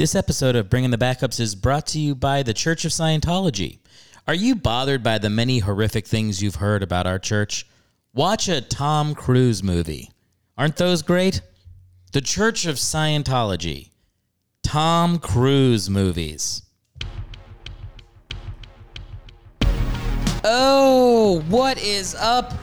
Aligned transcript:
This 0.00 0.14
episode 0.14 0.56
of 0.56 0.70
Bringing 0.70 0.92
the 0.92 0.96
Backups 0.96 1.38
is 1.38 1.54
brought 1.54 1.86
to 1.88 2.00
you 2.00 2.14
by 2.14 2.42
the 2.42 2.54
Church 2.54 2.86
of 2.86 2.90
Scientology. 2.90 3.80
Are 4.26 4.32
you 4.32 4.54
bothered 4.54 5.02
by 5.02 5.18
the 5.18 5.28
many 5.28 5.58
horrific 5.58 6.06
things 6.06 6.40
you've 6.40 6.54
heard 6.54 6.82
about 6.82 7.06
our 7.06 7.18
church? 7.18 7.66
Watch 8.14 8.48
a 8.48 8.62
Tom 8.62 9.14
Cruise 9.14 9.62
movie. 9.62 10.10
Aren't 10.56 10.76
those 10.76 11.02
great? 11.02 11.42
The 12.12 12.22
Church 12.22 12.64
of 12.64 12.76
Scientology. 12.76 13.90
Tom 14.62 15.18
Cruise 15.18 15.90
movies. 15.90 16.62
Oh, 20.42 21.44
what 21.50 21.76
is 21.76 22.14
up? 22.14 22.54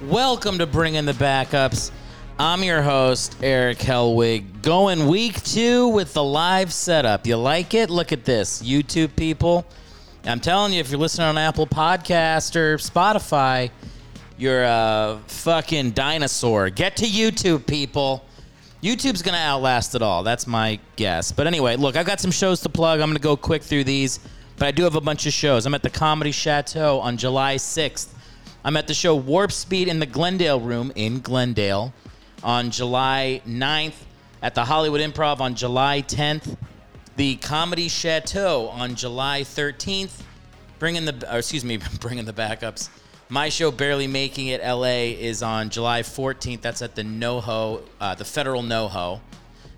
Welcome 0.00 0.58
to 0.58 0.66
Bringing 0.66 1.06
the 1.06 1.12
Backups. 1.14 1.90
I'm 2.36 2.64
your 2.64 2.82
host, 2.82 3.36
Eric 3.42 3.78
Helwig, 3.78 4.60
going 4.60 5.06
week 5.06 5.40
two 5.44 5.86
with 5.86 6.14
the 6.14 6.24
live 6.24 6.72
setup. 6.72 7.28
You 7.28 7.36
like 7.36 7.74
it? 7.74 7.90
Look 7.90 8.10
at 8.10 8.24
this. 8.24 8.60
YouTube 8.60 9.14
people. 9.14 9.64
I'm 10.24 10.40
telling 10.40 10.72
you, 10.72 10.80
if 10.80 10.90
you're 10.90 10.98
listening 10.98 11.28
on 11.28 11.38
Apple 11.38 11.68
Podcast 11.68 12.56
or 12.56 12.76
Spotify, 12.78 13.70
you're 14.36 14.64
a 14.64 15.20
fucking 15.28 15.92
dinosaur. 15.92 16.70
Get 16.70 16.96
to 16.96 17.04
YouTube, 17.04 17.68
people. 17.68 18.24
YouTube's 18.82 19.22
going 19.22 19.36
to 19.36 19.40
outlast 19.40 19.94
it 19.94 20.02
all. 20.02 20.24
That's 20.24 20.48
my 20.48 20.80
guess. 20.96 21.30
But 21.30 21.46
anyway, 21.46 21.76
look, 21.76 21.94
I've 21.94 22.06
got 22.06 22.18
some 22.18 22.32
shows 22.32 22.60
to 22.62 22.68
plug. 22.68 22.98
I'm 22.98 23.10
going 23.10 23.16
to 23.16 23.22
go 23.22 23.36
quick 23.36 23.62
through 23.62 23.84
these, 23.84 24.18
but 24.56 24.66
I 24.66 24.72
do 24.72 24.82
have 24.82 24.96
a 24.96 25.00
bunch 25.00 25.24
of 25.26 25.32
shows. 25.32 25.66
I'm 25.66 25.74
at 25.74 25.84
the 25.84 25.90
Comedy 25.90 26.32
Chateau 26.32 26.98
on 26.98 27.16
July 27.16 27.54
6th. 27.54 28.08
I'm 28.64 28.76
at 28.76 28.88
the 28.88 28.94
show 28.94 29.14
Warp 29.14 29.52
Speed 29.52 29.86
in 29.86 30.00
the 30.00 30.06
Glendale 30.06 30.58
Room 30.58 30.90
in 30.96 31.20
Glendale 31.20 31.92
on 32.44 32.70
July 32.70 33.40
9th, 33.48 33.94
at 34.42 34.54
the 34.54 34.66
Hollywood 34.66 35.00
Improv 35.00 35.40
on 35.40 35.54
July 35.54 36.02
10th, 36.02 36.56
the 37.16 37.36
Comedy 37.36 37.88
Chateau 37.88 38.68
on 38.68 38.94
July 38.94 39.40
13th, 39.40 40.20
bringing 40.78 41.06
the, 41.06 41.26
excuse 41.30 41.64
me, 41.64 41.78
bringing 42.00 42.26
the 42.26 42.32
backups. 42.32 42.90
My 43.30 43.48
show, 43.48 43.70
Barely 43.70 44.06
Making 44.06 44.48
It 44.48 44.62
LA, 44.62 45.14
is 45.18 45.42
on 45.42 45.70
July 45.70 46.02
14th. 46.02 46.60
That's 46.60 46.82
at 46.82 46.94
the 46.94 47.02
NoHo, 47.02 47.82
uh, 47.98 48.14
the 48.14 48.24
Federal 48.24 48.62
NoHo. 48.62 49.20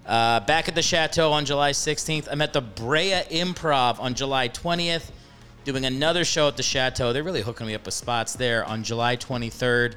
Uh, 0.05 0.41
back 0.41 0.69
at 0.69 0.75
the 0.75 0.83
Chateau 0.83 1.31
on 1.33 1.45
July 1.45 1.71
16th. 1.71 2.27
I'm 2.31 2.43
at 2.43 2.53
the 2.53 2.61
Brea 2.61 3.23
Improv 3.31 4.01
on 4.01 4.15
July 4.15 4.49
20th, 4.49 5.11
doing 5.65 5.85
another 5.85 6.25
show 6.25 6.49
at 6.49 6.57
the 6.57 6.63
Chateau. 6.65 7.13
They're 7.13 7.23
really 7.23 7.43
hooking 7.43 7.69
me 7.69 7.75
up 7.77 7.85
with 7.85 7.95
spots 7.95 8.35
there 8.35 8.65
on 8.65 8.83
July 8.83 9.17
23rd. 9.17 9.95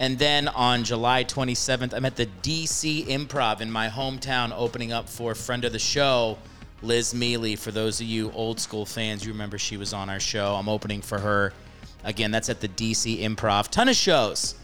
And 0.00 0.18
then 0.18 0.48
on 0.48 0.82
July 0.82 1.24
27th, 1.24 1.92
I'm 1.92 2.06
at 2.06 2.16
the 2.16 2.24
DC 2.42 3.06
Improv 3.06 3.60
in 3.60 3.70
my 3.70 3.88
hometown, 3.88 4.50
opening 4.56 4.92
up 4.92 5.10
for 5.10 5.34
friend 5.34 5.62
of 5.66 5.72
the 5.72 5.78
show, 5.78 6.38
Liz 6.80 7.12
Miele. 7.12 7.54
For 7.54 7.70
those 7.70 8.00
of 8.00 8.06
you 8.06 8.32
old 8.32 8.58
school 8.58 8.86
fans, 8.86 9.26
you 9.26 9.30
remember 9.30 9.58
she 9.58 9.76
was 9.76 9.92
on 9.92 10.08
our 10.08 10.18
show. 10.18 10.54
I'm 10.54 10.70
opening 10.70 11.02
for 11.02 11.18
her. 11.18 11.52
Again, 12.02 12.30
that's 12.30 12.48
at 12.48 12.62
the 12.62 12.68
DC 12.68 13.20
Improv. 13.20 13.68
Ton 13.68 13.90
of 13.90 13.94
shows. 13.94 14.54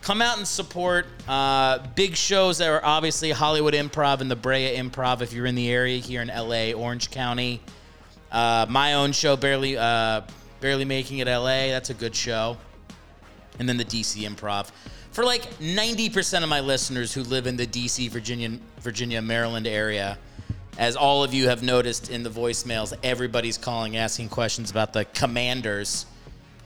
Come 0.00 0.22
out 0.22 0.38
and 0.38 0.48
support 0.48 1.06
uh, 1.28 1.86
big 1.94 2.16
shows 2.16 2.56
that 2.56 2.70
are 2.70 2.82
obviously 2.82 3.32
Hollywood 3.32 3.74
Improv 3.74 4.22
and 4.22 4.30
the 4.30 4.36
Brea 4.36 4.78
Improv 4.78 5.20
if 5.20 5.34
you're 5.34 5.44
in 5.44 5.56
the 5.56 5.68
area 5.70 5.98
here 5.98 6.22
in 6.22 6.28
LA, 6.28 6.72
Orange 6.72 7.10
County. 7.10 7.60
Uh, 8.32 8.64
my 8.70 8.94
own 8.94 9.12
show, 9.12 9.36
barely, 9.36 9.76
uh, 9.76 10.22
barely 10.62 10.86
making 10.86 11.18
it 11.18 11.26
LA. 11.26 11.66
That's 11.66 11.90
a 11.90 11.94
good 11.94 12.16
show 12.16 12.56
and 13.60 13.68
then 13.68 13.76
the 13.76 13.84
DC 13.84 14.28
Improv. 14.28 14.70
For 15.12 15.22
like 15.22 15.42
90% 15.58 16.42
of 16.42 16.48
my 16.48 16.60
listeners 16.60 17.12
who 17.12 17.22
live 17.22 17.46
in 17.46 17.56
the 17.56 17.66
DC, 17.66 18.10
Virginia, 18.10 18.58
Virginia, 18.80 19.20
Maryland 19.20 19.66
area, 19.66 20.18
as 20.78 20.96
all 20.96 21.22
of 21.22 21.34
you 21.34 21.48
have 21.48 21.62
noticed 21.62 22.10
in 22.10 22.22
the 22.22 22.30
voicemails, 22.30 22.94
everybody's 23.04 23.58
calling 23.58 23.98
asking 23.98 24.30
questions 24.30 24.70
about 24.70 24.94
the 24.94 25.04
Commanders 25.04 26.06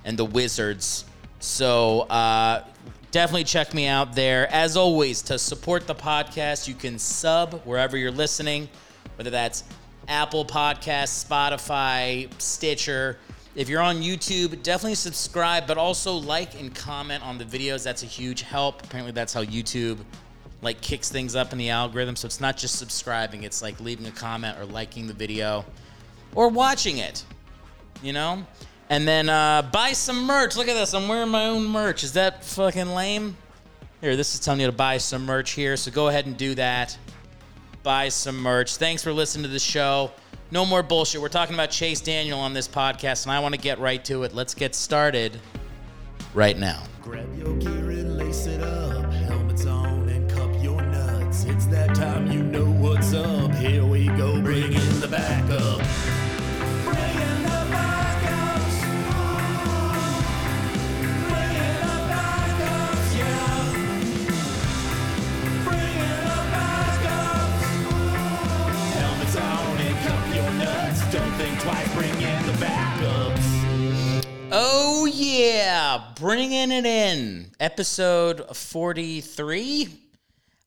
and 0.05 0.17
the 0.17 0.25
Wizards. 0.25 1.05
So 1.41 2.03
uh, 2.03 2.65
definitely 3.11 3.45
check 3.45 3.75
me 3.75 3.89
out 3.89 4.15
there. 4.15 4.51
As 4.53 4.77
always, 4.77 5.21
to 5.23 5.39
support 5.39 5.89
the 5.89 5.95
podcast, 5.97 6.69
you 6.69 6.75
can 6.75 6.99
sub 6.99 7.61
wherever 7.65 7.97
you're 7.97 8.13
listening, 8.13 8.69
whether 9.17 9.31
that's 9.31 9.65
Apple 10.07 10.45
Podcasts, 10.45 11.27
Spotify, 11.27 12.31
Stitcher. 12.41 13.19
If 13.55 13.69
you're 13.69 13.83
on 13.83 14.03
YouTube, 14.03 14.63
definitely 14.63 14.97
subscribe, 14.97 15.67
but 15.69 15.79
also 15.79 16.15
like 16.15 16.59
and 16.61 16.75
comment 16.75 17.25
on 17.25 17.39
the 17.39 17.45
videos. 17.45 17.85
That's 17.85 18.03
a 18.03 18.07
huge 18.07 18.43
help. 18.43 18.83
Apparently, 18.83 19.13
that's 19.13 19.33
how 19.33 19.45
YouTube 19.45 19.99
like 20.61 20.81
kicks 20.81 21.09
things 21.09 21.37
up 21.37 21.53
in 21.53 21.59
the 21.59 21.71
algorithm. 21.71 22.17
So 22.17 22.27
it's 22.27 22.41
not 22.41 22.57
just 22.57 22.79
subscribing; 22.79 23.45
it's 23.45 23.63
like 23.63 23.79
leaving 23.79 24.07
a 24.07 24.11
comment 24.11 24.59
or 24.59 24.65
liking 24.65 25.07
the 25.07 25.15
video 25.15 25.65
or 26.35 26.49
watching 26.49 26.99
it. 26.99 27.25
You 28.03 28.13
know. 28.13 28.45
And 28.91 29.09
then 29.09 29.29
uh, 29.29 29.63
buy 29.63 29.93
some 29.93 30.27
merch. 30.27 30.57
Look 30.57 30.69
at 30.69 30.75
this. 30.75 30.93
I'm 30.93 31.09
wearing 31.09 31.31
my 31.31 31.47
own 31.47 31.65
merch. 31.65 32.05
Is 32.05 32.13
that 32.15 32.45
fucking 32.45 32.89
lame? 32.89 33.37
Here, 34.01 34.17
this 34.17 34.35
is 34.35 34.41
telling 34.41 34.61
you 34.61 34.67
to 34.67 34.73
buy 34.73 34.99
some 34.99 35.25
merch 35.25 35.53
here. 35.53 35.77
So 35.77 35.91
go 35.91 36.09
ahead 36.09 36.27
and 36.27 36.37
do 36.37 36.55
that. 36.57 36.99
Buy 37.83 38.11
some 38.11 38.37
merch. 38.37 38.77
Thanks 38.77 39.03
for 39.03 39.13
listening 39.13 39.45
to 39.45 39.49
the 39.49 39.59
show. 39.59 40.11
No 40.55 40.65
more 40.65 40.85
bullshit. 40.85 41.21
We're 41.21 41.29
talking 41.29 41.55
about 41.55 41.73
Chase 41.73 42.01
Daniel 42.01 42.39
on 42.39 42.53
this 42.53 42.69
podcast, 42.69 43.25
and 43.25 43.33
I 43.33 43.41
want 43.41 43.57
to 43.57 43.61
get 43.61 43.81
right 43.81 44.05
to 44.05 44.23
it. 44.23 44.37
Let's 44.37 44.55
get 44.55 44.77
started 44.77 45.41
right 46.33 46.57
now. 46.57 46.85
Grab 47.03 47.27
your 47.37 47.57
gear 47.57 47.91
and 47.91 48.17
lace 48.17 48.47
it 48.47 48.63
up. 48.63 49.13
Helmets 49.13 49.67
on 49.67 50.09
and 50.09 50.31
cup 50.31 50.51
your 50.63 50.81
nuts. 50.81 51.43
It's 51.43 51.67
that 51.67 51.97
time 51.97 52.31
you 52.31 52.41
know 52.41 52.67
what's 52.67 53.13
up. 53.15 53.44
Oh, 74.57 75.05
yeah. 75.07 76.13
Bringing 76.15 76.71
it 76.71 76.87
in. 76.87 77.51
Episode 77.59 78.57
43? 78.57 79.89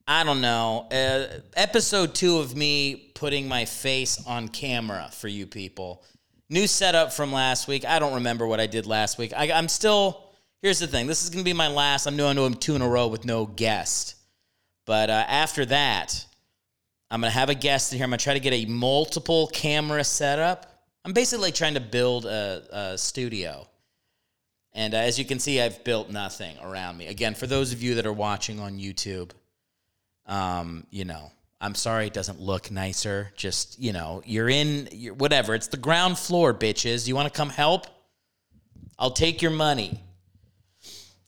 I 0.05 0.25
don't 0.25 0.41
know. 0.41 0.87
Uh, 0.91 1.39
episode 1.55 2.13
two 2.13 2.39
of 2.39 2.53
me 2.53 3.13
putting 3.15 3.47
my 3.47 3.63
face 3.63 4.21
on 4.27 4.49
camera 4.49 5.07
for 5.13 5.29
you 5.29 5.47
people. 5.47 6.03
New 6.49 6.67
setup 6.67 7.13
from 7.13 7.31
last 7.31 7.69
week. 7.69 7.85
I 7.85 7.99
don't 7.99 8.15
remember 8.15 8.45
what 8.45 8.59
I 8.59 8.67
did 8.67 8.87
last 8.87 9.17
week. 9.17 9.31
I, 9.33 9.53
I'm 9.53 9.69
still. 9.69 10.31
Here's 10.61 10.79
the 10.79 10.87
thing. 10.87 11.07
This 11.07 11.23
is 11.23 11.29
going 11.29 11.45
to 11.45 11.49
be 11.49 11.53
my 11.53 11.69
last. 11.69 12.07
I'm 12.07 12.17
doing 12.17 12.35
them 12.35 12.55
two 12.55 12.75
in 12.75 12.81
a 12.81 12.89
row 12.89 13.07
with 13.07 13.23
no 13.23 13.45
guest. 13.45 14.15
But 14.85 15.09
uh, 15.09 15.23
after 15.29 15.65
that, 15.65 16.25
I'm 17.09 17.21
going 17.21 17.31
to 17.31 17.39
have 17.39 17.49
a 17.49 17.55
guest 17.55 17.93
in 17.93 17.99
here. 17.99 18.03
I'm 18.03 18.09
going 18.09 18.19
to 18.19 18.23
try 18.25 18.33
to 18.33 18.41
get 18.41 18.51
a 18.51 18.65
multiple 18.65 19.47
camera 19.47 20.03
setup. 20.03 20.83
I'm 21.05 21.13
basically 21.13 21.43
like 21.43 21.55
trying 21.55 21.75
to 21.75 21.79
build 21.79 22.25
a, 22.25 22.63
a 22.69 22.97
studio. 22.97 23.65
And 24.73 24.93
uh, 24.93 24.97
as 24.97 25.17
you 25.17 25.25
can 25.25 25.39
see, 25.39 25.59
I've 25.59 25.83
built 25.83 26.09
nothing 26.09 26.55
around 26.61 26.97
me. 26.97 27.07
Again, 27.07 27.33
for 27.33 27.47
those 27.47 27.73
of 27.73 27.81
you 27.81 27.95
that 27.95 28.05
are 28.05 28.13
watching 28.13 28.59
on 28.59 28.77
YouTube, 28.77 29.31
um, 30.25 30.85
you 30.91 31.05
know, 31.05 31.31
I'm 31.59 31.73
sorry 31.73 32.07
it 32.07 32.13
doesn't 32.13 32.39
look 32.39 32.69
nicer. 32.69 33.31
Just, 33.35 33.79
you 33.79 33.93
know, 33.93 34.21
you're 34.25 34.49
in, 34.49 34.89
you're, 34.91 35.15
whatever. 35.15 35.55
It's 35.55 35.67
the 35.67 35.77
ground 35.77 36.19
floor, 36.19 36.53
bitches. 36.53 37.07
You 37.07 37.15
want 37.15 37.31
to 37.31 37.35
come 37.35 37.49
help? 37.49 37.87
I'll 38.99 39.11
take 39.11 39.41
your 39.41 39.51
money. 39.51 40.03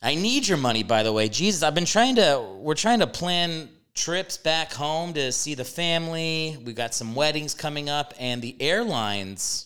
I 0.02 0.16
need 0.16 0.48
your 0.48 0.58
money, 0.58 0.84
by 0.84 1.04
the 1.04 1.12
way. 1.12 1.28
Jesus, 1.30 1.64
I've 1.64 1.76
been 1.76 1.86
trying 1.86 2.16
to, 2.16 2.58
we're 2.60 2.76
trying 2.76 3.00
to 3.00 3.08
plan 3.08 3.70
trips 3.96 4.38
back 4.38 4.72
home 4.72 5.14
to 5.14 5.32
see 5.32 5.56
the 5.56 5.66
family. 5.66 6.58
We've 6.64 6.76
got 6.76 6.94
some 6.94 7.16
weddings 7.16 7.54
coming 7.54 7.90
up, 7.90 8.14
and 8.20 8.42
the 8.42 8.56
airlines. 8.62 9.66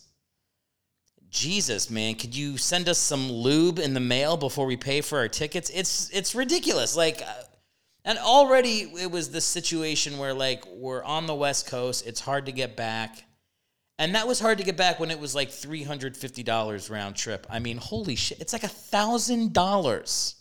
Jesus, 1.33 1.89
man, 1.89 2.13
could 2.13 2.35
you 2.35 2.57
send 2.57 2.87
us 2.87 2.99
some 2.99 3.29
lube 3.31 3.79
in 3.79 3.95
the 3.95 3.99
mail 3.99 4.37
before 4.37 4.67
we 4.67 4.77
pay 4.77 5.01
for 5.01 5.17
our 5.17 5.27
tickets? 5.27 5.71
It's 5.73 6.09
it's 6.11 6.35
ridiculous. 6.35 6.95
Like, 6.95 7.23
uh, 7.23 7.33
and 8.05 8.19
already 8.19 8.81
it 8.99 9.09
was 9.09 9.31
this 9.31 9.43
situation 9.43 10.19
where 10.19 10.35
like 10.35 10.63
we're 10.67 11.03
on 11.03 11.25
the 11.25 11.33
West 11.33 11.65
Coast. 11.65 12.05
It's 12.05 12.19
hard 12.19 12.45
to 12.45 12.51
get 12.51 12.77
back, 12.77 13.23
and 13.97 14.13
that 14.13 14.27
was 14.27 14.39
hard 14.39 14.59
to 14.59 14.63
get 14.63 14.77
back 14.77 14.99
when 14.99 15.09
it 15.09 15.19
was 15.19 15.33
like 15.33 15.49
three 15.49 15.81
hundred 15.81 16.15
fifty 16.15 16.43
dollars 16.43 16.91
round 16.91 17.15
trip. 17.15 17.47
I 17.49 17.57
mean, 17.57 17.77
holy 17.77 18.15
shit! 18.15 18.39
It's 18.39 18.53
like 18.53 18.63
a 18.63 18.67
thousand 18.67 19.53
dollars 19.53 20.35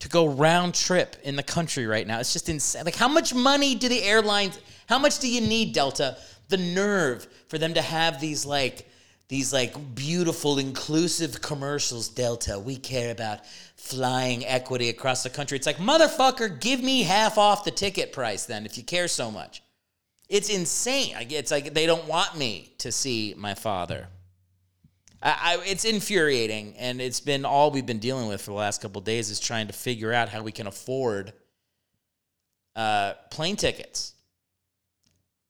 to 0.00 0.08
go 0.08 0.26
round 0.26 0.74
trip 0.74 1.16
in 1.22 1.36
the 1.36 1.42
country 1.42 1.86
right 1.86 2.06
now. 2.06 2.18
It's 2.18 2.32
just 2.32 2.48
insane. 2.48 2.86
Like, 2.86 2.96
how 2.96 3.08
much 3.08 3.34
money 3.34 3.74
do 3.74 3.90
the 3.90 4.02
airlines? 4.02 4.58
How 4.88 4.98
much 4.98 5.18
do 5.18 5.30
you 5.30 5.42
need, 5.42 5.74
Delta? 5.74 6.16
The 6.48 6.56
nerve 6.56 7.28
for 7.48 7.58
them 7.58 7.74
to 7.74 7.82
have 7.82 8.22
these 8.22 8.46
like 8.46 8.88
these 9.28 9.52
like 9.52 9.94
beautiful 9.94 10.58
inclusive 10.58 11.40
commercials 11.40 12.08
delta 12.08 12.58
we 12.58 12.76
care 12.76 13.10
about 13.10 13.46
flying 13.76 14.44
equity 14.46 14.88
across 14.88 15.22
the 15.22 15.30
country 15.30 15.56
it's 15.56 15.66
like 15.66 15.78
motherfucker 15.78 16.60
give 16.60 16.82
me 16.82 17.02
half 17.02 17.38
off 17.38 17.64
the 17.64 17.70
ticket 17.70 18.12
price 18.12 18.44
then 18.44 18.66
if 18.66 18.76
you 18.76 18.84
care 18.84 19.08
so 19.08 19.30
much 19.30 19.62
It's 20.32 20.48
insane. 20.48 21.14
It's 21.28 21.50
like 21.50 21.74
they 21.74 21.84
don't 21.84 22.06
want 22.08 22.38
me 22.38 22.72
to 22.78 22.90
see 22.90 23.34
my 23.36 23.52
father. 23.52 24.08
I, 25.22 25.58
I, 25.60 25.62
it's 25.66 25.84
infuriating, 25.84 26.74
and 26.78 27.02
it's 27.02 27.20
been 27.20 27.44
all 27.44 27.70
we've 27.70 27.84
been 27.84 27.98
dealing 27.98 28.28
with 28.28 28.40
for 28.40 28.52
the 28.52 28.56
last 28.56 28.80
couple 28.80 29.02
days 29.02 29.28
is 29.28 29.38
trying 29.38 29.66
to 29.66 29.74
figure 29.74 30.10
out 30.10 30.30
how 30.30 30.42
we 30.42 30.50
can 30.50 30.66
afford 30.66 31.34
uh, 32.74 33.12
plane 33.30 33.56
tickets. 33.56 34.14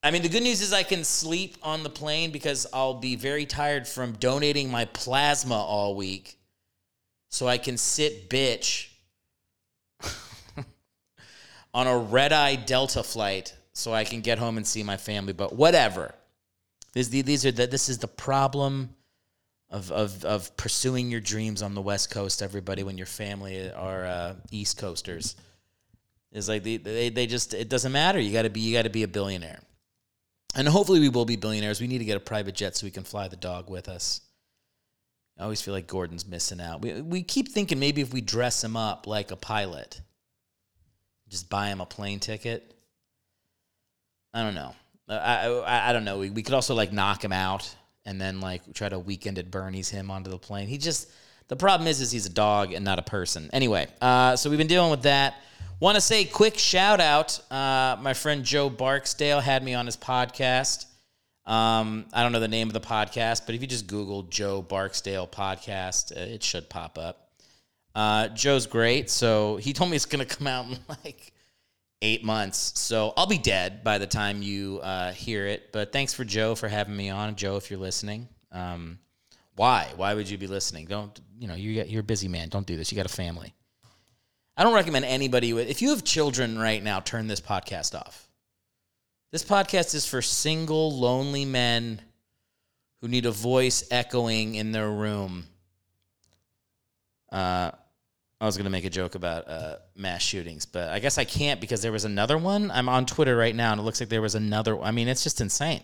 I 0.03 0.11
mean, 0.11 0.23
the 0.23 0.29
good 0.29 0.43
news 0.43 0.61
is 0.61 0.73
I 0.73 0.83
can 0.83 1.05
sleep 1.05 1.57
on 1.63 1.85
the 1.85 1.91
plane 1.91 2.33
because 2.33 2.67
I'll 2.73 2.95
be 2.95 3.15
very 3.15 3.47
tired 3.47 3.87
from 3.87 4.13
donating 4.15 4.71
my 4.71 4.87
plasma 4.87 5.55
all 5.55 5.95
week. 5.95 6.39
So 7.29 7.47
I 7.47 7.57
can 7.57 7.77
sit 7.77 8.29
bitch 8.29 8.89
on 11.75 11.87
a 11.87 11.97
red 11.97 12.33
eye 12.33 12.57
Delta 12.57 13.03
flight 13.03 13.55
so 13.73 13.95
I 13.95 14.05
can 14.05 14.21
get 14.23 14.39
home 14.39 14.57
and 14.57 14.67
see 14.67 14.83
my 14.83 14.97
family. 14.97 15.33
But 15.33 15.55
whatever. 15.55 16.15
These, 16.95 17.11
these 17.11 17.47
are 17.47 17.53
the, 17.53 17.67
this 17.67 17.89
is 17.89 17.99
the 17.99 18.09
problem 18.09 18.91
of, 19.71 19.91
of, 19.91 20.25
of 20.25 20.55
pursuing 20.57 21.11
your 21.11 21.21
dreams 21.21 21.63
on 21.63 21.75
the 21.75 21.81
West 21.81 22.11
Coast, 22.11 22.43
everybody, 22.43 22.83
when 22.83 22.99
your 22.99 23.07
family 23.07 23.73
are 23.73 24.05
uh, 24.05 24.35
East 24.51 24.79
Coasters. 24.79 25.37
Is 26.33 26.49
like 26.49 26.65
they, 26.65 26.77
they, 26.79 27.09
they 27.09 27.27
just 27.27 27.53
it 27.53 27.69
doesn't 27.69 27.93
matter. 27.93 28.19
You 28.19 28.33
gotta 28.33 28.49
be 28.49 28.61
you 28.61 28.75
gotta 28.75 28.89
be 28.89 29.03
a 29.03 29.09
billionaire. 29.09 29.61
And 30.55 30.69
hopefully 30.69 31.01
we 31.01 31.09
will 31.09 31.25
be 31.25 31.37
billionaires. 31.37 31.81
We 31.81 31.87
need 31.87 31.99
to 31.99 32.05
get 32.05 32.17
a 32.17 32.21
private 32.21 32.55
jet 32.55 32.77
so 32.77 32.87
we 32.87 32.91
can 32.91 33.05
fly 33.05 33.29
the 33.29 33.37
dog 33.37 33.71
with 33.71 33.89
us. 33.89 34.21
I 35.39 35.45
always 35.45 35.63
feel 35.63 35.73
like 35.73 35.87
Gordon's 35.87 36.27
missing 36.27 36.61
out. 36.61 36.83
We 36.83 37.01
we 37.01 37.23
keep 37.23 37.49
thinking 37.49 37.79
maybe 37.79 38.03
if 38.03 38.13
we 38.13 38.21
dress 38.21 38.63
him 38.63 38.77
up 38.77 39.07
like 39.07 39.31
a 39.31 39.37
pilot, 39.37 40.01
just 41.29 41.49
buy 41.49 41.69
him 41.69 41.81
a 41.81 41.87
plane 41.87 42.21
ticket. 42.21 42.75
I 44.35 44.43
don't 44.43 44.55
know. 44.55 44.75
I 45.09 45.47
I, 45.47 45.91
I 45.91 45.93
don't 45.93 46.05
know. 46.05 46.19
We, 46.19 46.31
we 46.31 46.43
could 46.43 46.55
also 46.55 46.75
like 46.75 46.93
knock 46.93 47.25
him 47.25 47.33
out 47.33 47.75
and 48.05 48.21
then 48.21 48.41
like 48.41 48.75
try 48.75 48.89
to 48.89 48.99
weekend 48.99 49.39
at 49.39 49.51
Bernie's 49.51 49.89
him 49.89 50.11
onto 50.11 50.31
the 50.31 50.39
plane. 50.39 50.69
He 50.69 50.77
just 50.77 51.11
the 51.49 51.57
problem 51.57 51.87
is 51.87 52.01
is 52.01 52.11
he's 52.11 52.27
a 52.27 52.31
dog 52.31 52.73
and 52.73 52.85
not 52.85 52.99
a 52.99 53.03
person. 53.03 53.51
Anyway, 53.53 53.87
uh, 54.01 54.37
so 54.37 54.51
we've 54.51 54.59
been 54.59 54.67
dealing 54.67 54.91
with 54.91 55.03
that. 55.03 55.37
Want 55.81 55.97
to 55.97 56.01
say 56.01 56.25
quick 56.25 56.59
shout 56.59 57.01
out. 57.01 57.41
Uh, 57.51 57.97
my 58.01 58.15
friend 58.15 58.45
Joe 58.45 58.71
Barksdale 58.71 59.41
had 59.41 59.65
me 59.65 59.75
on 59.75 59.87
his 59.87 59.97
podcast. 59.97 60.87
Um, 61.45 62.07
I 62.13 62.23
don't 62.23 62.31
know 62.31 62.41
the 62.41 62.47
name 62.47 62.69
of 62.69 62.73
the 62.73 62.81
podcast, 62.81 63.47
but 63.47 63.55
if 63.55 63.61
you 63.61 63.67
just 63.67 63.89
Google 63.89 64.23
Joe 64.23 64.63
Barksdale 64.63 65.27
podcast, 65.27 66.17
uh, 66.17 66.21
it 66.21 66.43
should 66.43 66.71
pop 66.71 66.99
up. 66.99 67.33
Uh, 67.95 68.29
Joe's 68.29 68.67
great. 68.67 69.11
So 69.11 69.57
he 69.57 69.73
told 69.73 69.91
me 69.91 69.97
it's 69.97 70.07
going 70.07 70.27
to 70.27 70.37
come 70.37 70.47
out 70.47 70.67
in 70.67 70.79
like 71.05 71.33
eight 72.01 72.25
months. 72.25 72.79
So 72.79 73.13
I'll 73.17 73.27
be 73.27 73.39
dead 73.39 73.83
by 73.83 73.99
the 73.99 74.07
time 74.07 74.43
you 74.43 74.81
uh, 74.83 75.13
hear 75.13 75.47
it. 75.47 75.73
But 75.73 75.93
thanks 75.93 76.15
for 76.15 76.25
Joe 76.25 76.55
for 76.55 76.69
having 76.69 76.97
me 76.97 77.11
on. 77.11 77.35
Joe, 77.35 77.57
if 77.57 77.71
you're 77.71 77.81
listening, 77.81 78.29
um, 78.51 78.99
why? 79.57 79.89
Why 79.97 80.15
would 80.15 80.29
you 80.29 80.39
be 80.39 80.47
listening? 80.47 80.87
Don't 80.87 81.21
you 81.43 81.49
know 81.49 81.55
you're 81.55 81.85
you're 81.85 82.01
a 82.01 82.05
busy 82.05 82.29
man. 82.29 82.49
Don't 82.49 82.67
do 82.67 82.77
this. 82.77 82.93
You 82.93 82.97
got 82.97 83.05
a 83.07 83.09
family. 83.09 83.53
I 84.57 84.63
don't 84.63 84.75
recommend 84.75 85.05
anybody 85.05 85.53
with. 85.53 85.69
If 85.69 85.83
you 85.83 85.91
have 85.91 86.05
children 86.05 86.57
right 86.57 86.81
now, 86.83 87.01
turn 87.01 87.27
this 87.27 87.41
podcast 87.41 87.99
off. 87.99 88.29
This 89.33 89.45
podcast 89.45 89.95
is 89.97 90.07
for 90.07 90.23
single, 90.23 90.97
lonely 90.97 91.45
men 91.45 92.01
who 93.01 93.09
need 93.09 93.27
a 93.27 93.33
voice 93.33 93.83
echoing 93.91 94.55
in 94.55 94.71
their 94.71 94.89
room. 94.89 95.47
Uh, 97.33 97.73
I 98.41 98.47
was 98.47 98.57
going 98.57 98.65
to 98.65 98.71
make 98.71 98.85
a 98.85 98.91
joke 98.91 99.17
about 99.17 99.49
uh, 99.49 99.77
mass 99.97 100.23
shootings, 100.23 100.65
but 100.67 100.91
I 100.91 101.01
guess 101.01 101.19
I 101.19 101.25
can't 101.25 101.61
because 101.61 101.83
there 101.83 101.93
was 101.93 102.05
another 102.05 102.39
one. 102.39 102.71
I'm 102.71 102.89
on 102.89 103.05
Twitter 103.05 103.37
right 103.37 103.55
now, 103.55 103.73
and 103.73 103.81
it 103.81 103.85
looks 103.85 103.99
like 103.99 104.11
there 104.11 104.23
was 104.23 104.37
another. 104.37 104.81
I 104.81 104.93
mean, 104.93 105.09
it's 105.09 105.25
just 105.25 105.41
insane. 105.41 105.83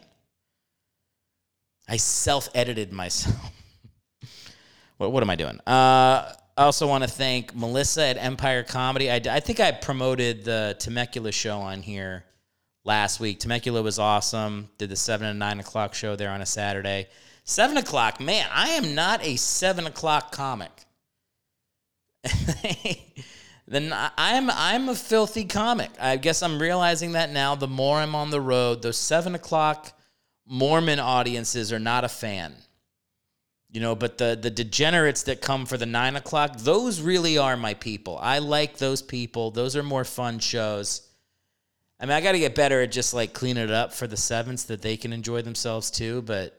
I 1.88 1.96
self 1.96 2.49
edited 2.55 2.93
myself. 2.93 3.50
what, 4.99 5.12
what 5.12 5.23
am 5.23 5.31
I 5.31 5.37
doing? 5.37 5.59
Uh, 5.67 6.33
I 6.56 6.65
also 6.65 6.87
want 6.87 7.05
to 7.05 7.11
thank 7.11 7.55
Melissa 7.55 8.03
at 8.03 8.19
Empire 8.19 8.62
Comedy. 8.62 9.11
I, 9.11 9.17
I 9.17 9.41
think 9.41 9.61
I 9.61 9.73
promoted 9.73 10.45
the 10.45 10.77
Temecula 10.79 11.33
show 11.33 11.59
on 11.59 11.83
here 11.83 12.25
last 12.85 13.21
week. 13.21 13.41
Temecula 13.41 13.83
was 13.83 13.99
awesome. 13.99 14.69
Did 14.77 14.91
the 14.91 14.97
7 14.97 15.27
and 15.27 15.39
9 15.39 15.61
o'clock 15.61 15.95
show 15.95 16.17
there 16.17 16.31
on 16.31 16.43
a 16.43 16.47
Saturday. 16.47 17.06
7 17.45 17.77
o'clock, 17.79 18.21
man, 18.21 18.47
I 18.53 18.71
am 18.71 18.95
not 18.95 19.25
a 19.25 19.37
7 19.37 19.87
o'clock 19.87 20.33
comic. 20.33 20.85
then 23.69 23.93
I'm 23.93 24.51
I'm 24.51 24.89
a 24.89 24.94
filthy 24.94 25.44
comic. 25.44 25.91
I 26.01 26.17
guess 26.17 26.43
I'm 26.43 26.61
realizing 26.61 27.12
that 27.12 27.31
now. 27.31 27.55
The 27.55 27.69
more 27.69 27.99
I'm 27.99 28.15
on 28.15 28.31
the 28.31 28.41
road, 28.41 28.83
those 28.83 28.99
seven 28.99 29.35
o'clock 29.35 29.93
Mormon 30.47 30.99
audiences 30.99 31.73
are 31.73 31.79
not 31.79 32.05
a 32.05 32.09
fan. 32.09 32.55
You 33.70 33.81
know, 33.81 33.94
but 33.94 34.17
the 34.17 34.38
the 34.41 34.50
degenerates 34.50 35.25
that 35.25 35.43
come 35.43 35.67
for 35.67 35.76
the 35.76 35.87
nine 35.87 36.17
o'clock, 36.17 36.56
those 36.59 37.00
really 37.00 37.37
are 37.37 37.56
my 37.56 37.75
people. 37.75 38.19
I 38.20 38.38
like 38.38 38.79
those 38.79 39.03
people. 39.03 39.50
Those 39.50 39.76
are 39.76 39.82
more 39.82 40.05
fun 40.05 40.38
shows. 40.38 41.03
I 42.00 42.06
mean, 42.06 42.12
I 42.12 42.20
got 42.20 42.32
to 42.32 42.38
get 42.38 42.55
better 42.55 42.81
at 42.81 42.93
just 42.93 43.12
like 43.12 43.32
cleaning 43.32 43.65
it 43.65 43.70
up 43.70 43.93
for 43.93 44.06
the 44.06 44.17
sevens 44.17 44.67
that 44.67 44.81
they 44.81 44.97
can 44.97 45.12
enjoy 45.12 45.43
themselves 45.43 45.91
too. 45.91 46.23
But 46.23 46.59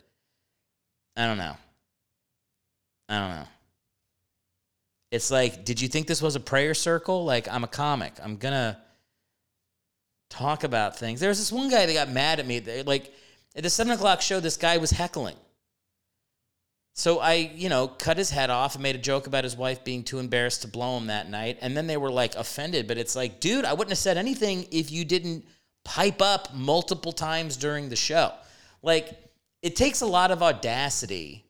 I 1.16 1.26
don't 1.26 1.38
know. 1.38 1.56
I 3.08 3.20
don't 3.20 3.30
know. 3.32 3.48
It's 5.12 5.32
like, 5.32 5.66
did 5.66 5.82
you 5.82 5.88
think 5.88 6.06
this 6.06 6.22
was 6.22 6.36
a 6.36 6.40
prayer 6.40 6.76
circle? 6.76 7.26
Like, 7.26 7.48
I'm 7.52 7.64
a 7.64 7.68
comic. 7.68 8.14
I'm 8.22 8.38
gonna 8.38 8.78
talk 10.30 10.64
about 10.64 11.00
things. 11.00 11.20
There 11.20 11.30
was 11.30 11.40
this 11.40 11.52
one 11.52 11.70
guy 11.70 11.88
that 11.88 11.94
got 11.94 12.10
mad 12.10 12.40
at 12.40 12.46
me. 12.46 12.62
Like 12.84 13.12
at 13.56 13.64
the 13.64 13.70
seven 13.70 13.94
o'clock 13.94 14.22
show, 14.22 14.40
this 14.40 14.58
guy 14.58 14.78
was 14.78 14.92
heckling. 14.92 15.36
So 17.00 17.20
I, 17.20 17.36
you 17.56 17.70
know, 17.70 17.88
cut 17.88 18.18
his 18.18 18.30
head 18.30 18.50
off 18.50 18.76
and 18.76 18.84
made 18.84 18.94
a 18.94 19.00
joke 19.00 19.26
about 19.26 19.46
his 19.46 19.56
wife 19.56 19.86
being 19.86 20.04
too 20.04 20.20
embarrassed 20.20 20.64
to 20.64 20.68
blow 20.68 20.98
him 20.98 21.08
that 21.08 21.30
night. 21.30 21.58
And 21.62 21.76
then 21.78 21.88
they 21.88 21.96
were 21.96 22.12
like 22.12 22.36
offended. 22.36 22.90
But 22.90 22.98
it's 22.98 23.16
like, 23.16 23.40
dude, 23.40 23.64
I 23.64 23.72
wouldn't 23.72 23.92
have 23.92 23.98
said 23.98 24.18
anything 24.18 24.68
if 24.70 24.92
you 24.92 25.06
didn't 25.06 25.46
pipe 25.86 26.22
up 26.22 26.54
multiple 26.54 27.14
times 27.14 27.56
during 27.56 27.88
the 27.88 27.96
show. 27.96 28.34
Like, 28.84 29.18
it 29.62 29.78
takes 29.78 30.02
a 30.02 30.06
lot 30.06 30.30
of 30.30 30.44
audacity 30.44 31.46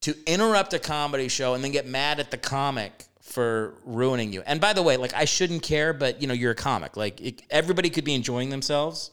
to 0.00 0.16
interrupt 0.26 0.74
a 0.74 0.80
comedy 0.80 1.28
show 1.28 1.54
and 1.54 1.62
then 1.62 1.70
get 1.70 1.86
mad 1.86 2.18
at 2.18 2.32
the 2.32 2.36
comic 2.36 3.04
for 3.20 3.74
ruining 3.84 4.32
you. 4.32 4.42
And 4.46 4.60
by 4.60 4.72
the 4.72 4.82
way, 4.82 4.96
like, 4.96 5.14
I 5.14 5.26
shouldn't 5.26 5.62
care, 5.62 5.92
but, 5.92 6.20
you 6.20 6.26
know, 6.26 6.34
you're 6.34 6.50
a 6.50 6.56
comic. 6.56 6.96
Like, 6.96 7.20
it, 7.20 7.42
everybody 7.50 7.88
could 7.88 8.04
be 8.04 8.14
enjoying 8.14 8.50
themselves. 8.50 9.12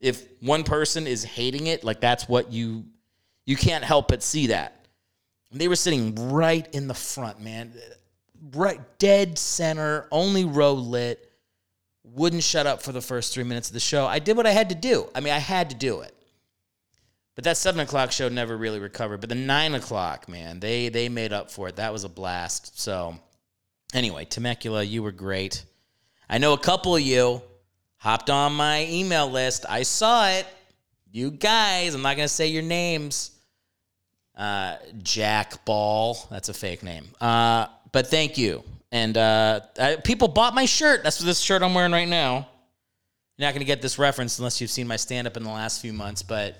If 0.00 0.26
one 0.40 0.64
person 0.64 1.06
is 1.06 1.22
hating 1.22 1.68
it, 1.68 1.84
like, 1.84 2.00
that's 2.00 2.28
what 2.28 2.52
you, 2.52 2.84
you 3.46 3.54
can't 3.54 3.84
help 3.84 4.08
but 4.08 4.20
see 4.20 4.48
that. 4.48 4.80
They 5.54 5.68
were 5.68 5.76
sitting 5.76 6.32
right 6.32 6.66
in 6.74 6.88
the 6.88 6.94
front, 6.94 7.40
man. 7.40 7.72
Right, 8.52 8.80
dead 8.98 9.38
center, 9.38 10.08
only 10.10 10.44
row 10.44 10.72
lit. 10.72 11.30
Wouldn't 12.02 12.42
shut 12.42 12.66
up 12.66 12.82
for 12.82 12.92
the 12.92 13.00
first 13.00 13.32
three 13.32 13.44
minutes 13.44 13.68
of 13.68 13.74
the 13.74 13.80
show. 13.80 14.06
I 14.06 14.18
did 14.18 14.36
what 14.36 14.46
I 14.46 14.50
had 14.50 14.68
to 14.70 14.74
do. 14.74 15.08
I 15.14 15.20
mean, 15.20 15.32
I 15.32 15.38
had 15.38 15.70
to 15.70 15.76
do 15.76 16.00
it. 16.00 16.14
But 17.34 17.44
that 17.44 17.56
seven 17.56 17.80
o'clock 17.80 18.12
show 18.12 18.28
never 18.28 18.56
really 18.56 18.78
recovered. 18.78 19.20
But 19.20 19.28
the 19.28 19.36
nine 19.36 19.74
o'clock, 19.74 20.28
man, 20.28 20.60
they 20.60 20.88
they 20.88 21.08
made 21.08 21.32
up 21.32 21.50
for 21.50 21.68
it. 21.68 21.76
That 21.76 21.92
was 21.92 22.04
a 22.04 22.08
blast. 22.08 22.78
So, 22.80 23.16
anyway, 23.92 24.24
Temecula, 24.24 24.82
you 24.82 25.02
were 25.02 25.12
great. 25.12 25.64
I 26.28 26.38
know 26.38 26.52
a 26.52 26.58
couple 26.58 26.94
of 26.94 27.02
you 27.02 27.42
hopped 27.96 28.30
on 28.30 28.54
my 28.54 28.86
email 28.86 29.30
list. 29.30 29.64
I 29.68 29.82
saw 29.82 30.28
it. 30.28 30.46
You 31.10 31.30
guys, 31.30 31.94
I'm 31.94 32.02
not 32.02 32.16
gonna 32.16 32.28
say 32.28 32.48
your 32.48 32.62
names 32.62 33.33
uh, 34.36 34.76
Jack 35.02 35.64
Ball. 35.64 36.16
That's 36.30 36.48
a 36.48 36.54
fake 36.54 36.82
name. 36.82 37.06
Uh, 37.20 37.66
but 37.92 38.08
thank 38.08 38.38
you. 38.38 38.62
And 38.92 39.16
uh, 39.16 39.60
I, 39.78 39.96
people 39.96 40.28
bought 40.28 40.54
my 40.54 40.66
shirt. 40.66 41.02
That's 41.02 41.18
this 41.18 41.40
shirt 41.40 41.62
I'm 41.62 41.74
wearing 41.74 41.92
right 41.92 42.08
now. 42.08 42.48
You're 43.36 43.46
not 43.48 43.52
going 43.52 43.60
to 43.60 43.66
get 43.66 43.82
this 43.82 43.98
reference 43.98 44.38
unless 44.38 44.60
you've 44.60 44.70
seen 44.70 44.86
my 44.86 44.96
stand 44.96 45.26
up 45.26 45.36
in 45.36 45.42
the 45.42 45.50
last 45.50 45.80
few 45.80 45.92
months, 45.92 46.22
but 46.22 46.56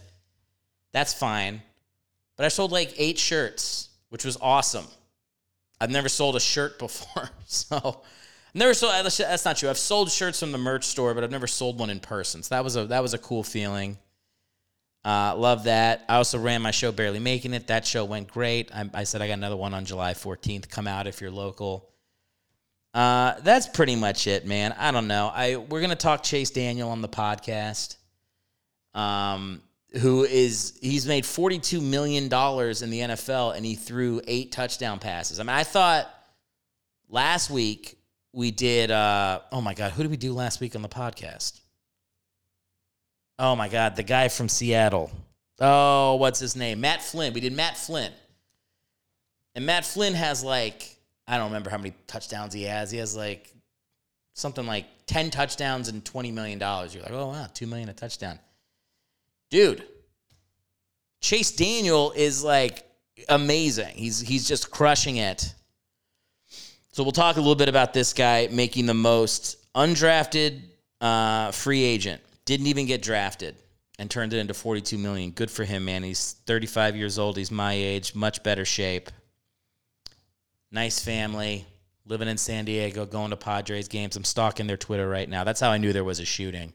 that's 0.92 1.14
fine. 1.14 1.62
But 2.36 2.46
I 2.46 2.48
sold 2.48 2.72
like 2.72 2.92
eight 2.96 3.18
shirts, 3.18 3.90
which 4.08 4.24
was 4.24 4.36
awesome. 4.40 4.86
I've 5.80 5.90
never 5.90 6.08
sold 6.08 6.34
a 6.34 6.40
shirt 6.40 6.78
before. 6.78 7.30
So. 7.46 8.02
Never 8.54 8.72
sold. 8.72 8.92
That's 9.04 9.44
not 9.44 9.56
true. 9.56 9.68
I've 9.68 9.78
sold 9.78 10.12
shirts 10.12 10.38
from 10.38 10.52
the 10.52 10.58
merch 10.58 10.84
store, 10.84 11.12
but 11.12 11.24
I've 11.24 11.30
never 11.32 11.48
sold 11.48 11.78
one 11.78 11.90
in 11.90 11.98
person. 11.98 12.42
So 12.44 12.54
that 12.54 12.62
was 12.62 12.76
a 12.76 12.86
that 12.86 13.02
was 13.02 13.12
a 13.12 13.18
cool 13.18 13.42
feeling. 13.42 13.98
Uh, 15.04 15.34
love 15.36 15.64
that. 15.64 16.04
I 16.08 16.16
also 16.16 16.38
ran 16.38 16.62
my 16.62 16.70
show, 16.70 16.90
Barely 16.90 17.18
Making 17.18 17.52
It. 17.52 17.66
That 17.66 17.86
show 17.86 18.04
went 18.04 18.28
great. 18.28 18.74
I, 18.74 18.88
I 18.94 19.04
said 19.04 19.20
I 19.20 19.26
got 19.26 19.34
another 19.34 19.56
one 19.56 19.74
on 19.74 19.84
July 19.84 20.14
14th. 20.14 20.70
Come 20.70 20.86
out 20.86 21.06
if 21.06 21.20
you're 21.20 21.30
local. 21.30 21.90
Uh, 22.94 23.34
that's 23.40 23.66
pretty 23.66 23.96
much 23.96 24.26
it, 24.26 24.46
man. 24.46 24.72
I 24.78 24.92
don't 24.92 25.08
know. 25.08 25.30
I 25.34 25.56
we're 25.56 25.80
gonna 25.80 25.96
talk 25.96 26.22
Chase 26.22 26.50
Daniel 26.50 26.90
on 26.90 27.02
the 27.02 27.08
podcast. 27.08 27.96
Um, 28.94 29.62
who 30.00 30.24
is 30.24 30.78
he's 30.80 31.06
made 31.06 31.26
42 31.26 31.80
million 31.80 32.28
dollars 32.28 32.82
in 32.82 32.90
the 32.90 33.00
NFL 33.00 33.56
and 33.56 33.66
he 33.66 33.74
threw 33.74 34.20
eight 34.26 34.52
touchdown 34.52 35.00
passes. 35.00 35.40
I 35.40 35.42
mean, 35.42 35.50
I 35.50 35.64
thought 35.64 36.08
last 37.08 37.50
week 37.50 37.98
we 38.32 38.52
did. 38.52 38.92
Uh, 38.92 39.40
oh 39.52 39.60
my 39.60 39.74
god, 39.74 39.90
who 39.92 40.02
did 40.02 40.10
we 40.10 40.16
do 40.16 40.32
last 40.32 40.60
week 40.60 40.76
on 40.76 40.82
the 40.82 40.88
podcast? 40.88 41.60
Oh 43.38 43.56
my 43.56 43.68
God, 43.68 43.96
the 43.96 44.02
guy 44.02 44.28
from 44.28 44.48
Seattle. 44.48 45.10
Oh, 45.60 46.16
what's 46.16 46.40
his 46.40 46.56
name? 46.56 46.80
Matt 46.80 47.02
Flynn. 47.02 47.32
We 47.32 47.40
did 47.40 47.52
Matt 47.52 47.76
Flynn. 47.76 48.12
And 49.54 49.66
Matt 49.66 49.84
Flynn 49.84 50.14
has 50.14 50.42
like, 50.42 50.96
I 51.26 51.36
don't 51.36 51.46
remember 51.46 51.70
how 51.70 51.78
many 51.78 51.94
touchdowns 52.06 52.52
he 52.52 52.64
has. 52.64 52.90
He 52.90 52.98
has 52.98 53.16
like 53.16 53.52
something 54.34 54.66
like 54.66 54.86
10 55.06 55.30
touchdowns 55.30 55.88
and 55.88 56.04
$20 56.04 56.32
million. 56.32 56.58
You're 56.58 57.02
like, 57.02 57.12
oh, 57.12 57.28
wow, 57.28 57.46
2 57.52 57.66
million 57.66 57.88
a 57.88 57.92
touchdown. 57.92 58.38
Dude, 59.50 59.84
Chase 61.20 61.52
Daniel 61.52 62.12
is 62.16 62.42
like 62.42 62.84
amazing. 63.28 63.94
He's, 63.94 64.20
he's 64.20 64.46
just 64.46 64.70
crushing 64.70 65.16
it. 65.16 65.54
So 66.92 67.02
we'll 67.02 67.12
talk 67.12 67.36
a 67.36 67.40
little 67.40 67.54
bit 67.54 67.68
about 67.68 67.92
this 67.92 68.12
guy 68.12 68.48
making 68.50 68.86
the 68.86 68.94
most 68.94 69.56
undrafted 69.74 70.60
uh, 71.00 71.50
free 71.50 71.82
agent. 71.82 72.20
Didn't 72.44 72.66
even 72.66 72.86
get 72.86 73.02
drafted 73.02 73.56
and 73.98 74.10
turned 74.10 74.32
it 74.32 74.38
into 74.38 74.54
42 74.54 74.98
million. 74.98 75.30
Good 75.30 75.50
for 75.50 75.64
him, 75.64 75.84
man. 75.84 76.02
He's 76.02 76.36
35 76.46 76.96
years 76.96 77.18
old. 77.18 77.36
He's 77.36 77.50
my 77.50 77.72
age, 77.72 78.14
much 78.14 78.42
better 78.42 78.64
shape. 78.64 79.10
Nice 80.70 80.98
family, 81.02 81.66
living 82.04 82.28
in 82.28 82.36
San 82.36 82.64
Diego, 82.64 83.06
going 83.06 83.30
to 83.30 83.36
Padres 83.36 83.88
games. 83.88 84.16
I'm 84.16 84.24
stalking 84.24 84.66
their 84.66 84.76
Twitter 84.76 85.08
right 85.08 85.28
now. 85.28 85.44
That's 85.44 85.60
how 85.60 85.70
I 85.70 85.78
knew 85.78 85.92
there 85.92 86.04
was 86.04 86.20
a 86.20 86.24
shooting. 86.24 86.72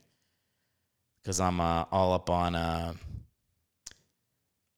Cuz 1.25 1.39
I'm 1.39 1.59
uh, 1.59 1.85
all 1.91 2.13
up 2.13 2.29
on 2.29 2.55
uh, 2.55 2.93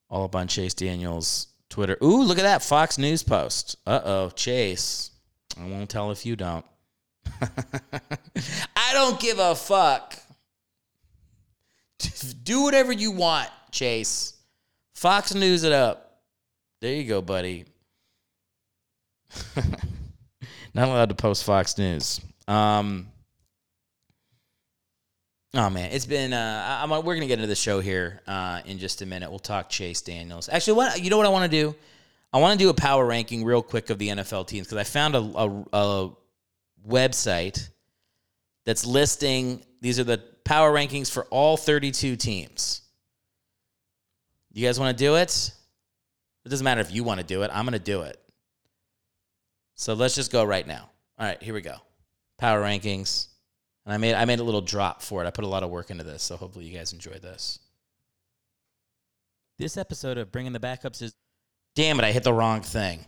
all 0.09 0.25
up 0.25 0.35
on 0.35 0.47
Chase 0.47 0.73
Daniels 0.73 1.47
Twitter. 1.69 1.97
Ooh, 2.03 2.23
look 2.23 2.39
at 2.39 2.43
that 2.43 2.63
Fox 2.63 2.97
News 2.97 3.23
post. 3.23 3.77
Uh-oh, 3.85 4.31
Chase. 4.31 5.11
I 5.59 5.67
won't 5.67 5.89
tell 5.89 6.11
if 6.11 6.25
you 6.25 6.35
don't. 6.35 6.65
I 7.41 8.93
don't 8.93 9.19
give 9.19 9.39
a 9.39 9.55
fuck. 9.55 10.17
Do 12.43 12.63
whatever 12.63 12.91
you 12.91 13.11
want, 13.11 13.49
Chase. 13.71 14.33
Fox 14.95 15.33
News 15.33 15.63
it 15.63 15.71
up. 15.71 16.19
There 16.81 16.93
you 16.93 17.03
go, 17.03 17.21
buddy. 17.21 17.65
Not 20.73 20.87
allowed 20.87 21.09
to 21.09 21.15
post 21.15 21.43
Fox 21.43 21.77
News. 21.77 22.21
Um, 22.47 23.07
oh 25.53 25.69
man, 25.69 25.91
it's 25.91 26.05
been. 26.05 26.33
Uh, 26.33 26.79
I'm, 26.83 26.89
we're 26.89 27.15
gonna 27.15 27.27
get 27.27 27.39
into 27.39 27.47
the 27.47 27.55
show 27.55 27.79
here 27.79 28.21
uh, 28.27 28.61
in 28.65 28.77
just 28.77 29.01
a 29.01 29.05
minute. 29.05 29.29
We'll 29.29 29.39
talk 29.39 29.69
Chase 29.69 30.01
Daniels. 30.01 30.49
Actually, 30.49 30.77
what 30.77 31.01
you 31.01 31.09
know 31.09 31.17
what 31.17 31.25
I 31.25 31.29
want 31.29 31.49
to 31.51 31.57
do? 31.57 31.75
I 32.33 32.39
want 32.39 32.57
to 32.57 32.65
do 32.65 32.69
a 32.69 32.73
power 32.73 33.05
ranking 33.05 33.43
real 33.43 33.61
quick 33.61 33.89
of 33.89 33.97
the 33.99 34.07
NFL 34.07 34.47
teams 34.47 34.65
because 34.67 34.77
I 34.77 34.85
found 34.85 35.15
a, 35.15 35.19
a, 35.19 35.65
a 35.73 36.11
website 36.87 37.69
that's 38.65 38.85
listing 38.85 39.63
these 39.81 39.99
are 39.99 40.03
the 40.03 40.21
power 40.51 40.73
rankings 40.73 41.09
for 41.09 41.23
all 41.29 41.55
32 41.55 42.17
teams. 42.17 42.81
You 44.51 44.67
guys 44.67 44.77
want 44.77 44.97
to 44.97 45.01
do 45.01 45.15
it? 45.15 45.49
It 46.43 46.49
doesn't 46.49 46.65
matter 46.65 46.81
if 46.81 46.91
you 46.91 47.05
want 47.05 47.21
to 47.21 47.25
do 47.25 47.43
it. 47.43 47.51
I'm 47.53 47.63
going 47.63 47.71
to 47.71 47.79
do 47.79 48.01
it. 48.01 48.17
So 49.75 49.93
let's 49.93 50.13
just 50.13 50.29
go 50.29 50.43
right 50.43 50.67
now. 50.67 50.89
All 51.17 51.25
right, 51.25 51.41
here 51.41 51.53
we 51.53 51.61
go. 51.61 51.75
Power 52.37 52.61
rankings. 52.61 53.29
And 53.85 53.93
I 53.93 53.97
made 53.97 54.13
I 54.13 54.25
made 54.25 54.39
a 54.39 54.43
little 54.43 54.59
drop 54.59 55.01
for 55.01 55.23
it. 55.23 55.27
I 55.27 55.31
put 55.31 55.45
a 55.45 55.47
lot 55.47 55.63
of 55.63 55.69
work 55.69 55.89
into 55.89 56.03
this, 56.03 56.21
so 56.21 56.35
hopefully 56.35 56.65
you 56.65 56.77
guys 56.77 56.91
enjoy 56.91 57.13
this. 57.13 57.59
This 59.57 59.77
episode 59.77 60.17
of 60.17 60.33
Bringing 60.33 60.51
the 60.51 60.59
Backups 60.59 61.01
is 61.01 61.13
Damn 61.75 61.97
it, 61.97 62.03
I 62.03 62.11
hit 62.11 62.23
the 62.23 62.33
wrong 62.33 62.59
thing. 62.59 63.05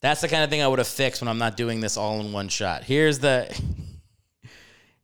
That's 0.00 0.22
the 0.22 0.28
kind 0.28 0.42
of 0.42 0.48
thing 0.48 0.62
I 0.62 0.68
would 0.68 0.78
have 0.78 0.88
fixed 0.88 1.20
when 1.20 1.28
I'm 1.28 1.36
not 1.36 1.58
doing 1.58 1.80
this 1.80 1.98
all 1.98 2.18
in 2.20 2.32
one 2.32 2.48
shot. 2.48 2.82
Here's 2.82 3.18
the 3.18 3.54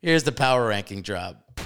Here's 0.06 0.22
the 0.22 0.30
power 0.30 0.68
ranking 0.68 1.02
drop. 1.02 1.60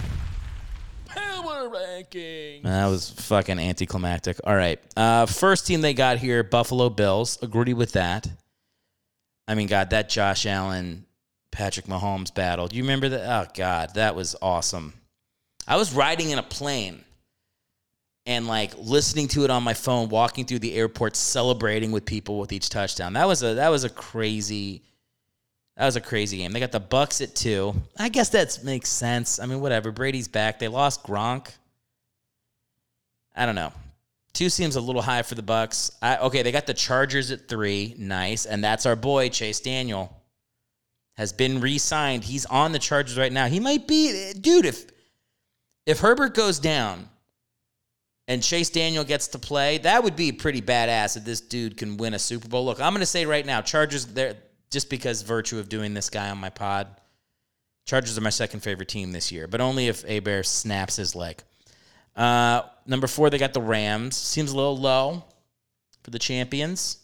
Power 1.05 1.69
ranking. 1.69 2.63
That 2.63 2.87
was 2.87 3.11
fucking 3.11 3.59
anticlimactic. 3.59 4.41
All 4.45 4.57
right. 4.57 4.81
Uh, 4.97 5.27
first 5.27 5.67
team 5.67 5.83
they 5.83 5.93
got 5.93 6.17
here, 6.17 6.43
Buffalo 6.43 6.89
Bills. 6.89 7.39
Agree 7.43 7.75
with 7.75 7.93
that. 7.93 8.27
I 9.47 9.55
mean, 9.55 9.67
God, 9.67 9.91
that 9.91 10.09
Josh 10.09 10.47
Allen, 10.47 11.05
Patrick 11.53 11.85
Mahomes 11.85 12.35
battle. 12.35 12.67
Do 12.67 12.77
you 12.77 12.83
remember 12.83 13.11
that? 13.11 13.29
Oh, 13.29 13.51
God, 13.55 13.93
that 13.97 14.17
was 14.17 14.35
awesome. 14.41 14.95
I 15.69 15.77
was 15.77 15.93
riding 15.93 16.31
in 16.31 16.39
a 16.39 16.43
plane 16.43 17.05
and 18.25 18.47
like 18.47 18.73
listening 18.79 19.29
to 19.29 19.45
it 19.45 19.51
on 19.51 19.63
my 19.63 19.75
phone, 19.75 20.09
walking 20.09 20.47
through 20.47 20.61
the 20.61 20.77
airport, 20.77 21.15
celebrating 21.15 21.93
with 21.93 22.07
people 22.07 22.39
with 22.39 22.53
each 22.53 22.71
touchdown. 22.71 23.13
That 23.13 23.29
was 23.29 23.43
a 23.43 23.53
that 23.57 23.69
was 23.69 23.85
a 23.85 23.91
crazy 23.91 24.83
that 25.81 25.87
was 25.87 25.97
a 25.97 26.01
crazy 26.03 26.37
game. 26.37 26.53
They 26.53 26.61
got 26.61 26.73
the 26.73 26.79
Bucks 26.79 27.23
at 27.23 27.35
two. 27.35 27.73
I 27.99 28.11
guess 28.11 28.29
that 28.29 28.59
makes 28.63 28.91
sense. 28.91 29.41
I 29.41 29.47
mean, 29.47 29.63
whatever. 29.63 29.91
Brady's 29.91 30.29
back. 30.29 30.59
They 30.59 30.69
lost 30.69 31.03
Gronk. 31.05 31.49
I 33.35 33.47
don't 33.47 33.55
know. 33.55 33.73
Two 34.35 34.51
seems 34.51 34.77
a 34.77 34.81
little 34.83 35.01
high 35.01 35.23
for 35.23 35.37
the 35.37 35.43
Bucks. 35.43 35.91
I, 36.03 36.19
okay, 36.19 36.43
they 36.43 36.53
got 36.53 36.67
the 36.67 36.75
Chargers 36.75 37.31
at 37.31 37.49
three. 37.49 37.95
Nice, 37.97 38.45
and 38.45 38.63
that's 38.63 38.85
our 38.85 38.95
boy 38.95 39.31
Chase 39.31 39.59
Daniel 39.61 40.15
has 41.17 41.33
been 41.33 41.63
re-signed. 41.63 42.25
He's 42.25 42.45
on 42.45 42.73
the 42.73 42.79
Chargers 42.79 43.17
right 43.17 43.33
now. 43.33 43.47
He 43.47 43.59
might 43.59 43.89
be, 43.89 44.35
dude. 44.35 44.67
If 44.67 44.85
if 45.87 46.01
Herbert 46.01 46.35
goes 46.35 46.59
down 46.59 47.09
and 48.29 48.43
Chase 48.43 48.69
Daniel 48.69 49.03
gets 49.03 49.29
to 49.29 49.39
play, 49.39 49.79
that 49.79 50.05
would 50.05 50.15
be 50.15 50.31
pretty 50.31 50.61
badass. 50.61 51.17
If 51.17 51.25
this 51.25 51.41
dude 51.41 51.79
can 51.79 51.97
win 51.97 52.13
a 52.13 52.19
Super 52.19 52.49
Bowl. 52.49 52.67
Look, 52.67 52.83
I'm 52.83 52.93
going 52.93 53.01
to 53.01 53.07
say 53.07 53.25
right 53.25 53.47
now, 53.47 53.63
Chargers. 53.63 54.05
They're 54.05 54.37
just 54.71 54.91
because 54.91 55.23
virtue 55.23 55.59
of 55.59 55.69
doing 55.69 55.95
this 55.95 56.11
guy 56.11 56.31
on 56.31 56.39
my 56.39 56.51
pod. 56.51 56.89
Chargers 57.87 58.17
are 58.17 58.23
my 58.23 58.31
second 58.31 58.61
favorite 58.61 58.89
team 58.89 59.13
this 59.13 59.33
year, 59.33 59.47
but 59.47 59.61
only 59.61 59.89
if 59.89 60.03
Herbert 60.03 60.47
snaps 60.47 60.97
his 60.97 61.15
leg. 61.15 61.43
Uh, 62.15 62.63
number 62.87 63.07
four, 63.07 63.31
they 63.31 63.39
got 63.39 63.55
the 63.55 63.61
Rams. 63.61 64.17
Seems 64.17 64.53
a 64.53 64.57
little 64.57 64.77
low 64.77 65.25
for 66.03 66.11
the 66.11 66.19
champions. 66.19 66.99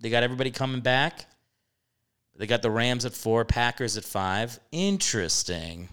They 0.00 0.08
got 0.08 0.22
everybody 0.22 0.50
coming 0.50 0.80
back. 0.80 1.26
They 2.36 2.46
got 2.46 2.62
the 2.62 2.70
Rams 2.70 3.04
at 3.04 3.12
four, 3.12 3.44
Packers 3.44 3.98
at 3.98 4.04
five. 4.04 4.58
Interesting. 4.72 5.88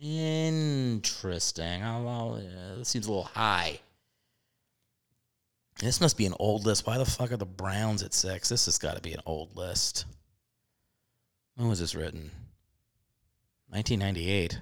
Interesting. 0.00 1.82
Oh, 1.82 2.38
yeah, 2.42 2.76
this 2.78 2.88
seems 2.88 3.06
a 3.06 3.10
little 3.10 3.24
high. 3.24 3.80
This 5.80 6.00
must 6.00 6.16
be 6.16 6.24
an 6.24 6.34
old 6.38 6.64
list. 6.64 6.86
Why 6.86 6.96
the 6.96 7.04
fuck 7.04 7.32
are 7.32 7.36
the 7.36 7.44
Browns 7.44 8.02
at 8.02 8.14
six? 8.14 8.48
This 8.48 8.64
has 8.66 8.78
got 8.78 8.96
to 8.96 9.02
be 9.02 9.12
an 9.12 9.20
old 9.26 9.54
list. 9.56 10.06
When 11.60 11.68
was 11.68 11.78
this 11.78 11.94
written? 11.94 12.30
1998. 13.68 14.58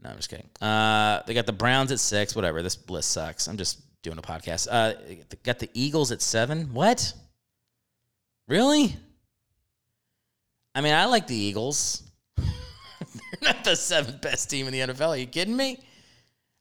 No, 0.00 0.10
I'm 0.10 0.16
just 0.16 0.30
kidding. 0.30 0.48
Uh, 0.60 1.20
they 1.26 1.34
got 1.34 1.46
the 1.46 1.52
Browns 1.52 1.90
at 1.90 1.98
six. 1.98 2.36
Whatever. 2.36 2.62
This 2.62 2.78
list 2.88 3.10
sucks. 3.10 3.48
I'm 3.48 3.56
just 3.56 3.80
doing 4.02 4.16
a 4.16 4.22
podcast. 4.22 4.68
Uh, 4.70 4.92
got 5.42 5.58
the 5.58 5.68
Eagles 5.74 6.12
at 6.12 6.22
seven. 6.22 6.72
What? 6.72 7.12
Really? 8.46 8.94
I 10.76 10.80
mean, 10.80 10.94
I 10.94 11.06
like 11.06 11.26
the 11.26 11.34
Eagles. 11.34 12.04
They're 12.36 12.46
not 13.42 13.64
the 13.64 13.74
seventh 13.74 14.20
best 14.20 14.48
team 14.48 14.68
in 14.68 14.72
the 14.72 14.94
NFL. 14.94 15.08
Are 15.08 15.16
you 15.16 15.26
kidding 15.26 15.56
me? 15.56 15.80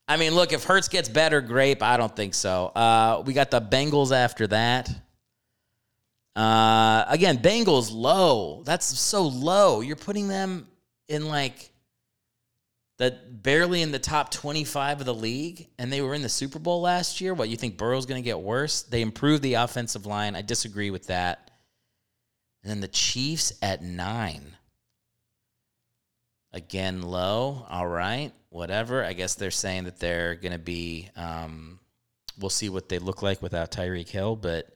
I 0.07 0.17
mean, 0.17 0.33
look, 0.33 0.53
if 0.53 0.63
Hurts 0.63 0.87
gets 0.87 1.07
better, 1.07 1.39
great. 1.39 1.83
I 1.83 1.97
don't 1.97 2.15
think 2.15 2.33
so. 2.33 2.69
Uh, 2.69 3.21
we 3.23 3.33
got 3.33 3.51
the 3.51 3.61
Bengals 3.61 4.11
after 4.11 4.47
that. 4.47 4.89
Uh, 6.35 7.05
again, 7.07 7.39
Bengals 7.39 7.93
low. 7.93 8.63
That's 8.63 8.85
so 8.85 9.23
low. 9.23 9.81
You're 9.81 9.95
putting 9.95 10.27
them 10.27 10.67
in 11.07 11.27
like 11.27 11.71
that 12.99 13.41
barely 13.41 13.81
in 13.81 13.91
the 13.91 13.99
top 13.99 14.29
25 14.29 14.99
of 14.99 15.05
the 15.05 15.13
league, 15.13 15.69
and 15.79 15.91
they 15.91 16.01
were 16.01 16.13
in 16.13 16.21
the 16.21 16.29
Super 16.29 16.59
Bowl 16.59 16.81
last 16.81 17.21
year. 17.21 17.33
What 17.33 17.49
you 17.49 17.57
think 17.57 17.77
Burrow's 17.77 18.05
going 18.05 18.21
to 18.21 18.25
get 18.25 18.39
worse? 18.39 18.83
They 18.83 19.01
improved 19.01 19.41
the 19.41 19.55
offensive 19.55 20.05
line. 20.05 20.35
I 20.35 20.41
disagree 20.41 20.91
with 20.91 21.07
that. 21.07 21.49
And 22.61 22.69
then 22.69 22.81
the 22.81 22.89
Chiefs 22.89 23.53
at 23.61 23.81
nine. 23.81 24.57
Again, 26.51 27.01
low. 27.01 27.65
All 27.69 27.87
right, 27.87 28.33
whatever. 28.49 29.03
I 29.03 29.13
guess 29.13 29.35
they're 29.35 29.49
saying 29.49 29.85
that 29.85 29.99
they're 29.99 30.35
going 30.35 30.51
to 30.51 30.59
be. 30.59 31.09
Um, 31.15 31.79
we'll 32.37 32.49
see 32.49 32.69
what 32.69 32.89
they 32.89 32.99
look 32.99 33.21
like 33.21 33.41
without 33.41 33.71
Tyreek 33.71 34.09
Hill, 34.09 34.35
but 34.35 34.67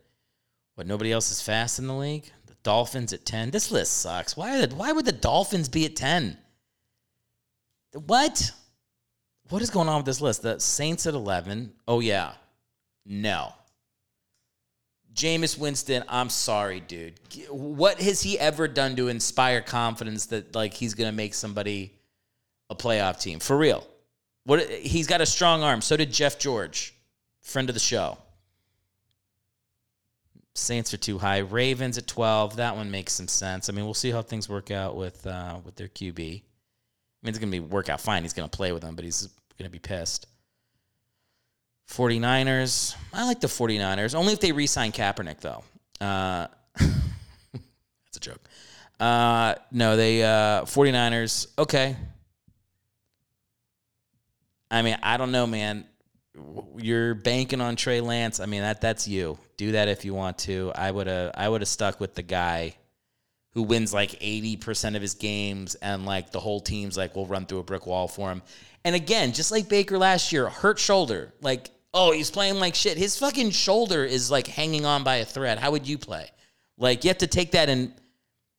what 0.75 0.87
nobody 0.87 1.11
else 1.11 1.31
is 1.31 1.41
fast 1.41 1.79
in 1.79 1.87
the 1.87 1.95
league. 1.95 2.31
The 2.47 2.55
Dolphins 2.63 3.13
at 3.13 3.25
ten. 3.25 3.51
This 3.51 3.71
list 3.71 3.93
sucks. 3.97 4.35
Why? 4.35 4.57
are 4.57 4.67
The, 4.67 4.75
why 4.75 4.91
would 4.91 5.05
the 5.05 5.11
Dolphins 5.11 5.69
be 5.69 5.85
at 5.85 5.95
ten? 5.95 6.37
What? 7.93 8.51
What 9.49 9.61
is 9.61 9.69
going 9.69 9.89
on 9.89 9.97
with 9.97 10.05
this 10.05 10.21
list? 10.21 10.41
The 10.41 10.59
Saints 10.59 11.05
at 11.05 11.13
11. 11.13 11.73
Oh, 11.87 11.99
yeah. 11.99 12.33
No. 13.05 13.53
Jameis 15.13 15.57
Winston, 15.57 16.03
I'm 16.07 16.29
sorry, 16.29 16.79
dude. 16.79 17.19
What 17.49 18.01
has 18.01 18.21
he 18.21 18.39
ever 18.39 18.67
done 18.67 18.95
to 18.95 19.09
inspire 19.09 19.61
confidence 19.61 20.27
that 20.27 20.55
like 20.55 20.73
he's 20.73 20.95
going 20.95 21.09
to 21.09 21.15
make 21.15 21.35
somebody 21.35 21.93
a 22.69 22.75
playoff 22.75 23.21
team? 23.21 23.39
For 23.39 23.55
real. 23.55 23.85
What 24.45 24.67
he's 24.67 25.05
got 25.05 25.21
a 25.21 25.25
strong 25.25 25.61
arm. 25.61 25.81
So 25.81 25.95
did 25.95 26.11
Jeff 26.11 26.39
George, 26.39 26.95
friend 27.41 27.69
of 27.69 27.75
the 27.75 27.79
show. 27.79 28.17
Saints 30.55 30.93
are 30.93 30.97
too 30.97 31.17
high. 31.17 31.39
Ravens 31.39 31.97
at 31.97 32.05
12. 32.05 32.57
That 32.57 32.75
one 32.75 32.91
makes 32.91 33.13
some 33.13 33.27
sense. 33.27 33.69
I 33.69 33.73
mean, 33.73 33.85
we'll 33.85 33.93
see 33.93 34.11
how 34.11 34.21
things 34.21 34.47
work 34.47 34.69
out 34.69 34.95
with 34.95 35.25
uh, 35.25 35.57
with 35.65 35.75
their 35.75 35.87
QB. 35.87 36.19
I 36.19 36.21
mean, 36.21 37.29
it's 37.29 37.39
to 37.51 37.59
be 37.59 37.59
work 37.59 37.89
out 37.89 38.01
fine. 38.01 38.23
He's 38.23 38.33
to 38.49 38.55
play 38.55 38.71
with 38.71 38.83
them, 38.83 38.95
but 38.95 39.05
he's 39.05 39.29
to 39.69 39.69
be 39.69 39.79
pissed. 39.79 40.27
49ers. 41.89 42.95
I 43.13 43.25
like 43.25 43.39
the 43.39 43.47
49ers. 43.47 44.15
Only 44.15 44.33
if 44.33 44.39
they 44.39 44.51
re 44.51 44.67
sign 44.67 44.91
Kaepernick, 44.91 45.39
though. 45.41 45.63
Uh, 46.01 46.47
that's 46.77 48.17
a 48.17 48.19
joke. 48.19 48.41
Uh, 48.99 49.55
no, 49.71 49.95
they, 49.95 50.23
uh, 50.23 50.63
49ers. 50.63 51.47
Okay. 51.57 51.95
I 54.71 54.81
mean, 54.81 54.97
I 55.03 55.17
don't 55.17 55.31
know, 55.31 55.45
man. 55.45 55.85
You're 56.77 57.13
banking 57.13 57.61
on 57.61 57.75
Trey 57.75 58.01
Lance. 58.01 58.39
I 58.39 58.47
mean, 58.47 58.61
that 58.61 58.81
that's 58.81 59.07
you. 59.07 59.37
Do 59.57 59.73
that 59.73 59.87
if 59.87 60.05
you 60.05 60.13
want 60.13 60.37
to. 60.39 60.71
I 60.75 60.89
would 60.91 61.07
have 61.07 61.31
I 61.35 61.47
would 61.47 61.61
have 61.61 61.67
stuck 61.67 61.99
with 61.99 62.15
the 62.15 62.23
guy 62.23 62.75
who 63.53 63.63
wins 63.63 63.93
like 63.93 64.11
80% 64.11 64.95
of 64.95 65.01
his 65.01 65.13
games 65.13 65.75
and 65.75 66.05
like 66.05 66.31
the 66.31 66.39
whole 66.39 66.59
team's 66.59 66.97
like 66.97 67.15
we'll 67.15 67.27
run 67.27 67.45
through 67.45 67.59
a 67.59 67.63
brick 67.63 67.85
wall 67.85 68.07
for 68.07 68.31
him. 68.31 68.41
And 68.83 68.95
again, 68.95 69.31
just 69.31 69.51
like 69.51 69.69
Baker 69.69 69.97
last 69.97 70.31
year, 70.33 70.49
hurt 70.49 70.79
shoulder. 70.79 71.31
Like, 71.39 71.69
oh, 71.93 72.11
he's 72.11 72.31
playing 72.31 72.59
like 72.59 72.75
shit. 72.75 72.97
His 72.97 73.17
fucking 73.17 73.51
shoulder 73.51 74.03
is 74.03 74.31
like 74.31 74.47
hanging 74.47 74.85
on 74.85 75.03
by 75.03 75.17
a 75.17 75.25
thread. 75.25 75.59
How 75.59 75.71
would 75.71 75.87
you 75.87 75.97
play? 75.97 76.29
Like 76.77 77.03
you 77.03 77.09
have 77.09 77.19
to 77.19 77.27
take 77.27 77.51
that 77.51 77.69
in 77.69 77.93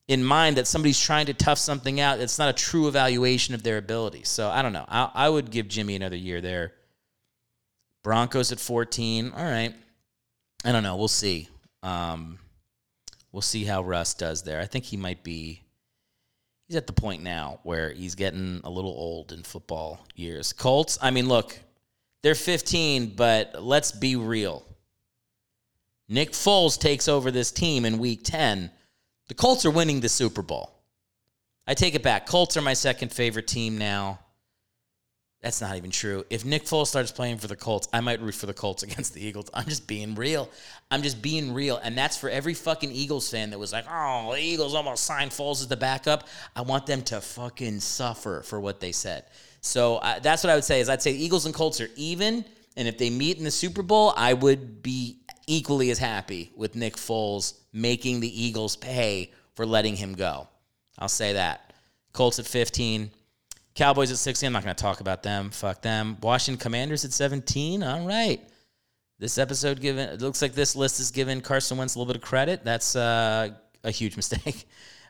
in 0.07 0.23
mind 0.23 0.59
that 0.59 0.67
somebody's 0.67 1.01
trying 1.01 1.27
to 1.27 1.35
tough 1.35 1.59
something 1.59 1.99
out. 1.99 2.21
It's 2.21 2.39
not 2.39 2.51
a 2.51 2.53
true 2.53 2.89
evaluation 2.89 3.55
of 3.55 3.63
their 3.63 3.79
ability. 3.79 4.23
So 4.25 4.49
I 4.49 4.63
don't 4.63 4.73
know. 4.73 4.85
I, 4.87 5.11
I 5.15 5.29
would 5.29 5.51
give 5.51 5.67
Jimmy 5.67 5.97
another 5.97 6.17
year 6.17 6.41
there. 6.41 6.75
Broncos 8.03 8.53
at 8.53 8.61
14. 8.61 9.33
All 9.35 9.43
right. 9.43 9.75
I 10.64 10.73
don't 10.73 10.83
know. 10.83 10.97
We'll 10.97 11.09
see. 11.09 11.49
Um, 11.83 12.38
we'll 13.33 13.42
see 13.42 13.64
how 13.64 13.83
Russ 13.83 14.14
does 14.14 14.42
there. 14.42 14.61
I 14.61 14.66
think 14.66 14.85
he 14.85 14.97
might 14.97 15.23
be. 15.23 15.62
He's 16.66 16.76
at 16.76 16.87
the 16.87 16.94
point 16.94 17.23
now 17.23 17.61
where 17.62 17.92
he's 17.92 18.14
getting 18.14 18.61
a 18.64 18.71
little 18.71 18.90
old 18.90 19.33
in 19.33 19.42
football 19.42 20.06
years. 20.14 20.52
Colts. 20.54 20.99
I 21.02 21.11
mean, 21.11 21.28
look, 21.28 21.59
they're 22.23 22.35
15, 22.35 23.14
but 23.16 23.62
let's 23.62 23.92
be 23.92 24.16
real. 24.16 24.64
Nick 26.09 26.33
Foles 26.33 26.78
takes 26.78 27.06
over 27.06 27.30
this 27.30 27.50
team 27.50 27.85
in 27.85 27.99
Week 27.99 28.23
10 28.25 28.71
the 29.28 29.35
Colts 29.35 29.64
are 29.64 29.71
winning 29.71 30.00
the 30.00 30.09
Super 30.09 30.42
Bowl. 30.42 30.71
I 31.66 31.75
take 31.75 31.94
it 31.94 32.02
back. 32.02 32.26
Colts 32.26 32.56
are 32.56 32.62
my 32.62 32.75
second 32.75 33.11
favorite 33.11 33.47
team 33.47 33.78
now. 33.78 34.21
That's 35.45 35.61
not 35.61 35.77
even 35.77 35.91
true. 35.91 36.25
If 36.31 36.47
Nick 36.47 36.65
Foles 36.65 36.87
starts 36.87 37.13
playing 37.13 37.37
for 37.37 37.49
the 37.49 37.55
Colts, 37.55 37.87
I 37.93 38.01
might 38.01 38.23
root 38.23 38.35
for 38.35 38.47
the 38.47 38.55
Colts 38.55 38.83
against 38.83 39.13
the 39.13 39.23
Eagles. 39.23 39.51
I'm 39.53 39.67
just 39.67 39.87
being 39.87 40.15
real. 40.15 40.49
I'm 40.91 41.03
just 41.03 41.21
being 41.21 41.53
real. 41.53 41.77
And 41.77 41.99
that's 41.99 42.17
for 42.17 42.31
every 42.31 42.55
fucking 42.55 42.91
Eagles 42.91 43.31
fan 43.31 43.51
that 43.51 43.59
was 43.59 43.71
like, 43.71 43.85
oh, 43.87 44.33
the 44.33 44.41
Eagles 44.41 44.75
almost 44.75 45.05
signed 45.05 45.33
Foles 45.33 45.61
as 45.61 45.69
the 45.69 45.77
backup. 45.77 46.27
I 46.57 46.63
want 46.63 46.87
them 46.87 47.03
to 47.03 47.21
fucking 47.21 47.81
suffer 47.81 48.41
for 48.41 48.59
what 48.59 48.81
they 48.81 48.91
said. 48.91 49.27
So 49.61 50.01
that's 50.23 50.43
what 50.43 50.51
I 50.51 50.55
would 50.55 50.65
say 50.65 50.81
is 50.81 50.89
I'd 50.89 51.03
say 51.03 51.13
Eagles 51.13 51.45
and 51.45 51.55
Colts 51.55 51.79
are 51.83 51.91
even. 51.95 52.47
And 52.79 52.89
if 52.89 52.97
they 52.97 53.11
meet 53.11 53.37
in 53.37 53.45
the 53.45 53.51
Super 53.51 53.83
Bowl, 53.83 54.15
I 54.17 54.33
would 54.33 54.83
be 54.83 55.19
equally 55.47 55.91
as 55.91 55.99
happy 55.99 56.53
with 56.57 56.75
Nick 56.75 56.97
Foles 56.97 57.59
making 57.71 58.21
the 58.21 58.43
Eagles 58.43 58.77
pay 58.77 59.31
for 59.57 59.67
letting 59.67 59.97
him 59.97 60.15
go. 60.15 60.49
I'll 60.99 61.09
say 61.09 61.35
that. 61.35 61.75
Colts 62.15 62.39
at 62.39 62.47
15. 62.47 63.11
Cowboys 63.75 64.11
at 64.11 64.19
16. 64.19 64.47
I'm 64.47 64.52
not 64.52 64.62
going 64.64 64.75
to 64.75 64.83
talk 64.83 65.00
about 65.00 65.23
them. 65.23 65.50
Fuck 65.50 65.83
them. 65.83 66.16
Washington 66.23 66.61
Commanders 66.61 67.04
at 67.04 67.12
17. 67.12 67.83
All 67.83 68.07
right. 68.07 68.40
This 69.19 69.38
episode 69.38 69.81
given 69.81 70.09
it 70.09 70.21
looks 70.21 70.43
like 70.43 70.54
this 70.54 70.76
list 70.76 71.00
is 71.00 71.11
giving 71.11 71.40
Carson 71.40 71.78
Wentz 71.78 71.95
a 71.95 71.99
little 71.99 72.12
bit 72.12 72.23
of 72.23 72.26
credit. 72.26 72.64
That's 72.64 72.97
uh, 72.97 73.50
a 73.83 73.90
huge 73.90 74.16
mistake. 74.16 74.66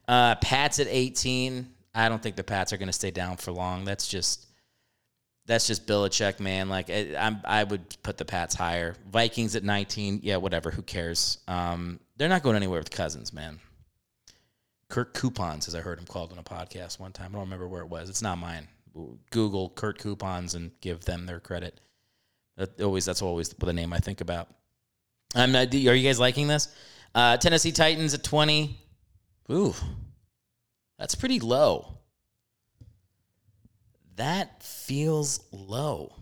Uh, 0.06 0.34
Pats 0.36 0.78
at 0.78 0.86
18. 0.88 1.68
I 1.94 2.08
don't 2.08 2.22
think 2.22 2.36
the 2.36 2.44
Pats 2.44 2.72
are 2.72 2.76
going 2.76 2.88
to 2.88 2.92
stay 2.92 3.10
down 3.10 3.36
for 3.36 3.52
long. 3.52 3.84
That's 3.84 4.08
just 4.08 4.46
that's 5.46 5.66
just 5.66 5.86
Belichick, 5.86 6.40
man. 6.40 6.68
Like 6.68 6.90
I, 6.90 7.36
I 7.44 7.64
would 7.64 7.96
put 8.02 8.16
the 8.16 8.24
Pats 8.24 8.54
higher. 8.54 8.94
Vikings 9.10 9.56
at 9.56 9.64
19. 9.64 10.20
Yeah, 10.22 10.36
whatever. 10.36 10.70
Who 10.70 10.82
cares? 10.82 11.38
Um, 11.46 12.00
they're 12.16 12.28
not 12.28 12.42
going 12.42 12.56
anywhere 12.56 12.80
with 12.80 12.90
Cousins, 12.90 13.32
man. 13.32 13.60
Kirk 14.88 15.14
Coupons, 15.14 15.68
as 15.68 15.74
I 15.74 15.80
heard 15.80 15.98
him 15.98 16.06
called 16.06 16.32
on 16.32 16.38
a 16.38 16.42
podcast 16.42 16.98
one 16.98 17.12
time. 17.12 17.30
I 17.30 17.32
don't 17.32 17.42
remember 17.42 17.68
where 17.68 17.82
it 17.82 17.88
was. 17.88 18.08
It's 18.08 18.22
not 18.22 18.38
mine. 18.38 18.68
Google 19.30 19.70
Kirk 19.70 19.98
Coupons 19.98 20.54
and 20.54 20.70
give 20.80 21.04
them 21.04 21.26
their 21.26 21.40
credit. 21.40 21.80
That 22.56 22.80
always 22.80 23.04
that's 23.04 23.22
always 23.22 23.48
the 23.48 23.72
name 23.72 23.92
I 23.92 23.98
think 23.98 24.20
about. 24.20 24.48
I'm 25.34 25.50
not, 25.50 25.74
are 25.74 25.94
you 25.94 26.08
guys 26.08 26.20
liking 26.20 26.46
this? 26.46 26.68
Uh, 27.14 27.36
Tennessee 27.36 27.72
Titans 27.72 28.14
at 28.14 28.22
20. 28.22 28.78
Ooh, 29.50 29.74
that's 30.98 31.16
pretty 31.16 31.40
low 31.40 31.94
that 34.16 34.62
feels 34.62 35.40
low. 35.52 36.14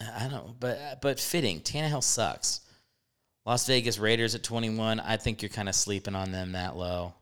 I 0.00 0.28
don't, 0.28 0.58
but 0.60 1.00
but 1.02 1.18
fitting. 1.18 1.60
Tannehill 1.60 2.02
sucks. 2.02 2.60
Las 3.44 3.66
Vegas 3.66 3.98
Raiders 3.98 4.34
at 4.34 4.42
21. 4.42 5.00
I 5.00 5.16
think 5.16 5.42
you're 5.42 5.48
kind 5.48 5.68
of 5.68 5.74
sleeping 5.74 6.14
on 6.14 6.30
them 6.30 6.52
that 6.52 6.76
low. 6.76 7.14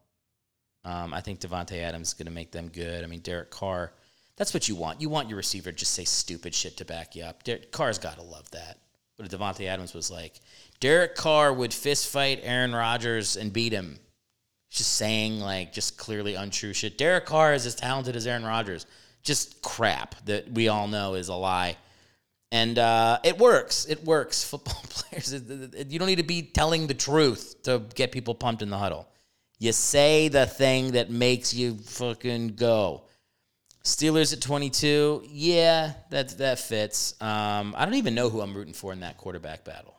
Um, 0.86 1.12
I 1.12 1.20
think 1.20 1.40
Davante 1.40 1.82
Adams 1.82 2.08
is 2.08 2.14
going 2.14 2.26
to 2.26 2.32
make 2.32 2.52
them 2.52 2.68
good. 2.68 3.02
I 3.02 3.08
mean, 3.08 3.18
Derek 3.18 3.50
Carr. 3.50 3.92
That's 4.36 4.54
what 4.54 4.68
you 4.68 4.76
want. 4.76 5.00
You 5.00 5.08
want 5.08 5.28
your 5.28 5.36
receiver 5.36 5.72
to 5.72 5.76
just 5.76 5.92
say 5.92 6.04
stupid 6.04 6.54
shit 6.54 6.76
to 6.76 6.84
back 6.84 7.16
you 7.16 7.24
up. 7.24 7.42
Derek 7.42 7.72
Carr's 7.72 7.98
got 7.98 8.16
to 8.16 8.22
love 8.22 8.48
that. 8.52 8.78
But 9.16 9.28
Davante 9.28 9.66
Adams 9.66 9.94
was 9.94 10.10
like, 10.10 10.40
Derek 10.78 11.16
Carr 11.16 11.52
would 11.52 11.74
fist 11.74 12.08
fight 12.08 12.40
Aaron 12.42 12.74
Rodgers 12.74 13.36
and 13.36 13.52
beat 13.52 13.72
him. 13.72 13.98
Just 14.70 14.94
saying 14.94 15.40
like 15.40 15.72
just 15.72 15.96
clearly 15.96 16.34
untrue 16.34 16.72
shit. 16.72 16.98
Derek 16.98 17.26
Carr 17.26 17.54
is 17.54 17.66
as 17.66 17.74
talented 17.74 18.14
as 18.14 18.26
Aaron 18.26 18.44
Rodgers 18.44 18.86
just 19.22 19.60
crap 19.62 20.14
that 20.26 20.50
we 20.52 20.68
all 20.68 20.86
know 20.86 21.14
is 21.14 21.28
a 21.28 21.34
lie. 21.34 21.76
And 22.52 22.78
uh, 22.78 23.18
it 23.24 23.38
works. 23.38 23.86
It 23.86 24.04
works. 24.04 24.44
Football 24.48 24.82
players, 24.88 25.32
you 25.32 25.98
don't 25.98 26.06
need 26.06 26.16
to 26.16 26.22
be 26.22 26.42
telling 26.42 26.86
the 26.86 26.94
truth 26.94 27.62
to 27.64 27.82
get 27.94 28.12
people 28.12 28.34
pumped 28.34 28.62
in 28.62 28.70
the 28.70 28.78
huddle. 28.78 29.08
You 29.58 29.72
say 29.72 30.28
the 30.28 30.46
thing 30.46 30.92
that 30.92 31.10
makes 31.10 31.54
you 31.54 31.76
fucking 31.76 32.56
go. 32.56 33.04
Steelers 33.84 34.32
at 34.32 34.40
22. 34.40 35.24
Yeah, 35.28 35.92
that 36.10 36.36
that 36.38 36.58
fits. 36.58 37.14
Um, 37.22 37.74
I 37.76 37.84
don't 37.84 37.94
even 37.94 38.14
know 38.14 38.28
who 38.28 38.40
I'm 38.40 38.54
rooting 38.54 38.74
for 38.74 38.92
in 38.92 39.00
that 39.00 39.16
quarterback 39.16 39.64
battle. 39.64 39.94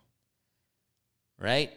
Right? 1.39 1.71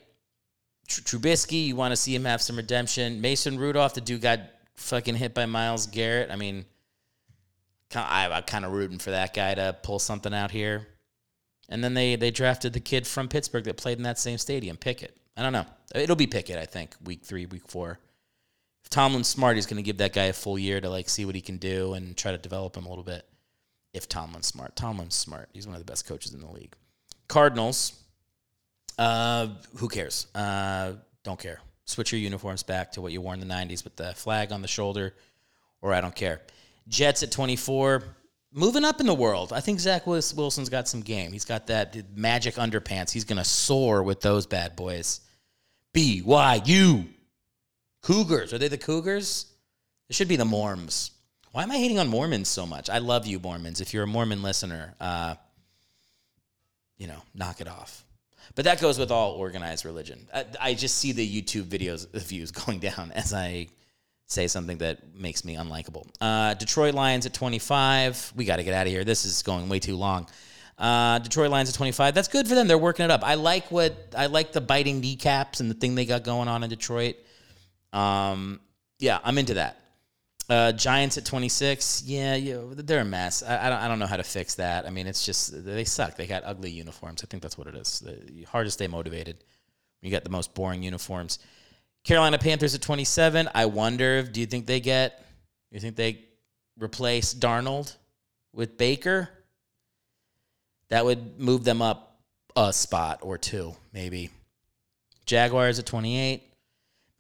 Trubisky, 0.88 1.66
you 1.66 1.77
want 1.77 1.93
to 1.93 1.97
see 1.97 2.14
him 2.14 2.25
have 2.25 2.43
some 2.43 2.57
redemption. 2.57 3.21
Mason 3.21 3.59
Rudolph, 3.59 3.95
the 3.95 4.01
dude 4.01 4.23
got 4.23 4.40
fucking 4.75 5.14
hit 5.14 5.35
by 5.35 5.47
Myles 5.47 5.87
Garrett. 5.87 6.31
I 6.33 6.37
mean, 6.37 6.64
I, 7.95 8.29
I'm 8.29 8.43
kind 8.43 8.64
of 8.64 8.73
rooting 8.73 8.99
for 8.99 9.11
that 9.11 9.33
guy 9.33 9.55
to 9.55 9.77
pull 9.83 9.99
something 9.99 10.35
out 10.35 10.51
here. 10.51 10.88
And 11.69 11.85
then 11.85 11.95
they 11.95 12.16
they 12.16 12.33
drafted 12.33 12.73
the 12.73 12.81
kid 12.81 13.07
from 13.07 13.29
Pittsburgh 13.29 13.64
that 13.64 13.77
played 13.77 13.99
in 13.99 14.03
that 14.03 14.19
same 14.19 14.38
stadium, 14.38 14.77
Pickett. 14.77 15.16
I 15.40 15.42
don't 15.42 15.55
know. 15.55 15.64
It'll 15.94 16.16
be 16.16 16.26
Pickett, 16.26 16.59
I 16.59 16.66
think, 16.66 16.94
week 17.03 17.24
three, 17.24 17.46
week 17.46 17.66
four. 17.66 17.98
If 18.85 18.90
Tomlin's 18.90 19.26
smart, 19.26 19.57
he's 19.57 19.64
going 19.64 19.79
to 19.79 19.83
give 19.83 19.96
that 19.96 20.12
guy 20.12 20.24
a 20.24 20.35
full 20.35 20.59
year 20.59 20.83
to 20.83 20.90
like 20.90 21.09
see 21.09 21.24
what 21.24 21.35
he 21.35 21.40
can 21.40 21.57
do 21.57 21.94
and 21.94 22.14
try 22.14 22.33
to 22.33 22.37
develop 22.37 22.76
him 22.76 22.85
a 22.85 22.90
little 22.90 23.03
bit. 23.03 23.26
If 23.94 24.07
Tomlin's 24.07 24.46
smart, 24.46 24.76
Tomlin's 24.76 25.14
smart. 25.14 25.48
He's 25.55 25.66
one 25.66 25.74
of 25.74 25.81
the 25.81 25.90
best 25.90 26.07
coaches 26.07 26.35
in 26.35 26.40
the 26.40 26.50
league. 26.50 26.74
Cardinals. 27.26 27.94
Uh, 28.98 29.48
who 29.76 29.88
cares? 29.88 30.26
Uh, 30.35 30.92
don't 31.24 31.40
care. 31.40 31.61
Switch 31.87 32.12
your 32.12 32.20
uniforms 32.20 32.62
back 32.62 32.92
to 32.92 33.00
what 33.00 33.11
you 33.11 33.22
wore 33.22 33.33
in 33.33 33.40
the 33.40 33.46
'90s 33.46 33.83
with 33.83 33.96
the 33.96 34.12
flag 34.12 34.53
on 34.53 34.61
the 34.61 34.68
shoulder, 34.68 35.14
or 35.81 35.94
I 35.94 36.03
don't 36.03 36.14
care. 36.14 36.42
Jets 36.87 37.22
at 37.22 37.33
24. 37.33 38.03
Moving 38.53 38.85
up 38.85 39.00
in 39.00 39.07
the 39.07 39.14
world. 39.14 39.55
I 39.55 39.61
think 39.61 39.81
Zach 39.81 40.07
Wilson's 40.07 40.68
got 40.68 40.87
some 40.87 41.00
game. 41.00 41.33
He's 41.33 41.46
got 41.46 41.68
that 41.68 41.96
magic 42.14 42.57
underpants. 42.57 43.11
He's 43.11 43.24
going 43.24 43.38
to 43.38 43.44
soar 43.44 44.03
with 44.03 44.20
those 44.20 44.44
bad 44.44 44.76
boys. 44.76 45.20
BYU. 45.94 47.07
Cougars. 48.03 48.53
Are 48.53 48.59
they 48.59 48.68
the 48.68 48.79
Cougars? 48.79 49.46
It 50.09 50.16
should 50.16 50.29
be 50.29 50.37
the 50.37 50.44
Morms. 50.44 51.12
Why 51.53 51.64
am 51.64 51.70
I 51.70 51.79
hating 51.79 51.98
on 51.98 52.09
Mormons 52.09 52.48
so 52.48 52.64
much? 52.64 52.88
I 52.88 52.98
love 52.98 53.26
you, 53.26 53.38
Mormons. 53.40 53.81
If 53.81 53.92
you're 53.92 54.05
a 54.05 54.07
Mormon 54.07 54.42
listener, 54.42 54.94
uh, 55.00 55.35
you 56.96 57.09
know, 57.09 57.22
knock 57.35 57.61
it 57.61 57.68
off. 57.68 58.05
But 58.55 58.64
that 58.64 58.81
goes 58.81 58.98
with 58.98 59.11
all 59.11 59.33
organized 59.33 59.85
religion. 59.85 60.29
I, 60.35 60.44
I, 60.61 60.74
just 60.74 60.96
see 60.96 61.12
the 61.12 61.42
YouTube 61.42 61.64
videos 61.64 62.11
the 62.12 62.20
views 62.20 62.50
going 62.50 62.79
down 62.79 63.12
as 63.12 63.33
I 63.33 63.68
say 64.26 64.46
something 64.46 64.79
that 64.79 65.14
makes 65.14 65.44
me 65.44 65.57
unlikable. 65.57 66.07
Uh, 66.20 66.55
Detroit 66.55 66.94
Lions 66.94 67.26
at 67.26 67.35
25. 67.35 68.33
We 68.37 68.44
got 68.44 68.57
to 68.57 68.62
get 68.62 68.74
out 68.74 68.87
of 68.87 68.92
here. 68.92 69.05
This 69.05 69.24
is 69.24 69.42
going 69.42 69.68
way 69.68 69.81
too 69.81 69.96
long. 69.96 70.29
Uh, 70.81 71.19
Detroit 71.19 71.51
Lions 71.51 71.69
at 71.69 71.75
25. 71.75 72.14
That's 72.14 72.29
good 72.29 72.49
for 72.49 72.55
them. 72.55 72.66
They're 72.66 72.79
working 72.79 73.05
it 73.05 73.11
up. 73.11 73.23
I 73.23 73.35
like 73.35 73.71
what 73.71 74.14
I 74.16 74.27
like 74.27 74.53
the 74.53 74.62
biting 74.62 75.01
kneecaps 75.01 75.61
and 75.61 75.71
the 75.71 75.75
thing 75.75 75.95
they 75.95 76.07
got 76.07 76.25
going 76.25 76.49
on 76.49 76.62
in 76.64 76.71
Detroit. 76.71 77.16
Um, 77.93 78.61
yeah, 78.99 79.19
I'm 79.23 79.37
into 79.37 79.55
that. 79.55 79.77
Uh, 80.49 80.73
Giants 80.73 81.19
at 81.19 81.27
26. 81.27 82.05
Yeah, 82.07 82.35
yeah, 82.35 82.61
they're 82.71 83.03
a 83.03 83.05
mess. 83.05 83.43
I, 83.43 83.66
I, 83.66 83.71
don't, 83.71 83.79
I 83.79 83.88
don't 83.88 83.99
know 83.99 84.07
how 84.07 84.16
to 84.16 84.25
fix 84.25 84.55
that. 84.55 84.87
I 84.87 84.90
mean, 84.90 85.07
it's 85.07 85.25
just 85.25 85.64
they 85.64 85.85
suck. 85.85 86.16
They 86.16 86.27
got 86.27 86.45
ugly 86.45 86.71
uniforms. 86.71 87.23
I 87.23 87.27
think 87.27 87.43
that's 87.43 87.59
what 87.59 87.66
it 87.66 87.75
is. 87.75 88.01
The, 88.01 88.45
hard 88.45 88.66
to 88.66 88.71
stay 88.71 88.88
motivated. 88.88 89.45
You 90.01 90.11
got 90.11 90.25
the 90.25 90.31
most 90.31 90.55
boring 90.55 90.83
uniforms. 90.83 91.40
Carolina 92.05 92.38
Panthers 92.38 92.75
at 92.75 92.81
27. 92.81 93.51
I 93.55 93.66
wonder, 93.66 94.23
do 94.23 94.40
you 94.40 94.47
think 94.47 94.66
they 94.66 94.81
get, 94.81 95.25
you 95.71 95.79
think 95.79 95.97
they 95.97 96.25
replace 96.79 97.35
Darnold 97.35 97.95
with 98.55 98.79
Baker? 98.79 99.29
That 100.90 101.05
would 101.05 101.40
move 101.40 101.64
them 101.64 101.81
up 101.81 102.20
a 102.57 102.72
spot 102.72 103.20
or 103.22 103.38
two, 103.38 103.74
maybe. 103.92 104.31
Jaguars 105.24 105.79
at 105.79 105.87
28. 105.87 106.42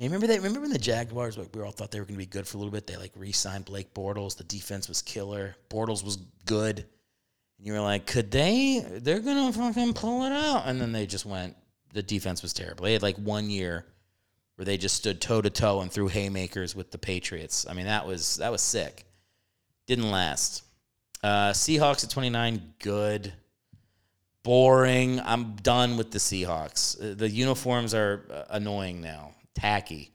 Remember 0.00 0.26
they 0.26 0.38
remember 0.38 0.60
when 0.60 0.70
the 0.70 0.78
Jaguars 0.78 1.36
like 1.36 1.54
we 1.54 1.62
all 1.62 1.70
thought 1.70 1.90
they 1.90 2.00
were 2.00 2.06
going 2.06 2.14
to 2.14 2.18
be 2.18 2.26
good 2.26 2.48
for 2.48 2.56
a 2.56 2.60
little 2.60 2.72
bit. 2.72 2.86
They 2.86 2.96
like 2.96 3.12
re-signed 3.14 3.66
Blake 3.66 3.92
Bortles. 3.92 4.36
The 4.36 4.44
defense 4.44 4.88
was 4.88 5.02
killer. 5.02 5.56
Bortles 5.68 6.02
was 6.02 6.16
good, 6.46 6.78
and 6.78 7.66
you 7.66 7.74
were 7.74 7.80
like, 7.80 8.06
could 8.06 8.30
they? 8.30 8.82
They're 8.88 9.20
gonna 9.20 9.52
fucking 9.52 9.92
pull 9.92 10.24
it 10.24 10.32
out, 10.32 10.62
and 10.64 10.80
then 10.80 10.92
they 10.92 11.06
just 11.06 11.26
went. 11.26 11.54
The 11.92 12.02
defense 12.02 12.40
was 12.40 12.54
terrible. 12.54 12.84
They 12.84 12.94
had 12.94 13.02
like 13.02 13.16
one 13.18 13.50
year 13.50 13.84
where 14.56 14.64
they 14.64 14.78
just 14.78 14.96
stood 14.96 15.20
toe 15.20 15.42
to 15.42 15.50
toe 15.50 15.82
and 15.82 15.92
threw 15.92 16.08
haymakers 16.08 16.74
with 16.74 16.90
the 16.90 16.98
Patriots. 16.98 17.66
I 17.68 17.74
mean, 17.74 17.86
that 17.86 18.06
was 18.06 18.36
that 18.36 18.50
was 18.50 18.62
sick. 18.62 19.04
Didn't 19.86 20.10
last. 20.10 20.64
Uh, 21.22 21.50
Seahawks 21.50 22.04
at 22.04 22.10
29, 22.10 22.74
good. 22.78 23.34
Boring. 24.42 25.20
I'm 25.20 25.54
done 25.56 25.96
with 25.96 26.10
the 26.10 26.18
Seahawks. 26.18 27.00
Uh, 27.00 27.14
The 27.14 27.28
uniforms 27.28 27.94
are 27.94 28.26
uh, 28.32 28.44
annoying 28.50 29.00
now, 29.00 29.34
tacky. 29.54 30.12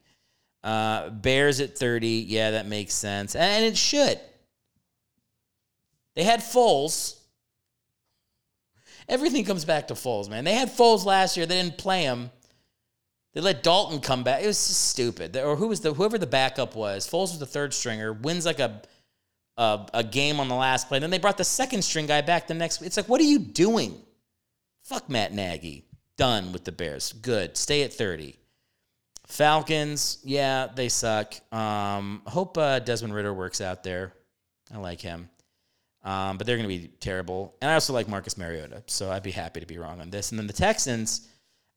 Uh, 0.64 1.10
Bears 1.10 1.60
at 1.60 1.78
30, 1.78 2.08
yeah, 2.26 2.52
that 2.52 2.66
makes 2.66 2.92
sense. 2.92 3.36
And 3.36 3.64
it 3.64 3.76
should. 3.76 4.18
They 6.16 6.24
had 6.24 6.40
Foles. 6.40 7.20
Everything 9.08 9.44
comes 9.44 9.64
back 9.64 9.88
to 9.88 9.94
Foles, 9.94 10.28
man. 10.28 10.44
They 10.44 10.54
had 10.54 10.70
Foles 10.70 11.04
last 11.04 11.36
year. 11.36 11.46
They 11.46 11.62
didn't 11.62 11.78
play 11.78 12.02
him. 12.02 12.30
They 13.34 13.40
let 13.40 13.62
Dalton 13.62 14.00
come 14.00 14.24
back. 14.24 14.42
It 14.42 14.46
was 14.46 14.66
just 14.66 14.88
stupid. 14.88 15.36
Or 15.36 15.56
who 15.56 15.68
was 15.68 15.80
the 15.82 15.92
whoever 15.92 16.16
the 16.18 16.26
backup 16.26 16.74
was? 16.74 17.06
Foles 17.06 17.30
was 17.30 17.38
the 17.38 17.46
third 17.46 17.74
stringer. 17.74 18.12
Wins 18.12 18.46
like 18.46 18.58
a 18.58 18.80
a, 19.58 19.86
a 19.94 20.02
game 20.04 20.40
on 20.40 20.48
the 20.48 20.54
last 20.54 20.88
play. 20.88 20.98
Then 20.98 21.10
they 21.10 21.18
brought 21.18 21.36
the 21.36 21.44
second 21.44 21.82
string 21.82 22.06
guy 22.06 22.22
back 22.22 22.46
the 22.46 22.54
next. 22.54 22.82
It's 22.82 22.96
like, 22.96 23.08
what 23.08 23.20
are 23.20 23.24
you 23.24 23.38
doing? 23.38 24.00
Fuck 24.86 25.10
Matt 25.10 25.32
Nagy. 25.32 25.84
Done 26.16 26.52
with 26.52 26.64
the 26.64 26.72
Bears. 26.72 27.12
Good. 27.12 27.56
Stay 27.56 27.82
at 27.82 27.92
thirty. 27.92 28.36
Falcons, 29.26 30.18
yeah, 30.22 30.68
they 30.72 30.88
suck. 30.88 31.34
Um, 31.52 32.22
hope 32.26 32.56
uh, 32.56 32.78
Desmond 32.78 33.12
Ridder 33.12 33.34
works 33.34 33.60
out 33.60 33.82
there. 33.82 34.12
I 34.72 34.78
like 34.78 35.00
him. 35.00 35.28
Um, 36.04 36.38
but 36.38 36.46
they're 36.46 36.56
going 36.56 36.68
to 36.68 36.78
be 36.78 36.86
terrible. 37.00 37.56
And 37.60 37.68
I 37.68 37.74
also 37.74 37.92
like 37.92 38.06
Marcus 38.06 38.38
Mariota, 38.38 38.84
so 38.86 39.10
I'd 39.10 39.24
be 39.24 39.32
happy 39.32 39.58
to 39.58 39.66
be 39.66 39.78
wrong 39.78 40.00
on 40.00 40.10
this. 40.10 40.30
And 40.30 40.38
then 40.38 40.46
the 40.46 40.52
Texans, 40.52 41.26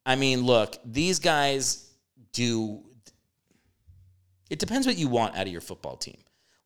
I 0.06 0.16
mean, 0.16 0.44
look, 0.44 0.78
these 0.86 1.18
guys 1.18 1.90
do. 2.34 2.84
It 4.52 4.60
depends 4.60 4.86
what 4.86 4.98
you 4.98 5.08
want 5.08 5.36
out 5.36 5.48
of 5.48 5.52
your 5.52 5.62
football 5.62 5.98
team. 5.98 6.18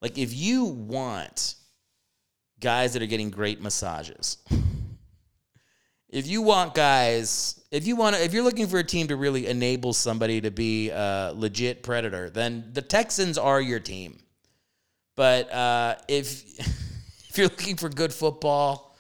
Like, 0.02 0.18
if 0.18 0.34
you 0.34 0.66
want 0.66 1.56
guys 2.60 2.92
that 2.92 3.02
are 3.02 3.08
getting 3.08 3.30
great 3.30 3.62
massages, 3.62 4.38
if 6.14 6.28
you 6.28 6.44
want 6.44 6.76
guys, 6.76 7.60
if 7.72 7.88
you 7.88 7.96
want 7.96 8.16
to, 8.16 8.24
if 8.24 8.34
you're 8.34 8.44
looking 8.44 8.68
for 8.68 8.78
a 8.78 8.84
team 8.84 9.08
to 9.08 9.16
really 9.16 9.48
enable 9.48 9.94
somebody 9.94 10.40
to 10.42 10.52
be 10.52 10.92
a 10.92 11.34
legit 11.36 11.82
predator, 11.82 12.30
then 12.30 12.70
the 12.72 12.84
Texans 12.84 13.40
are 13.40 13.60
your 13.60 13.80
team. 13.80 14.20
But 15.16 15.52
uh, 15.52 15.96
if 16.08 16.44
if 17.30 17.38
you're 17.38 17.48
looking 17.48 17.78
for 17.78 17.90
good 17.90 18.14
football 18.14 18.96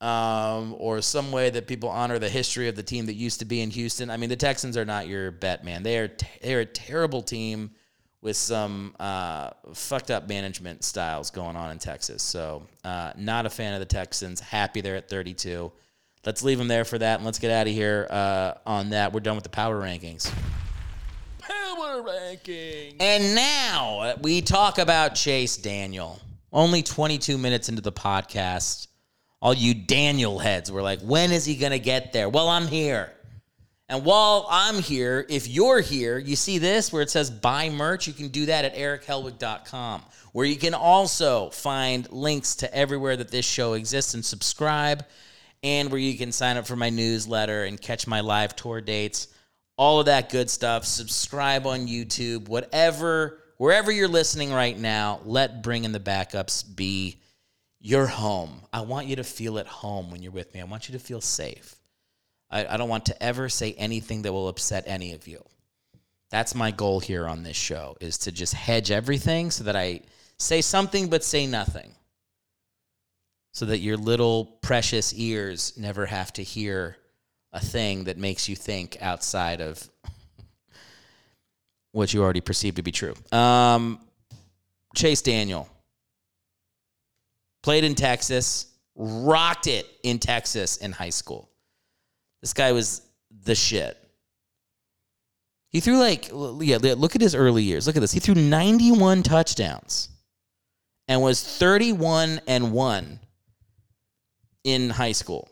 um, 0.00 0.74
or 0.78 1.02
some 1.02 1.30
way 1.32 1.50
that 1.50 1.66
people 1.66 1.90
honor 1.90 2.18
the 2.18 2.30
history 2.30 2.66
of 2.68 2.76
the 2.76 2.82
team 2.82 3.04
that 3.06 3.14
used 3.14 3.40
to 3.40 3.44
be 3.44 3.60
in 3.60 3.68
Houston, 3.70 4.08
I 4.08 4.16
mean, 4.16 4.30
the 4.30 4.36
Texans 4.36 4.78
are 4.78 4.86
not 4.86 5.06
your 5.06 5.30
bet, 5.30 5.64
man. 5.66 5.82
They 5.82 5.98
are 5.98 6.10
they 6.40 6.54
are 6.54 6.60
a 6.60 6.66
terrible 6.66 7.20
team 7.20 7.72
with 8.22 8.38
some 8.38 8.96
uh, 8.98 9.50
fucked 9.74 10.10
up 10.10 10.30
management 10.30 10.82
styles 10.82 11.30
going 11.30 11.56
on 11.56 11.72
in 11.72 11.78
Texas. 11.78 12.22
So, 12.22 12.66
uh, 12.84 13.12
not 13.18 13.44
a 13.44 13.50
fan 13.50 13.74
of 13.74 13.80
the 13.80 13.86
Texans. 13.86 14.40
Happy 14.40 14.80
they're 14.80 14.96
at 14.96 15.10
32. 15.10 15.70
Let's 16.28 16.42
leave 16.42 16.58
them 16.58 16.68
there 16.68 16.84
for 16.84 16.98
that, 16.98 17.14
and 17.14 17.24
let's 17.24 17.38
get 17.38 17.50
out 17.50 17.66
of 17.66 17.72
here 17.72 18.06
uh, 18.10 18.52
on 18.66 18.90
that. 18.90 19.14
We're 19.14 19.20
done 19.20 19.36
with 19.36 19.44
the 19.44 19.48
power 19.48 19.80
rankings. 19.80 20.30
Power 21.38 22.02
ranking. 22.02 22.96
And 23.00 23.34
now 23.34 24.00
uh, 24.00 24.16
we 24.20 24.42
talk 24.42 24.76
about 24.76 25.14
Chase 25.14 25.56
Daniel. 25.56 26.20
Only 26.52 26.82
22 26.82 27.38
minutes 27.38 27.70
into 27.70 27.80
the 27.80 27.92
podcast, 27.92 28.88
all 29.40 29.54
you 29.54 29.72
Daniel 29.72 30.38
heads 30.38 30.70
were 30.70 30.82
like, 30.82 31.00
when 31.00 31.32
is 31.32 31.46
he 31.46 31.56
going 31.56 31.72
to 31.72 31.78
get 31.78 32.12
there? 32.12 32.28
Well, 32.28 32.50
I'm 32.50 32.66
here. 32.66 33.10
And 33.88 34.04
while 34.04 34.46
I'm 34.50 34.82
here, 34.82 35.24
if 35.30 35.48
you're 35.48 35.80
here, 35.80 36.18
you 36.18 36.36
see 36.36 36.58
this 36.58 36.92
where 36.92 37.00
it 37.00 37.08
says 37.08 37.30
buy 37.30 37.70
merch. 37.70 38.06
You 38.06 38.12
can 38.12 38.28
do 38.28 38.44
that 38.44 38.66
at 38.66 38.76
erichelwig.com, 38.76 40.02
where 40.32 40.44
you 40.44 40.56
can 40.56 40.74
also 40.74 41.48
find 41.48 42.06
links 42.12 42.56
to 42.56 42.74
everywhere 42.74 43.16
that 43.16 43.30
this 43.30 43.46
show 43.46 43.72
exists 43.72 44.12
and 44.12 44.22
subscribe, 44.22 45.06
and 45.62 45.90
where 45.90 46.00
you 46.00 46.16
can 46.16 46.32
sign 46.32 46.56
up 46.56 46.66
for 46.66 46.76
my 46.76 46.90
newsletter 46.90 47.64
and 47.64 47.80
catch 47.80 48.06
my 48.06 48.20
live 48.20 48.54
tour 48.56 48.80
dates, 48.80 49.28
all 49.76 50.00
of 50.00 50.06
that 50.06 50.30
good 50.30 50.50
stuff. 50.50 50.84
Subscribe 50.84 51.66
on 51.66 51.86
YouTube, 51.86 52.48
whatever, 52.48 53.38
wherever 53.56 53.90
you're 53.90 54.08
listening 54.08 54.52
right 54.52 54.78
now, 54.78 55.20
let 55.24 55.62
Bring 55.62 55.84
in 55.84 55.92
the 55.92 56.00
Backups 56.00 56.64
be 56.76 57.20
your 57.80 58.06
home. 58.06 58.62
I 58.72 58.80
want 58.82 59.06
you 59.06 59.16
to 59.16 59.24
feel 59.24 59.58
at 59.58 59.66
home 59.66 60.10
when 60.10 60.22
you're 60.22 60.32
with 60.32 60.52
me. 60.54 60.60
I 60.60 60.64
want 60.64 60.88
you 60.88 60.92
to 60.94 61.04
feel 61.04 61.20
safe. 61.20 61.76
I, 62.50 62.66
I 62.66 62.76
don't 62.76 62.88
want 62.88 63.06
to 63.06 63.22
ever 63.22 63.48
say 63.48 63.74
anything 63.74 64.22
that 64.22 64.32
will 64.32 64.48
upset 64.48 64.84
any 64.86 65.12
of 65.12 65.28
you. 65.28 65.44
That's 66.30 66.54
my 66.54 66.70
goal 66.70 67.00
here 67.00 67.26
on 67.26 67.42
this 67.42 67.56
show 67.56 67.96
is 68.00 68.18
to 68.18 68.32
just 68.32 68.52
hedge 68.52 68.90
everything 68.90 69.50
so 69.50 69.64
that 69.64 69.76
I 69.76 70.02
say 70.38 70.60
something 70.60 71.08
but 71.08 71.24
say 71.24 71.46
nothing. 71.46 71.92
So 73.52 73.66
that 73.66 73.78
your 73.78 73.96
little 73.96 74.44
precious 74.44 75.12
ears 75.14 75.72
never 75.76 76.06
have 76.06 76.32
to 76.34 76.42
hear 76.42 76.96
a 77.52 77.60
thing 77.60 78.04
that 78.04 78.16
makes 78.18 78.48
you 78.48 78.54
think 78.54 78.98
outside 79.00 79.60
of 79.60 79.88
what 81.92 82.12
you 82.12 82.22
already 82.22 82.40
perceive 82.40 82.76
to 82.76 82.82
be 82.82 82.92
true. 82.92 83.14
Um, 83.32 84.00
Chase 84.94 85.22
Daniel 85.22 85.68
played 87.62 87.84
in 87.84 87.94
Texas, 87.94 88.66
rocked 88.94 89.66
it 89.66 89.86
in 90.02 90.18
Texas 90.18 90.76
in 90.76 90.92
high 90.92 91.10
school. 91.10 91.48
This 92.40 92.52
guy 92.52 92.72
was 92.72 93.02
the 93.44 93.54
shit. 93.54 93.96
He 95.70 95.80
threw 95.80 95.98
like, 95.98 96.28
yeah, 96.60 96.78
look 96.80 97.14
at 97.14 97.20
his 97.20 97.34
early 97.34 97.62
years. 97.62 97.86
Look 97.86 97.96
at 97.96 98.00
this. 98.00 98.12
He 98.12 98.20
threw 98.20 98.34
91 98.34 99.22
touchdowns 99.22 100.08
and 101.08 101.20
was 101.20 101.42
31 101.42 102.40
and 102.46 102.72
1 102.72 103.20
in 104.64 104.90
high 104.90 105.12
school. 105.12 105.48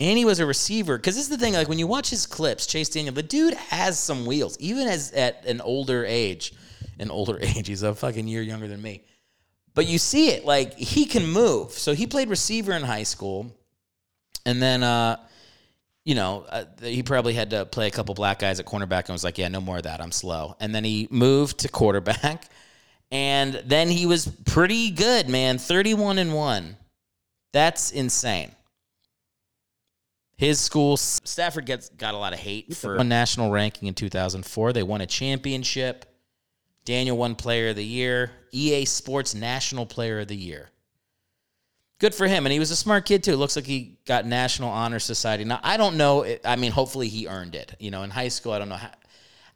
And 0.00 0.18
he 0.18 0.24
was 0.24 0.40
a 0.40 0.46
receiver. 0.46 0.96
Because 0.98 1.14
this 1.14 1.24
is 1.24 1.30
the 1.30 1.38
thing, 1.38 1.54
like 1.54 1.68
when 1.68 1.78
you 1.78 1.86
watch 1.86 2.10
his 2.10 2.26
clips, 2.26 2.66
Chase 2.66 2.88
Daniel, 2.88 3.14
the 3.14 3.22
dude 3.22 3.54
has 3.54 3.98
some 3.98 4.26
wheels, 4.26 4.56
even 4.58 4.88
as 4.88 5.12
at 5.12 5.44
an 5.46 5.60
older 5.60 6.04
age. 6.04 6.52
An 6.98 7.10
older 7.10 7.38
age, 7.40 7.68
he's 7.68 7.82
a 7.82 7.94
fucking 7.94 8.26
year 8.26 8.42
younger 8.42 8.68
than 8.68 8.82
me. 8.82 9.04
But 9.74 9.86
you 9.86 9.98
see 9.98 10.28
it, 10.30 10.44
like 10.44 10.74
he 10.74 11.04
can 11.04 11.26
move. 11.26 11.72
So 11.72 11.94
he 11.94 12.06
played 12.06 12.28
receiver 12.28 12.72
in 12.72 12.82
high 12.82 13.02
school. 13.02 13.56
And 14.46 14.62
then, 14.62 14.82
uh, 14.82 15.16
you 16.04 16.14
know, 16.14 16.44
uh, 16.48 16.64
he 16.82 17.02
probably 17.02 17.32
had 17.32 17.50
to 17.50 17.64
play 17.64 17.86
a 17.86 17.90
couple 17.90 18.14
black 18.14 18.38
guys 18.38 18.60
at 18.60 18.66
cornerback 18.66 19.06
and 19.06 19.10
was 19.10 19.24
like, 19.24 19.38
yeah, 19.38 19.48
no 19.48 19.60
more 19.60 19.78
of 19.78 19.84
that. 19.84 20.00
I'm 20.00 20.12
slow. 20.12 20.56
And 20.60 20.74
then 20.74 20.84
he 20.84 21.08
moved 21.10 21.60
to 21.60 21.68
quarterback. 21.68 22.48
And 23.10 23.62
then 23.66 23.88
he 23.88 24.06
was 24.06 24.26
pretty 24.26 24.90
good, 24.90 25.28
man. 25.28 25.58
31 25.58 26.18
and 26.18 26.34
1. 26.34 26.76
That's 27.52 27.92
insane. 27.92 28.50
His 30.36 30.60
school, 30.60 30.96
Stafford 30.96 31.66
gets 31.66 31.90
got 31.90 32.14
a 32.14 32.18
lot 32.18 32.32
of 32.32 32.40
hate 32.40 32.76
for 32.76 32.96
a 32.96 33.04
national 33.04 33.50
ranking 33.50 33.86
in 33.86 33.94
2004. 33.94 34.72
They 34.72 34.82
won 34.82 35.00
a 35.00 35.06
championship. 35.06 36.06
Daniel 36.84 37.16
won 37.16 37.36
Player 37.36 37.68
of 37.68 37.76
the 37.76 37.84
Year. 37.84 38.32
EA 38.50 38.84
Sports 38.84 39.34
National 39.34 39.86
Player 39.86 40.20
of 40.20 40.28
the 40.28 40.36
Year. 40.36 40.70
Good 42.00 42.14
for 42.14 42.26
him, 42.26 42.44
and 42.44 42.52
he 42.52 42.58
was 42.58 42.72
a 42.72 42.76
smart 42.76 43.06
kid 43.06 43.22
too. 43.22 43.36
Looks 43.36 43.54
like 43.54 43.64
he 43.64 43.96
got 44.04 44.26
National 44.26 44.68
Honor 44.68 44.98
Society. 44.98 45.44
Now 45.44 45.60
I 45.62 45.76
don't 45.76 45.96
know. 45.96 46.26
I 46.44 46.56
mean, 46.56 46.72
hopefully 46.72 47.08
he 47.08 47.28
earned 47.28 47.54
it. 47.54 47.76
You 47.78 47.92
know, 47.92 48.02
in 48.02 48.10
high 48.10 48.28
school, 48.28 48.52
I 48.52 48.58
don't 48.58 48.68
know 48.68 48.74
how. 48.74 48.90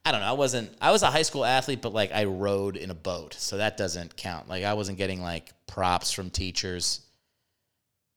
I 0.05 0.13
don't 0.13 0.21
know. 0.21 0.27
I 0.27 0.33
wasn't. 0.33 0.71
I 0.81 0.91
was 0.91 1.03
a 1.03 1.11
high 1.11 1.23
school 1.23 1.45
athlete, 1.45 1.83
but 1.83 1.93
like 1.93 2.13
I 2.13 2.25
rowed 2.25 2.77
in 2.77 2.91
a 2.91 2.95
boat, 2.95 3.35
so 3.35 3.59
that 3.59 3.77
doesn't 3.77 4.17
count. 4.17 4.49
Like 4.49 4.65
I 4.65 4.75
wasn't 4.75 4.99
getting 4.99 5.21
like 5.21 5.53
props 5.67 6.11
from 6.13 6.31
teachers. 6.31 7.03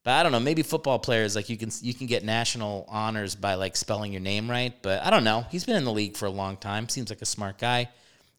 But 0.03 0.11
I 0.11 0.23
don't 0.23 0.31
know. 0.31 0.39
Maybe 0.39 0.63
football 0.63 0.99
players 0.99 1.35
like 1.35 1.49
you 1.49 1.57
can 1.57 1.69
you 1.81 1.93
can 1.93 2.07
get 2.07 2.23
national 2.23 2.85
honors 2.89 3.35
by 3.35 3.55
like 3.55 3.75
spelling 3.75 4.11
your 4.11 4.21
name 4.21 4.49
right. 4.49 4.73
But 4.81 5.03
I 5.03 5.09
don't 5.09 5.23
know. 5.23 5.45
He's 5.51 5.65
been 5.65 5.75
in 5.75 5.83
the 5.83 5.91
league 5.91 6.17
for 6.17 6.25
a 6.25 6.31
long 6.31 6.57
time. 6.57 6.89
Seems 6.89 7.09
like 7.09 7.21
a 7.21 7.25
smart 7.25 7.57
guy. 7.59 7.89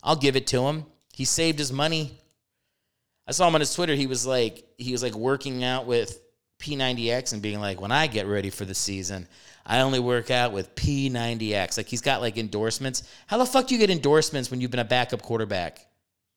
I'll 0.02 0.16
give 0.16 0.34
it 0.34 0.46
to 0.48 0.62
him. 0.66 0.86
He 1.12 1.24
saved 1.24 1.58
his 1.58 1.72
money. 1.72 2.18
I 3.28 3.32
saw 3.32 3.46
him 3.46 3.54
on 3.54 3.60
his 3.60 3.74
Twitter. 3.74 3.94
He 3.94 4.06
was 4.06 4.26
like 4.26 4.64
he 4.78 4.92
was 4.92 5.02
like 5.02 5.14
working 5.14 5.62
out 5.62 5.86
with 5.86 6.20
P90X 6.62 7.32
and 7.32 7.42
being 7.42 7.60
like, 7.60 7.80
when 7.80 7.92
I 7.92 8.06
get 8.06 8.26
ready 8.26 8.50
for 8.50 8.64
the 8.64 8.74
season, 8.74 9.28
I 9.64 9.80
only 9.80 10.00
work 10.00 10.30
out 10.30 10.52
with 10.52 10.74
P90X. 10.74 11.76
Like 11.76 11.86
he's 11.86 12.00
got 12.00 12.20
like 12.20 12.36
endorsements. 12.36 13.02
How 13.26 13.38
the 13.38 13.46
fuck 13.46 13.68
do 13.68 13.74
you 13.74 13.80
get 13.80 13.90
endorsements 13.90 14.50
when 14.50 14.60
you've 14.60 14.70
been 14.70 14.80
a 14.80 14.84
backup 14.84 15.22
quarterback 15.22 15.86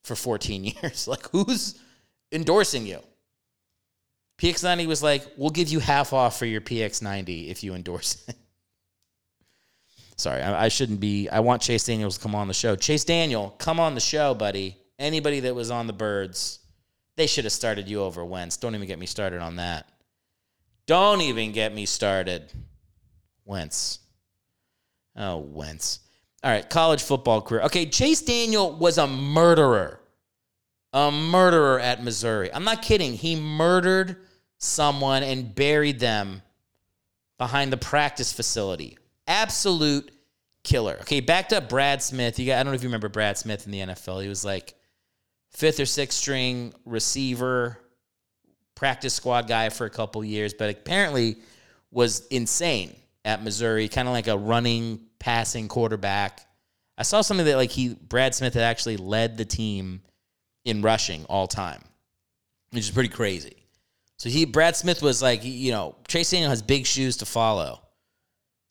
for 0.04 0.16
14 0.16 0.64
years? 0.82 1.08
Like 1.08 1.30
who's 1.30 1.80
endorsing 2.32 2.86
you? 2.86 3.00
PX90 4.38 4.88
was 4.88 5.02
like, 5.02 5.26
we'll 5.38 5.50
give 5.50 5.70
you 5.70 5.80
half 5.80 6.12
off 6.12 6.38
for 6.38 6.46
your 6.46 6.62
PX90 6.62 7.50
if 7.50 7.64
you 7.64 7.74
endorse 7.74 8.24
it. 8.28 8.36
Sorry, 10.18 10.42
I, 10.42 10.66
I, 10.66 10.68
shouldn't 10.70 11.00
be. 11.00 11.28
I 11.30 11.42
want 11.42 11.62
Chase 11.62 11.86
Daniels 11.86 12.18
to 12.18 12.24
come 12.24 12.36
on 12.36 12.48
the 12.48 12.54
show. 12.54 12.76
Chase 12.76 13.04
Daniel, 13.04 13.54
come 13.58 13.80
on 13.80 13.96
the 13.96 14.02
show, 14.02 14.34
buddy. 14.34 14.78
Anybody 14.98 15.42
that 15.42 15.56
was 15.56 15.72
on 15.72 15.88
the 15.88 15.94
Birds, 15.94 16.60
they 17.18 17.28
should 17.28 17.44
have 17.44 17.52
started 17.52 17.90
you 17.90 18.02
over 18.02 18.24
Wentz. 18.24 18.56
Don't 18.56 18.76
even 18.76 18.88
get 18.88 18.98
me 18.98 19.08
started 19.08 19.42
on 19.42 19.58
that. 19.58 19.90
Don't 20.86 21.20
even 21.20 21.52
get 21.52 21.74
me 21.74 21.86
started. 21.86 22.50
Wentz. 23.46 24.00
Oh, 25.16 25.38
Wentz. 25.38 26.00
All 26.44 26.52
right, 26.52 26.70
college 26.70 27.02
football 27.02 27.42
career. 27.42 27.62
Okay, 27.64 27.86
Chase 27.86 28.22
Daniel 28.22 28.74
was 28.74 28.98
a 28.98 29.08
murderer. 29.08 30.00
A 30.94 31.12
murderer 31.12 31.80
at 31.80 32.04
Missouri. 32.04 32.54
I'm 32.54 32.64
not 32.64 32.82
kidding. 32.82 33.14
He 33.14 33.36
murdered 33.36 34.18
someone 34.58 35.24
and 35.24 35.54
buried 35.54 36.00
them 36.00 36.42
behind 37.38 37.72
the 37.72 37.78
practice 37.78 38.32
facility. 38.32 38.98
Absolute 39.28 40.12
killer. 40.64 40.98
Okay, 41.02 41.20
backed 41.20 41.54
up 41.54 41.68
Brad 41.68 42.02
Smith. 42.02 42.40
You 42.40 42.46
got 42.46 42.60
I 42.60 42.64
don't 42.64 42.72
know 42.72 42.76
if 42.76 42.84
you 42.84 42.90
remember 42.90 43.10
Brad 43.10 43.38
Smith 43.38 43.66
in 43.66 43.72
the 43.72 43.80
NFL. 43.80 44.22
He 44.22 44.30
was 44.30 44.46
like 44.46 44.76
fifth 45.52 45.80
or 45.80 45.86
sixth 45.86 46.18
string 46.18 46.74
receiver, 46.86 47.78
practice 48.76 49.14
squad 49.14 49.48
guy 49.48 49.70
for 49.70 49.86
a 49.86 49.90
couple 49.90 50.24
years, 50.24 50.54
but 50.54 50.70
apparently 50.70 51.38
was 51.92 52.26
insane 52.28 52.96
at 53.26 53.44
Missouri, 53.44 53.90
kind 53.90 54.08
of 54.08 54.14
like 54.14 54.28
a 54.28 54.38
running, 54.38 55.02
passing 55.20 55.68
quarterback. 55.68 56.42
I 56.98 57.04
saw 57.04 57.22
something 57.22 57.48
that 57.48 57.58
like 57.58 57.72
he 57.72 57.96
Brad 57.96 58.34
Smith 58.34 58.54
had 58.54 58.64
actually 58.64 58.98
led 58.98 59.38
the 59.38 59.44
team 59.44 60.02
in 60.64 60.82
rushing 60.82 61.26
all 61.26 61.48
time, 61.48 61.84
which 62.70 62.84
is 62.84 62.92
pretty 62.92 63.10
crazy. 63.10 63.58
So 64.18 64.30
he 64.30 64.46
Brad 64.46 64.78
Smith 64.78 65.02
was 65.02 65.22
like, 65.22 65.44
you 65.44 65.72
know, 65.72 65.96
Chase 66.08 66.32
Daniel 66.32 66.50
has 66.50 66.62
big 66.62 66.86
shoes 66.86 67.18
to 67.18 67.26
follow 67.26 67.82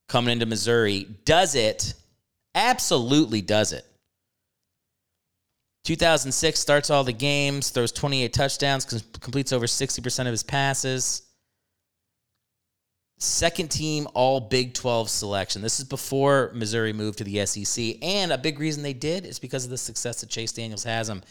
coming 0.08 0.32
into 0.32 0.46
Missouri. 0.46 1.06
Does 1.24 1.54
it? 1.54 1.94
Absolutely 2.54 3.42
does 3.42 3.72
it. 3.72 3.84
2006 5.84 6.58
starts 6.58 6.88
all 6.88 7.04
the 7.04 7.12
games, 7.12 7.68
throws 7.68 7.92
28 7.92 8.32
touchdowns, 8.32 8.86
completes 9.20 9.52
over 9.52 9.66
60% 9.66 10.20
of 10.20 10.26
his 10.28 10.42
passes. 10.42 11.22
Second 13.24 13.70
team 13.70 14.06
all 14.14 14.40
Big 14.40 14.74
12 14.74 15.08
selection. 15.08 15.62
This 15.62 15.78
is 15.80 15.86
before 15.86 16.50
Missouri 16.54 16.92
moved 16.92 17.18
to 17.18 17.24
the 17.24 17.44
SEC. 17.46 17.96
And 18.02 18.32
a 18.32 18.38
big 18.38 18.58
reason 18.58 18.82
they 18.82 18.92
did 18.92 19.24
is 19.24 19.38
because 19.38 19.64
of 19.64 19.70
the 19.70 19.78
success 19.78 20.20
that 20.20 20.30
Chase 20.30 20.52
Daniels 20.52 20.84
has 20.84 21.08
him. 21.08 21.22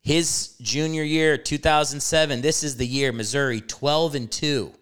His 0.00 0.56
junior 0.60 1.02
year, 1.02 1.36
2007, 1.36 2.40
this 2.40 2.64
is 2.64 2.76
the 2.76 2.86
year 2.86 3.12
Missouri 3.12 3.60
12 3.60 4.14
and 4.14 4.30
2. 4.30 4.72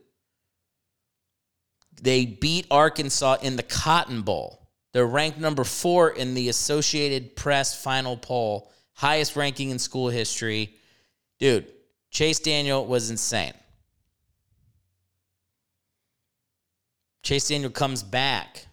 They 2.02 2.24
beat 2.24 2.66
Arkansas 2.70 3.36
in 3.42 3.56
the 3.56 3.62
Cotton 3.62 4.22
Bowl. 4.22 4.68
They're 4.92 5.06
ranked 5.06 5.38
number 5.38 5.64
four 5.64 6.10
in 6.10 6.34
the 6.34 6.48
Associated 6.48 7.36
Press 7.36 7.80
final 7.80 8.16
poll 8.16 8.70
highest 9.00 9.34
ranking 9.34 9.70
in 9.70 9.78
school 9.78 10.10
history. 10.10 10.74
Dude, 11.38 11.66
Chase 12.10 12.38
Daniel 12.38 12.84
was 12.84 13.10
insane. 13.10 13.54
Chase 17.22 17.48
Daniel 17.48 17.70
comes 17.70 18.02
back 18.02 18.66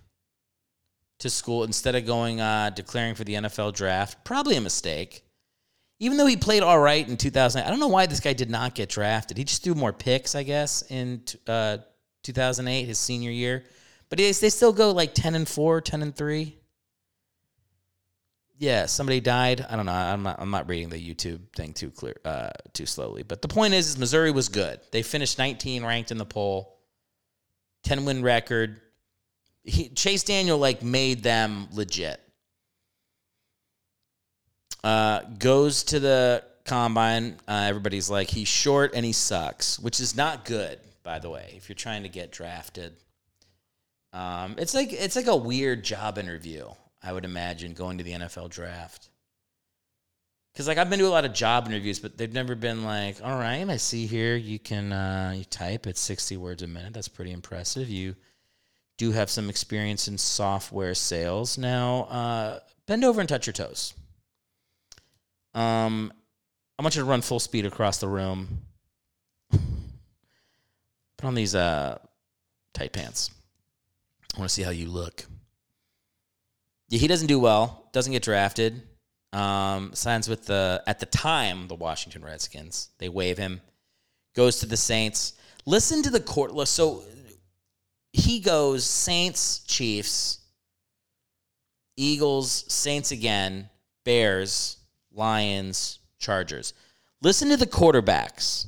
to 1.19 1.29
school 1.29 1.63
instead 1.63 1.95
of 1.95 2.05
going 2.05 2.39
uh, 2.39 2.69
declaring 2.69 3.15
for 3.15 3.23
the 3.23 3.33
NFL 3.33 3.73
draft. 3.73 4.23
Probably 4.23 4.55
a 4.55 4.61
mistake. 4.61 5.23
Even 5.99 6.17
though 6.17 6.27
he 6.27 6.37
played 6.37 6.61
all 6.61 6.79
right 6.79 7.07
in 7.07 7.17
2000, 7.17 7.63
I 7.63 7.69
don't 7.69 7.79
know 7.79 7.87
why 7.87 8.05
this 8.05 8.19
guy 8.19 8.33
did 8.33 8.51
not 8.51 8.75
get 8.75 8.89
drafted. 8.89 9.37
He 9.37 9.43
just 9.43 9.63
threw 9.63 9.73
more 9.73 9.91
picks, 9.91 10.35
I 10.35 10.43
guess, 10.43 10.83
in 10.89 11.23
uh, 11.47 11.79
2008, 12.23 12.85
his 12.85 12.99
senior 12.99 13.31
year. 13.31 13.63
But 14.09 14.19
they 14.19 14.31
still 14.31 14.73
go 14.73 14.91
like 14.91 15.15
10 15.15 15.33
and 15.33 15.47
4, 15.47 15.81
10 15.81 16.01
and 16.03 16.15
3 16.15 16.57
yeah, 18.59 18.87
somebody 18.87 19.19
died. 19.19 19.65
I 19.69 19.75
don't 19.75 19.85
know. 19.85 19.91
I'm 19.91 20.23
not. 20.23 20.37
I'm 20.39 20.49
not 20.49 20.67
reading 20.67 20.89
the 20.89 20.97
YouTube 20.97 21.41
thing 21.55 21.73
too 21.73 21.91
clear, 21.91 22.15
uh, 22.25 22.49
too 22.73 22.87
slowly. 22.87 23.23
But 23.23 23.41
the 23.41 23.47
point 23.47 23.73
is, 23.73 23.89
is 23.89 23.97
Missouri 23.97 24.31
was 24.31 24.49
good. 24.49 24.79
They 24.91 25.03
finished 25.03 25.37
19 25.37 25.85
ranked 25.85 26.11
in 26.11 26.17
the 26.17 26.25
poll, 26.25 26.76
10 27.87 28.03
win 28.03 28.21
record. 28.21 28.81
He, 29.63 29.87
Chase 29.89 30.23
Daniel 30.23 30.57
like 30.57 30.83
made 30.83 31.23
them 31.23 31.67
legit. 31.71 32.19
Uh, 34.83 35.21
goes 35.39 35.83
to 35.85 35.99
the 35.99 36.43
combine. 36.65 37.37
Uh, 37.47 37.65
everybody's 37.67 38.09
like, 38.09 38.29
he's 38.29 38.49
short 38.49 38.91
and 38.93 39.05
he 39.05 39.13
sucks, 39.13 39.79
which 39.79 40.01
is 40.01 40.17
not 40.17 40.43
good, 40.43 40.79
by 41.03 41.19
the 41.19 41.29
way. 41.29 41.53
If 41.55 41.69
you're 41.69 41.75
trying 41.75 42.03
to 42.03 42.09
get 42.09 42.31
drafted, 42.31 42.93
um, 44.11 44.55
it's 44.57 44.73
like 44.73 44.91
it's 44.91 45.15
like 45.15 45.27
a 45.27 45.35
weird 45.35 45.83
job 45.83 46.17
interview. 46.17 46.67
I 47.01 47.13
would 47.13 47.25
imagine 47.25 47.73
going 47.73 47.99
to 47.99 48.03
the 48.03 48.13
NFL 48.13 48.49
draft. 48.49 49.09
Because 50.57 50.67
like 50.67 50.79
I've 50.79 50.89
been 50.89 50.97
to 50.97 51.05
a 51.05 51.09
lot 51.09 51.23
of 51.23 51.33
job 51.33 51.67
interviews, 51.67 51.99
but 51.99 52.17
they've 52.17 52.33
never 52.33 52.55
been 52.55 52.83
like, 52.83 53.17
all 53.23 53.37
right, 53.37 53.69
I 53.69 53.77
see 53.77 54.07
here 54.07 54.35
you 54.35 54.57
can 54.57 54.91
uh, 54.91 55.35
you 55.37 55.43
type 55.43 55.85
at 55.85 55.97
sixty 55.97 56.35
words 56.35 56.63
a 56.63 56.67
minute. 56.67 56.93
That's 56.93 57.07
pretty 57.07 57.31
impressive. 57.31 57.87
You 57.89 58.15
do 58.97 59.11
have 59.11 59.29
some 59.29 59.51
experience 59.51 60.07
in 60.07 60.17
software 60.17 60.95
sales. 60.95 61.59
Now 61.59 62.05
uh, 62.05 62.59
bend 62.87 63.05
over 63.05 63.19
and 63.19 63.29
touch 63.29 63.45
your 63.45 63.53
toes. 63.53 63.93
Um, 65.53 66.11
I 66.79 66.81
want 66.81 66.95
you 66.95 67.03
to 67.03 67.07
run 67.07 67.21
full 67.21 67.39
speed 67.39 67.67
across 67.67 67.99
the 67.99 68.07
room. 68.07 68.63
Put 69.51 69.61
on 71.21 71.35
these 71.35 71.53
uh, 71.53 71.99
tight 72.73 72.93
pants. 72.93 73.29
I 74.35 74.39
want 74.39 74.49
to 74.49 74.55
see 74.55 74.63
how 74.63 74.71
you 74.71 74.87
look. 74.87 75.23
Yeah, 76.89 76.97
he 76.97 77.07
doesn't 77.07 77.27
do 77.27 77.37
well. 77.37 77.91
Doesn't 77.93 78.11
get 78.11 78.23
drafted. 78.23 78.81
Um, 79.33 79.93
signs 79.93 80.29
with 80.29 80.45
the 80.45 80.81
at 80.87 80.99
the 80.99 81.05
time 81.05 81.67
the 81.67 81.75
Washington 81.75 82.23
Redskins. 82.23 82.89
They 82.97 83.09
waive 83.09 83.37
him. 83.37 83.61
Goes 84.35 84.59
to 84.59 84.65
the 84.65 84.77
Saints. 84.77 85.33
Listen 85.65 86.01
to 86.03 86.09
the 86.09 86.19
court. 86.19 86.67
So 86.67 87.03
he 88.13 88.39
goes 88.39 88.85
Saints, 88.85 89.59
Chiefs, 89.59 90.39
Eagles, 91.97 92.65
Saints 92.67 93.11
again, 93.11 93.69
Bears, 94.05 94.77
Lions, 95.11 95.99
Chargers. 96.19 96.73
Listen 97.21 97.49
to 97.49 97.57
the 97.57 97.67
quarterbacks 97.67 98.67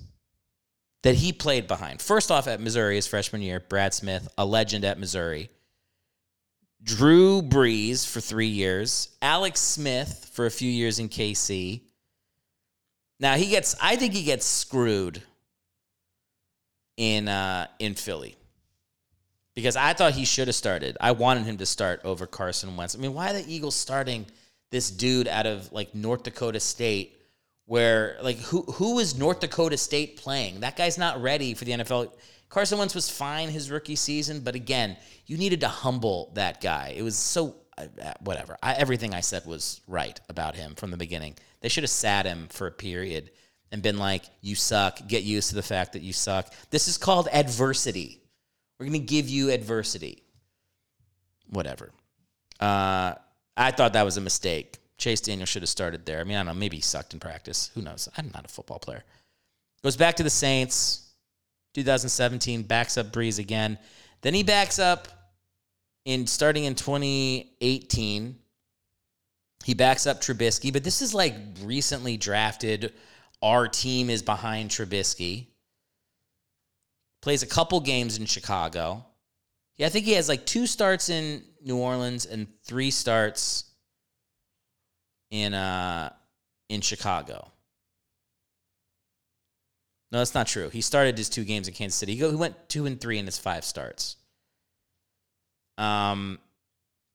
that 1.04 1.16
he 1.16 1.32
played 1.32 1.68
behind. 1.68 2.02
First 2.02 2.32
off, 2.32 2.48
at 2.48 2.60
Missouri 2.60 2.96
his 2.96 3.08
freshman 3.08 3.42
year, 3.42 3.60
Brad 3.60 3.94
Smith, 3.94 4.28
a 4.38 4.46
legend 4.46 4.84
at 4.84 5.00
Missouri. 5.00 5.50
Drew 6.84 7.42
Brees 7.42 8.08
for 8.08 8.22
three 8.22 8.48
years, 8.48 9.10
Alex 9.22 9.60
Smith 9.60 10.30
for 10.34 10.46
a 10.46 10.52
few 10.52 10.72
years 10.72 11.00
in 11.00 11.10
KC. 11.10 11.82
Now 13.20 13.36
he 13.36 13.48
gets, 13.48 13.76
I 13.82 13.96
think 13.98 14.14
he 14.14 14.24
gets 14.24 14.46
screwed 14.46 15.22
in 17.00 17.28
uh, 17.28 17.68
in 17.80 17.96
Philly 17.96 18.36
because 19.56 19.76
I 19.76 19.94
thought 19.94 20.14
he 20.14 20.26
should 20.26 20.48
have 20.48 20.56
started. 20.56 20.98
I 21.02 21.12
wanted 21.12 21.46
him 21.46 21.58
to 21.58 21.66
start 21.66 22.02
over 22.04 22.28
Carson 22.28 22.76
Wentz. 22.76 22.96
I 22.96 23.00
mean, 23.00 23.14
why 23.14 23.32
are 23.32 23.34
the 23.34 23.46
Eagles 23.54 23.76
starting 23.76 24.26
this 24.70 24.92
dude 24.92 25.28
out 25.28 25.46
of 25.46 25.72
like 25.72 25.96
North 25.96 26.24
Dakota 26.24 26.60
State? 26.60 27.16
Where 27.66 28.18
like 28.22 28.38
who 28.38 28.64
who 28.64 29.00
is 29.00 29.18
North 29.18 29.40
Dakota 29.40 29.78
State 29.78 30.18
playing? 30.18 30.62
That 30.62 30.76
guy's 30.76 30.98
not 30.98 31.22
ready 31.22 31.54
for 31.54 31.66
the 31.66 31.72
NFL. 31.72 32.12
Carson 32.50 32.80
Wentz 32.80 32.96
was 32.96 33.10
fine 33.10 33.50
his 33.50 33.70
rookie 33.70 33.96
season, 33.96 34.42
but 34.42 34.56
again, 34.56 34.98
you 35.28 35.38
needed 35.38 35.62
to 35.62 35.68
humble 35.68 36.32
that 36.34 36.62
guy. 36.62 36.94
It 36.98 37.04
was 37.04 37.16
so 37.16 37.56
uh, 37.78 37.86
uh, 38.02 38.14
whatever. 38.22 38.58
I, 38.62 38.74
everything 38.74 39.14
I 39.14 39.22
said 39.22 39.46
was 39.46 39.82
right 39.88 40.20
about 40.30 40.56
him 40.56 40.76
from 40.76 40.92
the 40.92 40.98
beginning. 40.98 41.36
They 41.62 41.70
should 41.70 41.84
have 41.84 41.92
sat 41.92 42.26
him 42.26 42.48
for 42.50 42.68
a 42.68 42.72
period 42.72 43.32
and 43.72 43.84
been 43.84 44.00
like, 44.00 44.24
"You 44.42 44.56
suck. 44.56 45.08
Get 45.08 45.24
used 45.24 45.50
to 45.50 45.56
the 45.56 45.64
fact 45.64 45.94
that 45.94 46.02
you 46.02 46.12
suck." 46.12 46.52
This 46.72 46.88
is 46.88 46.98
called 46.98 47.28
adversity. 47.32 48.22
We're 48.80 48.88
going 48.88 49.00
to 49.00 49.06
give 49.06 49.30
you 49.30 49.52
adversity. 49.52 50.24
Whatever. 51.50 51.92
Uh, 52.60 53.14
I 53.56 53.72
thought 53.72 53.94
that 53.94 54.04
was 54.04 54.18
a 54.18 54.22
mistake. 54.22 54.78
Chase 54.98 55.22
Daniel 55.22 55.46
should 55.46 55.62
have 55.62 55.70
started 55.70 56.06
there. 56.06 56.20
I 56.20 56.24
mean, 56.24 56.36
I 56.36 56.40
don't 56.40 56.48
know. 56.48 56.60
Maybe 56.60 56.78
he 56.78 56.82
sucked 56.82 57.14
in 57.14 57.20
practice. 57.20 57.72
Who 57.76 57.82
knows? 57.82 58.10
I'm 58.18 58.32
not 58.34 58.46
a 58.46 58.48
football 58.48 58.80
player. 58.80 59.04
Goes 59.84 59.96
back 59.96 60.16
to 60.16 60.24
the 60.24 60.30
Saints. 60.30 61.09
2017, 61.74 62.64
backs 62.64 62.98
up 62.98 63.12
Brees 63.12 63.40
again. 63.40 63.78
Then 64.22 64.34
he 64.34 64.44
backs 64.44 64.80
up 64.80 65.08
in 66.06 66.28
starting 66.28 66.66
in 66.66 66.76
2018. 66.76 68.36
He 69.66 69.74
backs 69.74 70.08
up 70.08 70.22
Trubisky, 70.22 70.72
but 70.72 70.84
this 70.84 71.02
is 71.02 71.14
like 71.14 71.36
recently 71.62 72.18
drafted. 72.18 72.94
Our 73.42 73.68
team 73.68 74.10
is 74.10 74.22
behind 74.22 74.70
Trubisky. 74.70 75.48
Plays 77.22 77.44
a 77.44 77.48
couple 77.48 77.80
games 77.82 78.18
in 78.18 78.26
Chicago. 78.26 79.06
Yeah, 79.78 79.88
I 79.88 79.90
think 79.90 80.06
he 80.06 80.14
has 80.14 80.30
like 80.30 80.46
two 80.46 80.68
starts 80.68 81.10
in 81.10 81.44
New 81.62 81.78
Orleans 81.78 82.26
and 82.26 82.48
three 82.64 82.92
starts 82.92 83.66
in 85.32 85.54
uh 85.54 86.12
in 86.70 86.82
Chicago. 86.82 87.52
No, 90.12 90.18
that's 90.18 90.34
not 90.34 90.48
true. 90.48 90.70
He 90.70 90.82
started 90.82 91.18
his 91.18 91.30
two 91.30 91.44
games 91.44 91.68
in 91.68 91.74
Kansas 91.74 91.98
City. 91.98 92.14
He, 92.14 92.20
go, 92.20 92.30
he 92.30 92.36
went 92.36 92.70
two 92.70 92.86
and 92.86 93.00
three 93.00 93.20
in 93.20 93.26
his 93.26 93.38
five 93.38 93.64
starts. 93.64 94.16
Um, 95.78 96.40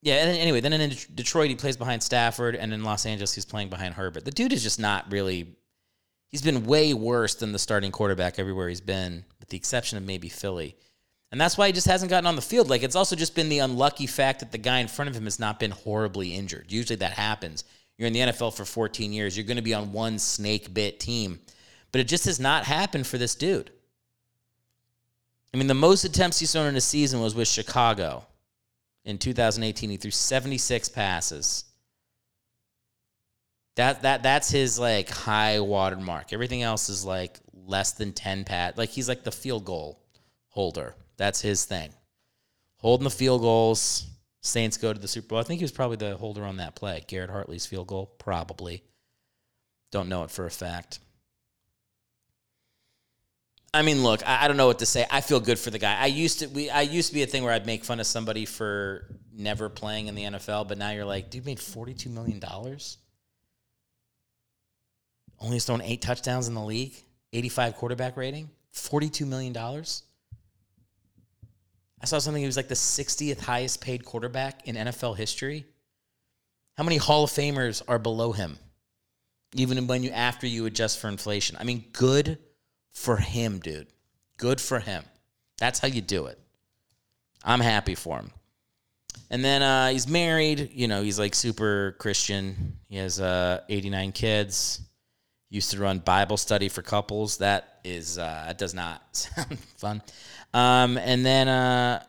yeah. 0.03 0.17
And 0.17 0.31
then, 0.31 0.41
anyway, 0.41 0.61
then 0.61 0.73
in 0.73 0.93
Detroit 1.15 1.49
he 1.49 1.57
plays 1.57 1.77
behind 1.77 2.03
Stafford, 2.03 2.55
and 2.55 2.73
in 2.73 2.85
Los 2.85 3.05
Angeles 3.05 3.35
he's 3.35 3.45
playing 3.45 3.69
behind 3.69 3.95
Herbert. 3.95 4.25
The 4.25 4.31
dude 4.31 4.53
is 4.53 4.63
just 4.63 4.79
not 4.79 5.11
really. 5.11 5.57
He's 6.29 6.43
been 6.43 6.67
way 6.67 6.95
worse 6.95 7.35
than 7.37 7.53
the 7.53 7.59
starting 7.59 7.93
quarterback 7.93 8.39
everywhere 8.39 8.69
he's 8.69 8.81
been, 8.81 9.25
with 9.39 9.49
the 9.51 9.57
exception 9.57 9.99
of 9.99 10.05
maybe 10.05 10.29
Philly. 10.29 10.77
And 11.35 11.41
that's 11.41 11.59
why 11.59 11.67
he 11.67 11.73
just 11.73 11.89
hasn't 11.89 12.11
gotten 12.11 12.29
on 12.29 12.37
the 12.37 12.43
field. 12.43 12.71
Like 12.71 12.85
it's 12.85 12.95
also 12.95 13.17
just 13.17 13.35
been 13.35 13.49
the 13.49 13.59
unlucky 13.59 14.07
fact 14.07 14.41
that 14.41 14.53
the 14.53 14.59
guy 14.59 14.79
in 14.79 14.89
front 14.89 15.09
of 15.09 15.17
him 15.17 15.25
has 15.25 15.41
not 15.41 15.59
been 15.59 15.73
horribly 15.73 16.33
injured. 16.33 16.67
Usually 16.71 16.97
that 16.97 17.13
happens. 17.13 17.65
You're 17.99 18.07
in 18.07 18.13
the 18.13 18.21
NFL 18.21 18.57
for 18.57 18.65
14 18.65 19.13
years. 19.13 19.37
You're 19.37 19.47
going 19.47 19.57
to 19.57 19.63
be 19.63 19.75
on 19.75 19.93
one 19.93 20.19
snake 20.19 20.73
bit 20.73 21.01
team. 21.01 21.41
But 21.95 22.01
it 22.01 22.09
just 22.09 22.25
has 22.25 22.41
not 22.41 22.65
happened 22.65 23.07
for 23.07 23.19
this 23.19 23.37
dude. 23.37 23.71
I 25.53 25.57
mean, 25.57 25.69
the 25.69 25.75
most 25.75 26.03
attempts 26.03 26.41
he's 26.41 26.51
thrown 26.51 26.67
in 26.67 26.75
a 26.75 26.81
season 26.81 27.21
was 27.21 27.37
with 27.37 27.47
Chicago 27.47 28.27
in 29.05 29.17
2018. 29.17 29.91
He 29.91 29.97
threw 29.97 30.11
76 30.11 30.89
passes. 30.89 31.67
That 33.77 34.03
that 34.03 34.25
that's 34.25 34.51
his 34.51 34.77
like 34.77 35.09
high 35.09 35.61
water 35.61 35.95
mark. 35.95 36.33
Everything 36.33 36.65
else 36.65 36.89
is 36.89 37.05
like 37.05 37.39
less 37.65 37.93
than 37.93 38.13
10 38.13 38.43
pat. 38.43 38.77
Like 38.77 38.89
he's 38.89 39.09
like 39.09 39.23
the 39.23 39.31
field 39.31 39.65
goal 39.65 40.01
holder. 40.49 40.97
That's 41.17 41.41
his 41.41 41.65
thing. 41.65 41.93
Holding 42.79 43.05
the 43.05 43.11
field 43.11 43.43
goals. 43.43 44.09
Saints 44.41 44.79
go 44.79 44.93
to 44.93 44.99
the 44.99 45.07
Super 45.07 45.29
Bowl. 45.29 45.39
I 45.39 45.45
think 45.45 45.61
he 45.61 45.65
was 45.65 45.71
probably 45.71 45.99
the 45.99 46.17
holder 46.17 46.43
on 46.43 46.57
that 46.57 46.75
play. 46.75 47.05
Garrett 47.07 47.31
Hartley's 47.31 47.67
field 47.67 47.87
goal, 47.87 48.07
probably. 48.19 48.83
Don't 49.93 50.09
know 50.09 50.25
it 50.25 50.33
for 50.33 50.45
a 50.45 50.51
fact. 50.51 50.99
I 53.75 53.83
mean, 53.83 54.05
look, 54.05 54.27
I, 54.27 54.45
I, 54.45 54.49
don't 54.49 54.57
know 54.57 54.69
what 54.69 54.79
to 54.79 54.87
say. 54.87 55.05
I 55.11 55.21
feel 55.21 55.41
good 55.41 55.59
for 55.59 55.71
the 55.71 55.81
guy. 55.81 55.99
I 56.01 56.07
used 56.07 56.39
to 56.39 56.47
we 56.47 56.71
I 56.71 56.83
used 56.83 57.09
to 57.09 57.15
be 57.15 57.25
a 57.25 57.27
thing 57.27 57.43
where 57.43 57.53
I'd 57.53 57.67
make 57.67 57.85
fun 57.85 57.99
of 57.99 58.07
somebody 58.07 58.47
for 58.47 59.05
never 59.33 59.69
playing 59.69 60.07
in 60.07 60.15
the 60.15 60.23
NFL, 60.23 60.69
but 60.69 60.79
now 60.79 60.91
you're 60.91 61.05
like, 61.05 61.29
dude 61.29 61.45
made 61.45 61.59
forty 61.59 61.93
two 61.93 62.09
million 62.09 62.39
dollars. 62.39 62.99
Only 65.41 65.57
has 65.57 65.65
thrown 65.65 65.83
eight 65.83 66.03
touchdowns 66.03 66.47
in 66.47 66.55
the 66.55 66.63
league, 66.63 66.95
eighty 67.33 67.49
five 67.49 67.75
quarterback 67.75 68.17
rating, 68.17 68.49
forty 68.71 69.09
two 69.09 69.27
million 69.27 69.53
dollars. 69.53 70.05
I 72.01 72.07
saw 72.07 72.19
something. 72.19 72.43
He 72.43 72.47
was 72.47 72.59
like 72.59 72.69
the 72.69 72.75
60th 72.75 73.41
highest 73.41 73.81
paid 73.81 74.05
quarterback 74.05 74.69
in 74.69 74.77
NFL 74.77 75.17
history. 75.17 75.65
How 76.77 76.85
many 76.85 76.99
Hall 76.99 77.25
of 77.25 77.31
Famers 77.31 77.81
are 77.89 77.99
below 77.99 78.33
him? 78.33 78.59
Even 79.55 79.87
when 79.87 80.03
you 80.03 80.11
after 80.11 80.47
you 80.47 80.67
adjust 80.67 80.99
for 80.99 81.09
inflation. 81.09 81.57
I 81.59 81.65
mean, 81.65 81.87
good 81.95 82.39
for 82.95 83.17
him, 83.17 83.59
dude. 83.59 83.89
Good 84.37 84.61
for 84.61 84.81
him. 84.81 85.05
That's 85.59 85.79
how 85.79 85.89
you 85.89 86.01
do 86.01 86.27
it. 86.27 86.39
I'm 87.45 87.61
happy 87.61 87.95
for 87.95 88.19
him. 88.19 88.31
And 89.31 89.45
then 89.45 89.63
uh, 89.63 89.89
he's 89.89 90.09
married. 90.09 90.71
You 90.73 90.89
know, 90.89 91.03
he's 91.03 91.19
like 91.19 91.35
super 91.35 91.97
Christian. 91.99 92.79
He 92.89 92.97
has 92.97 93.21
uh, 93.21 93.61
89 93.69 94.13
kids. 94.13 94.81
Used 95.51 95.71
to 95.73 95.79
run 95.79 95.99
Bible 95.99 96.37
study 96.37 96.69
for 96.69 96.83
couples. 96.83 97.39
That 97.39 97.79
is, 97.85 98.19
uh, 98.19 98.45
that 98.47 98.59
does 98.59 98.75
not 98.75 99.03
sound 99.17 99.59
fun. 99.77 100.03
Um, 100.53 100.99
and 100.99 101.25
then, 101.25 101.49
uh, 101.49 102.03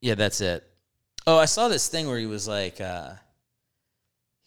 yeah, 0.00 0.14
that's 0.14 0.40
it. 0.40 0.66
Oh, 1.26 1.38
I 1.38 1.44
saw 1.44 1.68
this 1.68 1.88
thing 1.88 2.08
where 2.08 2.18
he 2.18 2.26
was 2.26 2.48
like, 2.48 2.80
uh, 2.80 3.12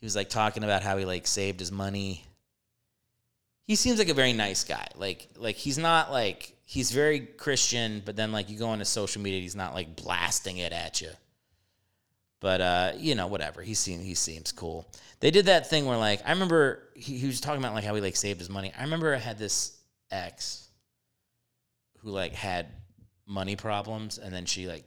he 0.02 0.06
was 0.06 0.16
like 0.16 0.30
talking 0.30 0.64
about 0.64 0.84
how 0.84 0.98
he 0.98 1.06
like 1.06 1.26
saved 1.26 1.60
his 1.60 1.72
money. 1.72 2.26
He 3.66 3.76
seems 3.76 3.98
like 3.98 4.10
a 4.10 4.14
very 4.14 4.34
nice 4.34 4.64
guy. 4.64 4.88
Like, 4.96 5.28
like 5.38 5.56
he's 5.56 5.78
not 5.78 6.12
like 6.12 6.56
he's 6.66 6.92
very 6.92 7.20
Christian, 7.20 8.02
but 8.06 8.16
then 8.16 8.32
like 8.32 8.50
you 8.50 8.58
go 8.58 8.74
into 8.74 8.86
social 8.86 9.22
media, 9.22 9.42
he's 9.42 9.56
not 9.56 9.74
like 9.74 9.96
blasting 9.96 10.58
it 10.58 10.72
at 10.72 11.02
you. 11.02 11.10
But 12.42 12.62
uh, 12.62 12.92
you 12.98 13.16
know, 13.16 13.28
whatever. 13.28 13.62
He 13.62 13.74
seems 13.74 14.04
he 14.04 14.14
seems 14.14 14.52
cool. 14.52 14.86
They 15.20 15.32
did 15.32 15.46
that 15.46 15.70
thing 15.70 15.86
where 15.86 15.98
like 15.98 16.22
I 16.26 16.32
remember 16.32 16.84
he, 16.96 17.18
he 17.18 17.28
was 17.28 17.42
talking 17.42 17.60
about 17.60 17.74
like 17.74 17.84
how 17.84 17.96
he 17.96 18.02
like 18.02 18.16
saved 18.16 18.40
his 18.40 18.50
money. 18.50 18.72
I 18.78 18.84
remember 18.84 19.16
I 19.16 19.20
had 19.20 19.40
this 19.40 19.78
ex 20.12 20.68
who 22.00 22.12
like 22.12 22.34
had 22.34 22.68
money 23.26 23.56
problems, 23.56 24.18
and 24.18 24.34
then 24.34 24.46
she 24.46 24.68
like 24.68 24.84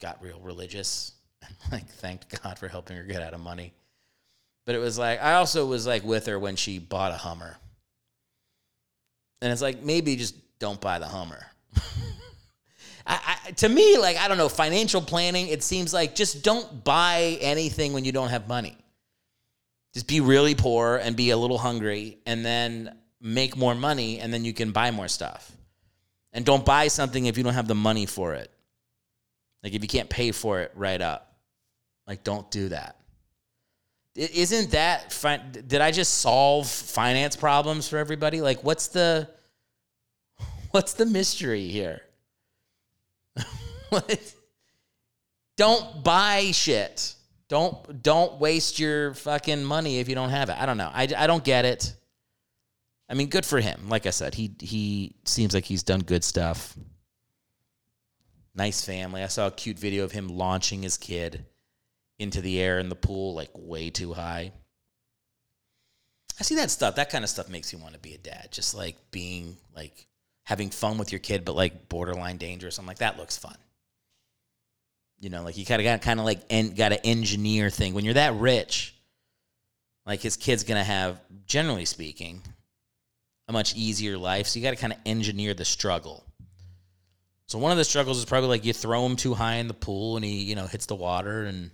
got 0.00 0.22
real 0.22 0.40
religious 0.40 1.12
and 1.42 1.54
like 1.72 1.88
thanked 1.88 2.42
God 2.42 2.58
for 2.58 2.68
helping 2.68 2.96
her 2.96 3.02
get 3.02 3.22
out 3.22 3.34
of 3.34 3.40
money. 3.40 3.74
But 4.64 4.74
it 4.74 4.78
was 4.78 4.98
like 4.98 5.22
I 5.22 5.34
also 5.34 5.66
was 5.66 5.86
like 5.86 6.04
with 6.04 6.26
her 6.26 6.38
when 6.38 6.56
she 6.56 6.78
bought 6.78 7.12
a 7.12 7.16
Hummer. 7.16 7.58
And 9.40 9.52
it's 9.52 9.62
like 9.62 9.82
maybe 9.82 10.16
just 10.16 10.34
don't 10.58 10.80
buy 10.80 10.98
the 10.98 11.06
Hummer. 11.06 11.46
I, 13.06 13.36
I, 13.46 13.50
to 13.52 13.68
me, 13.68 13.98
like 13.98 14.16
I 14.16 14.28
don't 14.28 14.38
know, 14.38 14.48
financial 14.48 15.00
planning. 15.00 15.48
It 15.48 15.62
seems 15.62 15.94
like 15.94 16.14
just 16.14 16.42
don't 16.42 16.84
buy 16.84 17.38
anything 17.40 17.92
when 17.92 18.04
you 18.04 18.12
don't 18.12 18.28
have 18.28 18.48
money. 18.48 18.76
Just 19.94 20.06
be 20.06 20.20
really 20.20 20.54
poor 20.54 20.96
and 20.96 21.16
be 21.16 21.30
a 21.30 21.36
little 21.36 21.58
hungry, 21.58 22.18
and 22.26 22.44
then 22.44 22.96
make 23.20 23.56
more 23.56 23.74
money, 23.74 24.20
and 24.20 24.32
then 24.32 24.44
you 24.44 24.52
can 24.52 24.70
buy 24.70 24.90
more 24.90 25.08
stuff. 25.08 25.50
And 26.32 26.44
don't 26.44 26.64
buy 26.64 26.88
something 26.88 27.26
if 27.26 27.38
you 27.38 27.44
don't 27.44 27.54
have 27.54 27.68
the 27.68 27.74
money 27.74 28.06
for 28.06 28.34
it. 28.34 28.50
Like 29.62 29.72
if 29.72 29.82
you 29.82 29.88
can't 29.88 30.08
pay 30.08 30.30
for 30.30 30.60
it 30.60 30.72
right 30.74 31.00
up. 31.00 31.36
Like 32.06 32.22
don't 32.22 32.50
do 32.50 32.68
that. 32.68 32.97
Isn't 34.18 34.72
that 34.72 35.12
fine? 35.12 35.52
Did 35.52 35.80
I 35.80 35.92
just 35.92 36.18
solve 36.18 36.66
finance 36.66 37.36
problems 37.36 37.88
for 37.88 37.98
everybody? 37.98 38.40
Like 38.40 38.64
what's 38.64 38.88
the 38.88 39.28
what's 40.72 40.94
the 40.94 41.06
mystery 41.06 41.68
here? 41.68 42.02
What? 43.90 44.34
Don't 45.56 46.04
buy 46.04 46.50
shit. 46.50 47.14
Don't 47.48 48.02
don't 48.02 48.38
waste 48.38 48.78
your 48.78 49.14
fucking 49.14 49.64
money 49.64 49.98
if 49.98 50.08
you 50.10 50.14
don't 50.14 50.28
have 50.28 50.50
it. 50.50 50.56
I 50.58 50.66
don't 50.66 50.76
know. 50.76 50.90
I, 50.92 51.08
I 51.16 51.26
don't 51.26 51.42
get 51.42 51.64
it. 51.64 51.94
I 53.08 53.14
mean, 53.14 53.28
good 53.28 53.46
for 53.46 53.58
him. 53.60 53.88
Like 53.88 54.04
I 54.04 54.10
said, 54.10 54.34
he 54.34 54.54
he 54.60 55.14
seems 55.24 55.54
like 55.54 55.64
he's 55.64 55.82
done 55.82 56.00
good 56.00 56.22
stuff. 56.22 56.76
Nice 58.54 58.84
family. 58.84 59.22
I 59.22 59.28
saw 59.28 59.46
a 59.46 59.50
cute 59.50 59.78
video 59.78 60.04
of 60.04 60.12
him 60.12 60.28
launching 60.28 60.82
his 60.82 60.98
kid 60.98 61.46
into 62.18 62.40
the 62.40 62.60
air 62.60 62.78
in 62.78 62.88
the 62.88 62.94
pool, 62.94 63.34
like 63.34 63.50
way 63.54 63.90
too 63.90 64.12
high. 64.12 64.52
I 66.40 66.42
see 66.42 66.56
that 66.56 66.70
stuff. 66.70 66.96
That 66.96 67.10
kind 67.10 67.24
of 67.24 67.30
stuff 67.30 67.48
makes 67.48 67.72
you 67.72 67.78
want 67.78 67.94
to 67.94 68.00
be 68.00 68.14
a 68.14 68.18
dad. 68.18 68.48
Just 68.52 68.74
like 68.74 68.96
being 69.10 69.56
like 69.74 70.06
having 70.44 70.70
fun 70.70 70.98
with 70.98 71.12
your 71.12 71.18
kid, 71.18 71.44
but 71.44 71.56
like 71.56 71.88
borderline 71.88 72.36
dangerous. 72.36 72.78
I'm 72.78 72.86
like, 72.86 72.98
that 72.98 73.18
looks 73.18 73.36
fun. 73.36 73.56
You 75.20 75.30
know, 75.30 75.42
like 75.42 75.56
you 75.56 75.66
kind 75.66 75.80
of 75.80 75.84
got 75.84 76.00
kind 76.02 76.20
of 76.20 76.26
like 76.26 76.40
en- 76.48 76.74
got 76.74 76.92
an 76.92 77.00
engineer 77.04 77.70
thing. 77.70 77.94
When 77.94 78.04
you're 78.04 78.14
that 78.14 78.34
rich, 78.34 78.94
like 80.06 80.20
his 80.20 80.36
kid's 80.36 80.62
gonna 80.62 80.84
have, 80.84 81.20
generally 81.46 81.84
speaking, 81.84 82.42
a 83.48 83.52
much 83.52 83.74
easier 83.74 84.16
life. 84.16 84.46
So 84.46 84.58
you 84.58 84.62
got 84.62 84.70
to 84.70 84.76
kind 84.76 84.92
of 84.92 84.98
engineer 85.06 85.54
the 85.54 85.64
struggle. 85.64 86.24
So 87.46 87.58
one 87.58 87.72
of 87.72 87.78
the 87.78 87.84
struggles 87.84 88.18
is 88.18 88.26
probably 88.26 88.50
like 88.50 88.64
you 88.64 88.74
throw 88.74 89.04
him 89.06 89.16
too 89.16 89.34
high 89.34 89.54
in 89.54 89.68
the 89.68 89.74
pool 89.74 90.16
and 90.16 90.24
he, 90.24 90.42
you 90.44 90.54
know, 90.54 90.66
hits 90.66 90.86
the 90.86 90.94
water 90.94 91.44
and, 91.44 91.70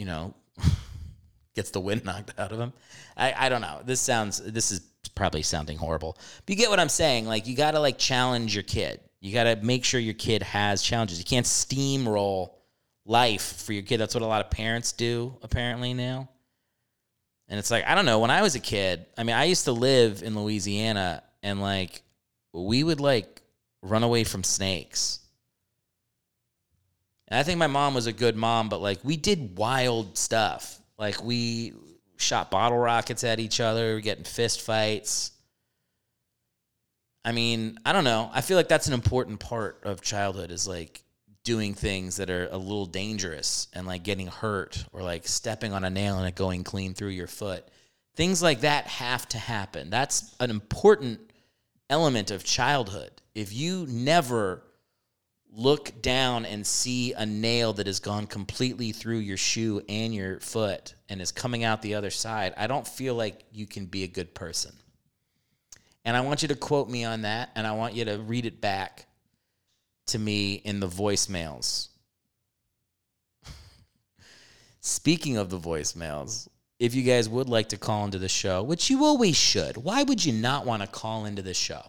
you 0.00 0.06
know, 0.06 0.34
gets 1.54 1.70
the 1.70 1.80
wind 1.80 2.04
knocked 2.06 2.32
out 2.40 2.52
of 2.52 2.58
him. 2.58 2.72
I, 3.16 3.34
I 3.36 3.48
don't 3.50 3.60
know. 3.60 3.82
This 3.84 4.00
sounds, 4.00 4.38
this 4.38 4.72
is 4.72 4.80
probably 5.14 5.42
sounding 5.42 5.76
horrible. 5.76 6.16
But 6.46 6.54
you 6.54 6.56
get 6.56 6.70
what 6.70 6.80
I'm 6.80 6.88
saying. 6.88 7.26
Like 7.26 7.46
you 7.46 7.54
got 7.54 7.72
to 7.72 7.80
like 7.80 7.98
challenge 7.98 8.54
your 8.54 8.64
kid. 8.64 9.00
You 9.20 9.34
got 9.34 9.44
to 9.44 9.56
make 9.56 9.84
sure 9.84 10.00
your 10.00 10.14
kid 10.14 10.42
has 10.42 10.82
challenges. 10.82 11.18
You 11.18 11.26
can't 11.26 11.44
steamroll 11.44 12.54
life 13.04 13.62
for 13.62 13.74
your 13.74 13.82
kid. 13.82 13.98
That's 13.98 14.14
what 14.14 14.22
a 14.22 14.26
lot 14.26 14.42
of 14.42 14.50
parents 14.50 14.92
do 14.92 15.36
apparently 15.42 15.92
now. 15.92 16.30
And 17.48 17.58
it's 17.58 17.70
like, 17.70 17.84
I 17.84 17.94
don't 17.94 18.06
know, 18.06 18.20
when 18.20 18.30
I 18.30 18.40
was 18.40 18.54
a 18.54 18.60
kid, 18.60 19.04
I 19.18 19.24
mean, 19.24 19.36
I 19.36 19.44
used 19.44 19.64
to 19.64 19.72
live 19.72 20.22
in 20.22 20.40
Louisiana 20.40 21.22
and 21.42 21.60
like 21.60 22.02
we 22.54 22.82
would 22.82 23.00
like 23.00 23.42
run 23.82 24.02
away 24.02 24.24
from 24.24 24.44
snakes. 24.44 25.19
And 27.30 27.38
I 27.38 27.42
think 27.42 27.58
my 27.58 27.68
mom 27.68 27.94
was 27.94 28.06
a 28.06 28.12
good 28.12 28.36
mom, 28.36 28.68
but 28.68 28.80
like 28.80 28.98
we 29.04 29.16
did 29.16 29.56
wild 29.56 30.18
stuff. 30.18 30.78
Like 30.98 31.22
we 31.22 31.72
shot 32.16 32.50
bottle 32.50 32.78
rockets 32.78 33.24
at 33.24 33.40
each 33.40 33.60
other, 33.60 34.00
getting 34.00 34.24
fist 34.24 34.62
fights. 34.62 35.32
I 37.24 37.32
mean, 37.32 37.78
I 37.84 37.92
don't 37.92 38.04
know. 38.04 38.30
I 38.32 38.40
feel 38.40 38.56
like 38.56 38.68
that's 38.68 38.86
an 38.86 38.94
important 38.94 39.40
part 39.40 39.80
of 39.84 40.00
childhood 40.00 40.50
is 40.50 40.66
like 40.66 41.02
doing 41.44 41.74
things 41.74 42.16
that 42.16 42.30
are 42.30 42.48
a 42.50 42.56
little 42.56 42.86
dangerous 42.86 43.68
and 43.72 43.86
like 43.86 44.02
getting 44.02 44.26
hurt 44.26 44.84
or 44.92 45.02
like 45.02 45.26
stepping 45.26 45.72
on 45.72 45.84
a 45.84 45.90
nail 45.90 46.18
and 46.18 46.26
it 46.26 46.34
going 46.34 46.64
clean 46.64 46.94
through 46.94 47.08
your 47.08 47.26
foot. 47.26 47.66
Things 48.16 48.42
like 48.42 48.60
that 48.60 48.86
have 48.86 49.28
to 49.30 49.38
happen. 49.38 49.90
That's 49.90 50.34
an 50.40 50.50
important 50.50 51.20
element 51.88 52.30
of 52.30 52.44
childhood. 52.44 53.10
If 53.34 53.52
you 53.52 53.86
never 53.88 54.62
look 55.52 56.00
down 56.00 56.44
and 56.44 56.66
see 56.66 57.12
a 57.12 57.26
nail 57.26 57.72
that 57.74 57.86
has 57.86 58.00
gone 58.00 58.26
completely 58.26 58.92
through 58.92 59.18
your 59.18 59.36
shoe 59.36 59.82
and 59.88 60.14
your 60.14 60.40
foot 60.40 60.94
and 61.08 61.20
is 61.20 61.32
coming 61.32 61.64
out 61.64 61.82
the 61.82 61.94
other 61.94 62.10
side, 62.10 62.54
I 62.56 62.66
don't 62.66 62.86
feel 62.86 63.14
like 63.14 63.44
you 63.52 63.66
can 63.66 63.86
be 63.86 64.04
a 64.04 64.08
good 64.08 64.34
person. 64.34 64.72
And 66.04 66.16
I 66.16 66.20
want 66.20 66.42
you 66.42 66.48
to 66.48 66.54
quote 66.54 66.88
me 66.88 67.04
on 67.04 67.22
that, 67.22 67.50
and 67.54 67.66
I 67.66 67.72
want 67.72 67.94
you 67.94 68.04
to 68.06 68.18
read 68.18 68.46
it 68.46 68.60
back 68.60 69.06
to 70.06 70.18
me 70.18 70.54
in 70.54 70.80
the 70.80 70.88
voicemails. 70.88 71.88
Speaking 74.80 75.36
of 75.36 75.50
the 75.50 75.58
voicemails, 75.58 76.48
if 76.78 76.94
you 76.94 77.02
guys 77.02 77.28
would 77.28 77.48
like 77.48 77.68
to 77.70 77.76
call 77.76 78.06
into 78.06 78.18
the 78.18 78.28
show, 78.28 78.62
which 78.62 78.88
you 78.88 79.04
always 79.04 79.36
should, 79.36 79.76
why 79.76 80.02
would 80.02 80.24
you 80.24 80.32
not 80.32 80.64
want 80.64 80.82
to 80.82 80.88
call 80.88 81.26
into 81.26 81.42
the 81.42 81.52
show 81.52 81.82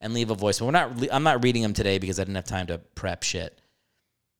and 0.00 0.14
leave 0.14 0.30
a 0.30 0.36
voicemail? 0.36 0.66
We're 0.66 0.72
not. 0.72 1.12
I'm 1.12 1.22
not 1.22 1.42
reading 1.42 1.62
them 1.62 1.72
today 1.72 1.98
because 1.98 2.18
I 2.18 2.24
didn't 2.24 2.36
have 2.36 2.44
time 2.44 2.66
to 2.68 2.78
prep 2.78 3.22
shit. 3.22 3.60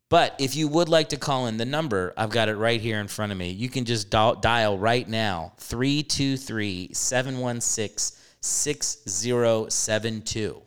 But 0.08 0.36
if 0.38 0.54
you 0.54 0.68
would 0.68 0.88
like 0.88 1.08
to 1.08 1.16
call 1.16 1.48
in 1.48 1.56
the 1.56 1.64
number, 1.64 2.14
I've 2.16 2.30
got 2.30 2.48
it 2.48 2.54
right 2.54 2.80
here 2.80 3.00
in 3.00 3.08
front 3.08 3.32
of 3.32 3.38
me. 3.38 3.50
You 3.50 3.68
can 3.68 3.84
just 3.84 4.08
dial, 4.08 4.36
dial 4.36 4.78
right 4.78 5.08
now 5.08 5.52
323 5.58 6.90
716 6.92 8.16
6072. 8.40 10.62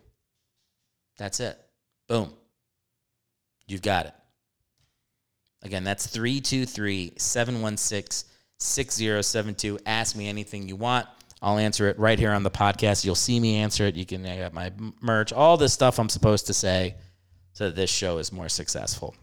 That's 1.18 1.40
it. 1.40 1.58
Boom. 2.08 2.34
You've 3.68 3.82
got 3.82 4.08
it. 4.08 4.14
Again, 5.62 5.84
that's 5.84 6.08
323 6.08 7.14
716 7.18 8.30
6072. 8.60 9.80
Ask 9.86 10.16
me 10.16 10.28
anything 10.28 10.68
you 10.68 10.76
want. 10.76 11.08
I'll 11.42 11.58
answer 11.58 11.88
it 11.88 11.98
right 11.98 12.20
here 12.20 12.32
on 12.32 12.44
the 12.44 12.52
podcast. 12.52 13.06
You'll 13.06 13.16
see 13.16 13.40
me 13.40 13.56
answer 13.58 13.86
it. 13.86 13.96
You 13.96 14.06
can 14.06 14.26
I 14.26 14.38
got 14.38 14.54
my 14.54 14.72
merch, 15.02 15.32
all 15.32 15.58
this 15.58 15.74
stuff 15.74 16.00
I'm 16.00 16.10
supposed 16.10 16.48
to 16.48 16.54
say 16.54 16.96
so 17.54 17.66
that 17.66 17.76
this 17.76 17.90
show 17.90 18.18
is 18.18 18.32
more 18.32 18.50
successful. 18.50 19.16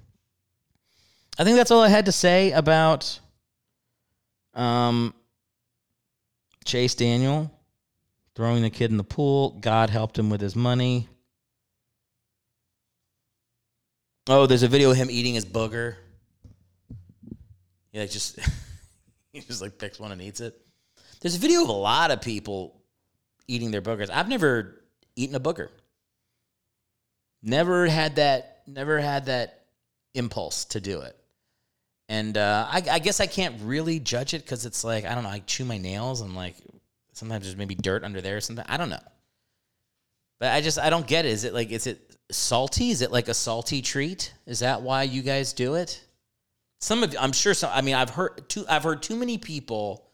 I 1.39 1.45
think 1.45 1.57
that's 1.57 1.71
all 1.71 1.83
I 1.83 1.89
had 1.89 2.07
to 2.07 2.13
say 2.13 2.53
about 2.53 3.21
um, 4.55 5.15
Chase 6.65 6.95
Daniel 6.95 7.51
throwing 8.35 8.63
the 8.63 8.71
kid 8.71 8.91
in 8.91 8.97
the 8.97 9.05
pool. 9.05 9.51
God 9.61 9.91
helped 9.91 10.19
him 10.19 10.31
with 10.31 10.41
his 10.41 10.57
money. 10.57 11.09
Oh, 14.29 14.47
there's 14.47 14.63
a 14.63 14.69
video 14.69 14.91
of 14.91 14.97
him 14.97 15.11
eating 15.11 15.35
his 15.35 15.45
booger. 15.45 15.97
Yeah, 17.93 18.07
just 18.07 18.39
he 19.33 19.41
just 19.41 19.63
like 19.63 19.79
picks 19.79 20.01
one 20.01 20.13
and 20.13 20.21
eats 20.21 20.41
it. 20.41 20.55
There's 21.27 21.35
a 21.35 21.41
video 21.41 21.65
of 21.65 21.71
a 21.71 21.73
lot 21.73 22.13
of 22.13 22.21
people 22.21 22.81
eating 23.49 23.73
their 23.73 23.83
boogers. 23.83 24.11
I've 24.11 24.29
never 24.29 24.81
eaten 25.17 25.35
a 25.35 25.41
booger. 25.41 25.71
Never 27.43 27.89
had 27.89 28.15
that. 28.15 28.63
Never 28.69 29.01
had 29.01 29.27
that 29.27 29.65
impulse 30.15 30.67
to 30.67 30.81
do 30.81 31.01
it. 31.01 31.17
And 32.09 32.39
uh, 32.39 32.69
I, 32.71 32.81
I 32.89 32.99
guess 33.01 33.19
I 33.19 33.27
can't 33.27 33.61
really 33.63 33.99
judge 33.99 34.35
it 34.35 34.43
because 34.45 34.67
it's 34.67 34.85
like 34.85 35.05
I 35.05 35.17
don't 35.17 35.25
know. 35.25 35.31
I 35.31 35.41
chew 35.41 35.65
my 35.65 35.79
nails 35.79 36.21
and 36.21 36.37
like 36.37 36.55
sometimes 37.13 37.43
there's 37.43 37.57
maybe 37.57 37.75
dirt 37.75 38.05
under 38.05 38.21
there 38.21 38.37
or 38.37 38.41
something. 38.41 38.65
I 38.69 38.77
don't 38.77 38.91
know. 38.91 39.03
But 40.39 40.53
I 40.53 40.61
just 40.61 40.79
I 40.79 40.91
don't 40.91 41.09
get 41.09 41.25
it. 41.25 41.33
Is 41.33 41.43
it 41.43 41.53
like 41.53 41.73
is 41.73 41.89
it 41.89 42.17
salty? 42.31 42.91
Is 42.91 43.03
it 43.03 43.11
like 43.11 43.27
a 43.27 43.35
salty 43.35 43.83
treat? 43.83 44.33
Is 44.47 44.61
that 44.61 44.83
why 44.83 45.03
you 45.03 45.23
guys 45.23 45.55
do 45.55 45.75
it? 45.75 46.07
Some 46.79 47.03
of 47.03 47.17
I'm 47.19 47.33
sure 47.33 47.53
some 47.53 47.73
I 47.75 47.81
mean 47.81 47.97
I've 47.97 48.11
heard 48.11 48.49
too 48.49 48.65
I've 48.69 48.85
heard 48.85 49.03
too 49.03 49.17
many 49.17 49.39
people 49.39 50.06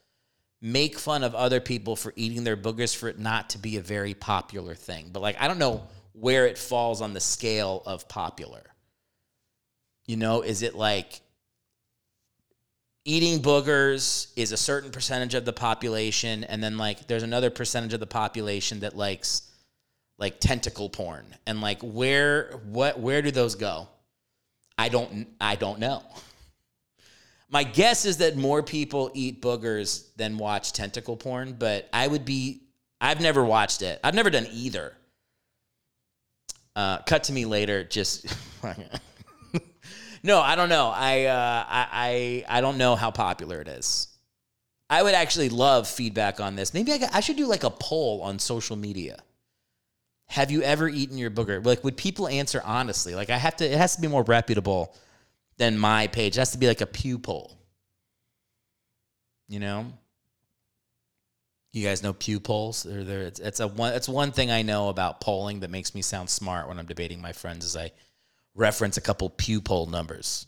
make 0.63 0.97
fun 0.97 1.25
of 1.25 1.35
other 1.35 1.61
people 1.61 1.97
for 1.97 2.13
eating 2.15 2.45
their 2.45 2.57
boogers 2.57 2.97
for 2.97 3.09
it 3.09 3.19
not 3.19 3.51
to 3.51 3.59
be 3.59 3.77
a 3.77 3.83
very 3.83 4.15
popular 4.15 4.75
thing. 4.75 5.11
But 5.13 5.21
like 5.21 5.37
I 5.41 5.49
don't 5.49 5.59
know 5.59 5.83
where 6.13 6.47
it 6.47 6.57
falls 6.57 7.03
on 7.03 7.13
the 7.13 7.21
scale 7.21 7.83
of 7.85 8.09
popular. 8.09 8.63
You 10.07 10.17
know, 10.17 10.43
is 10.43 10.63
it 10.63 10.75
like 10.75 11.21
eating 13.05 13.41
boogers 13.41 14.29
is 14.37 14.53
a 14.53 14.57
certain 14.57 14.91
percentage 14.91 15.35
of 15.35 15.45
the 15.45 15.53
population 15.53 16.45
and 16.45 16.63
then 16.63 16.79
like 16.79 17.09
there's 17.09 17.25
another 17.25 17.51
percentage 17.51 17.93
of 17.93 18.01
the 18.01 18.07
population 18.07 18.81
that 18.81 18.97
likes 18.97 19.51
like 20.19 20.39
tentacle 20.39 20.89
porn 20.89 21.27
and 21.47 21.61
like 21.61 21.81
where 21.83 22.61
what 22.67 23.01
where 23.01 23.21
do 23.21 23.33
those 23.33 23.57
go 23.57 23.89
i 24.79 24.89
don't 24.89 25.27
i 25.41 25.57
don't 25.57 25.81
know 25.81 26.01
my 27.53 27.63
guess 27.63 28.05
is 28.07 28.17
that 28.17 28.37
more 28.37 28.63
people 28.63 29.11
eat 29.15 29.41
boogers 29.43 30.09
than 30.17 30.39
watch 30.39 30.73
tentacle 30.73 31.17
porn 31.17 31.53
but 31.53 31.89
i 31.93 32.09
would 32.09 32.25
be 32.25 32.63
i've 33.01 33.21
never 33.21 33.45
watched 33.45 33.83
it. 33.83 34.01
I've 34.03 34.15
never 34.15 34.31
done 34.31 34.47
either. 34.53 34.95
Uh, 36.75 36.99
cut 37.03 37.25
to 37.25 37.33
me 37.33 37.45
later 37.45 37.85
just 37.85 38.27
no 40.23 40.41
i 40.41 40.57
don't 40.57 40.71
know. 40.71 40.91
I, 40.95 41.25
uh, 41.27 41.65
I 41.69 41.87
i 42.49 42.59
i 42.59 42.61
don't 42.61 42.79
know 42.79 42.97
how 42.97 43.11
popular 43.11 43.61
it 43.61 43.69
is. 43.69 44.09
I 44.89 45.03
would 45.03 45.15
actually 45.15 45.49
love 45.49 45.89
feedback 45.89 46.41
on 46.41 46.57
this. 46.57 46.75
Maybe 46.75 46.93
i, 46.93 46.99
got, 46.99 47.15
I 47.15 47.21
should 47.21 47.37
do 47.37 47.47
like 47.47 47.65
a 47.65 47.71
poll 47.71 48.23
on 48.23 48.39
social 48.39 48.77
media. 48.77 49.23
Have 50.29 50.51
you 50.51 50.63
ever 50.63 50.89
eaten 50.89 51.19
your 51.19 51.31
booger? 51.31 51.65
Like, 51.65 51.85
would 51.85 51.99
people 51.99 52.27
answer 52.27 52.63
honestly? 52.65 53.15
Like, 53.15 53.29
I 53.29 53.37
have 53.37 53.57
to, 53.57 53.71
it 53.71 53.77
has 53.77 53.97
to 53.97 54.01
be 54.01 54.09
more 54.09 54.23
reputable 54.23 54.95
than 55.59 55.79
my 55.79 56.07
page. 56.07 56.37
It 56.37 56.41
has 56.41 56.53
to 56.53 56.59
be 56.59 56.67
like 56.67 56.81
a 56.81 56.87
Pew 56.87 57.19
poll. 57.19 57.59
You 59.49 59.61
know? 59.61 59.93
You 61.73 61.87
guys 61.87 62.03
know 62.03 62.13
Pew 62.13 62.41
polls? 62.41 62.83
They're, 62.83 63.05
they're, 63.05 63.23
it's, 63.23 63.41
it's, 63.41 63.61
a 63.61 63.69
one, 63.69 63.95
it's 63.95 64.09
one 64.09 64.33
thing 64.33 64.51
I 64.51 64.63
know 64.63 64.89
about 64.89 65.21
polling 65.21 65.61
that 65.61 65.71
makes 65.71 65.95
me 65.95 66.03
sound 66.03 66.29
smart 66.29 66.69
when 66.69 66.79
I'm 66.79 66.87
debating 66.87 67.21
my 67.21 67.33
friends 67.33 67.65
is 67.65 67.77
I 67.77 67.93
reference 68.55 68.97
a 68.97 69.03
couple 69.03 69.31
Pew 69.31 69.61
poll 69.61 69.87
numbers. 69.87 70.47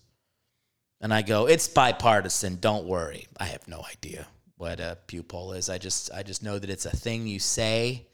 And 1.00 1.12
I 1.12 1.22
go, 1.22 1.46
it's 1.46 1.68
bipartisan, 1.68 2.56
don't 2.60 2.86
worry. 2.86 3.26
I 3.38 3.46
have 3.46 3.66
no 3.68 3.84
idea 3.90 4.26
what 4.56 4.80
a 4.80 4.98
Pew 5.06 5.22
poll 5.22 5.52
is. 5.52 5.68
I 5.68 5.78
just, 5.78 6.12
I 6.12 6.22
just 6.22 6.42
know 6.42 6.58
that 6.58 6.70
it's 6.70 6.86
a 6.86 6.96
thing 6.96 7.26
you 7.26 7.38
say 7.38 8.06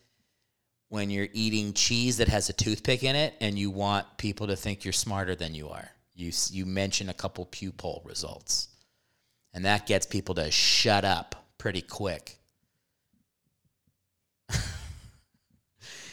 when 0.89 1.11
you're 1.11 1.29
eating 1.33 1.73
cheese 1.73 2.17
that 2.17 2.29
has 2.29 2.49
a 2.49 2.53
toothpick 2.53 3.05
in 3.05 3.15
it 3.15 3.35
and 3.41 3.59
you 3.59 3.71
want 3.71 4.07
people 4.19 4.49
to 4.49 4.57
think 4.57 4.85
you're 4.85 4.93
smarter 4.93 5.35
than 5.35 5.55
you 5.55 5.69
are. 5.69 5.89
You, 6.21 6.33
you 6.51 6.67
mention 6.67 7.09
a 7.09 7.15
couple 7.15 7.47
Pew 7.47 7.73
poll 7.73 8.03
results, 8.05 8.69
and 9.55 9.65
that 9.65 9.87
gets 9.87 10.07
people 10.07 10.35
to 10.37 10.51
shut 10.51 11.05
up 11.05 11.35
pretty 11.57 11.81
quick. 11.81 12.39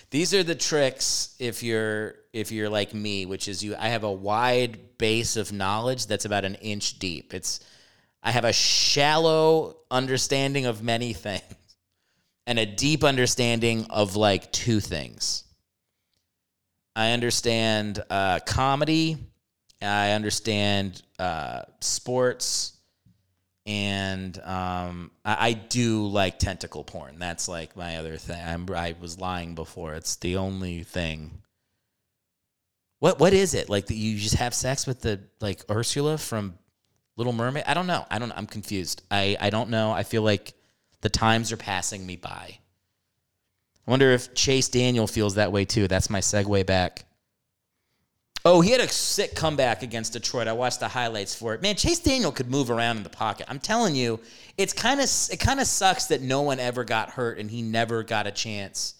These 0.09 0.33
are 0.33 0.43
the 0.43 0.55
tricks 0.55 1.35
if 1.39 1.61
you're 1.61 2.15
if 2.31 2.51
you're 2.51 2.69
like 2.69 2.93
me, 2.93 3.25
which 3.25 3.47
is 3.47 3.63
you 3.63 3.75
I 3.77 3.89
have 3.89 4.03
a 4.05 4.11
wide 4.11 4.97
base 4.97 5.35
of 5.35 5.51
knowledge 5.51 6.07
that's 6.07 6.25
about 6.25 6.45
an 6.45 6.55
inch 6.55 6.99
deep. 6.99 7.33
It's 7.33 7.59
I 8.23 8.31
have 8.31 8.45
a 8.45 8.53
shallow 8.53 9.77
understanding 9.91 10.65
of 10.65 10.81
many 10.81 11.13
things 11.13 11.43
and 12.45 12.57
a 12.57 12.65
deep 12.65 13.03
understanding 13.03 13.85
of 13.89 14.15
like 14.15 14.51
two 14.53 14.79
things. 14.79 15.43
I 16.95 17.11
understand 17.11 18.01
uh, 18.09 18.39
comedy, 18.45 19.17
I 19.81 20.11
understand 20.11 21.01
uh, 21.19 21.63
sports, 21.81 22.73
and 23.65 24.39
um, 24.43 25.11
I, 25.23 25.49
I, 25.49 25.53
do 25.53 26.07
like 26.07 26.39
tentacle 26.39 26.83
porn. 26.83 27.19
That's 27.19 27.47
like 27.47 27.75
my 27.75 27.97
other 27.97 28.17
thing. 28.17 28.41
I'm, 28.43 28.67
I 28.73 28.95
was 28.99 29.19
lying 29.19 29.55
before. 29.55 29.93
It's 29.93 30.15
the 30.15 30.37
only 30.37 30.83
thing. 30.83 31.41
What 32.99 33.19
what 33.19 33.33
is 33.33 33.53
it 33.53 33.69
like 33.69 33.87
that 33.87 33.95
you 33.95 34.17
just 34.17 34.35
have 34.35 34.53
sex 34.53 34.87
with 34.87 35.01
the 35.01 35.19
like 35.39 35.61
Ursula 35.69 36.17
from 36.17 36.57
Little 37.15 37.33
Mermaid? 37.33 37.65
I 37.67 37.73
don't 37.75 37.87
know. 37.87 38.05
I 38.09 38.17
don't. 38.17 38.31
I'm 38.31 38.47
confused. 38.47 39.03
I 39.11 39.37
I 39.39 39.49
don't 39.51 39.69
know. 39.69 39.91
I 39.91 40.03
feel 40.03 40.23
like 40.23 40.53
the 41.01 41.09
times 41.09 41.51
are 41.51 41.57
passing 41.57 42.05
me 42.05 42.15
by. 42.15 42.57
I 43.87 43.91
wonder 43.91 44.11
if 44.11 44.33
Chase 44.33 44.69
Daniel 44.69 45.07
feels 45.07 45.35
that 45.35 45.51
way 45.51 45.65
too. 45.65 45.87
That's 45.87 46.09
my 46.09 46.19
segue 46.19 46.65
back. 46.65 47.05
Oh, 48.49 48.61
he 48.61 48.71
had 48.71 48.79
a 48.79 48.87
sick 48.87 49.35
comeback 49.35 49.83
against 49.83 50.13
Detroit. 50.13 50.47
I 50.47 50.53
watched 50.53 50.79
the 50.79 50.87
highlights 50.87 51.35
for 51.35 51.53
it. 51.53 51.61
Man, 51.61 51.75
Chase 51.75 51.99
Daniel 51.99 52.31
could 52.31 52.49
move 52.49 52.71
around 52.71 52.95
in 52.95 53.03
the 53.03 53.09
pocket. 53.09 53.45
I'm 53.49 53.59
telling 53.59 53.93
you, 53.93 54.21
it's 54.57 54.71
kind 54.71 55.01
of 55.01 55.09
it 55.29 55.41
kind 55.41 55.59
of 55.59 55.67
sucks 55.67 56.05
that 56.05 56.21
no 56.21 56.43
one 56.43 56.57
ever 56.57 56.85
got 56.85 57.09
hurt 57.09 57.39
and 57.39 57.51
he 57.51 57.61
never 57.61 58.03
got 58.03 58.25
a 58.25 58.31
chance 58.31 58.93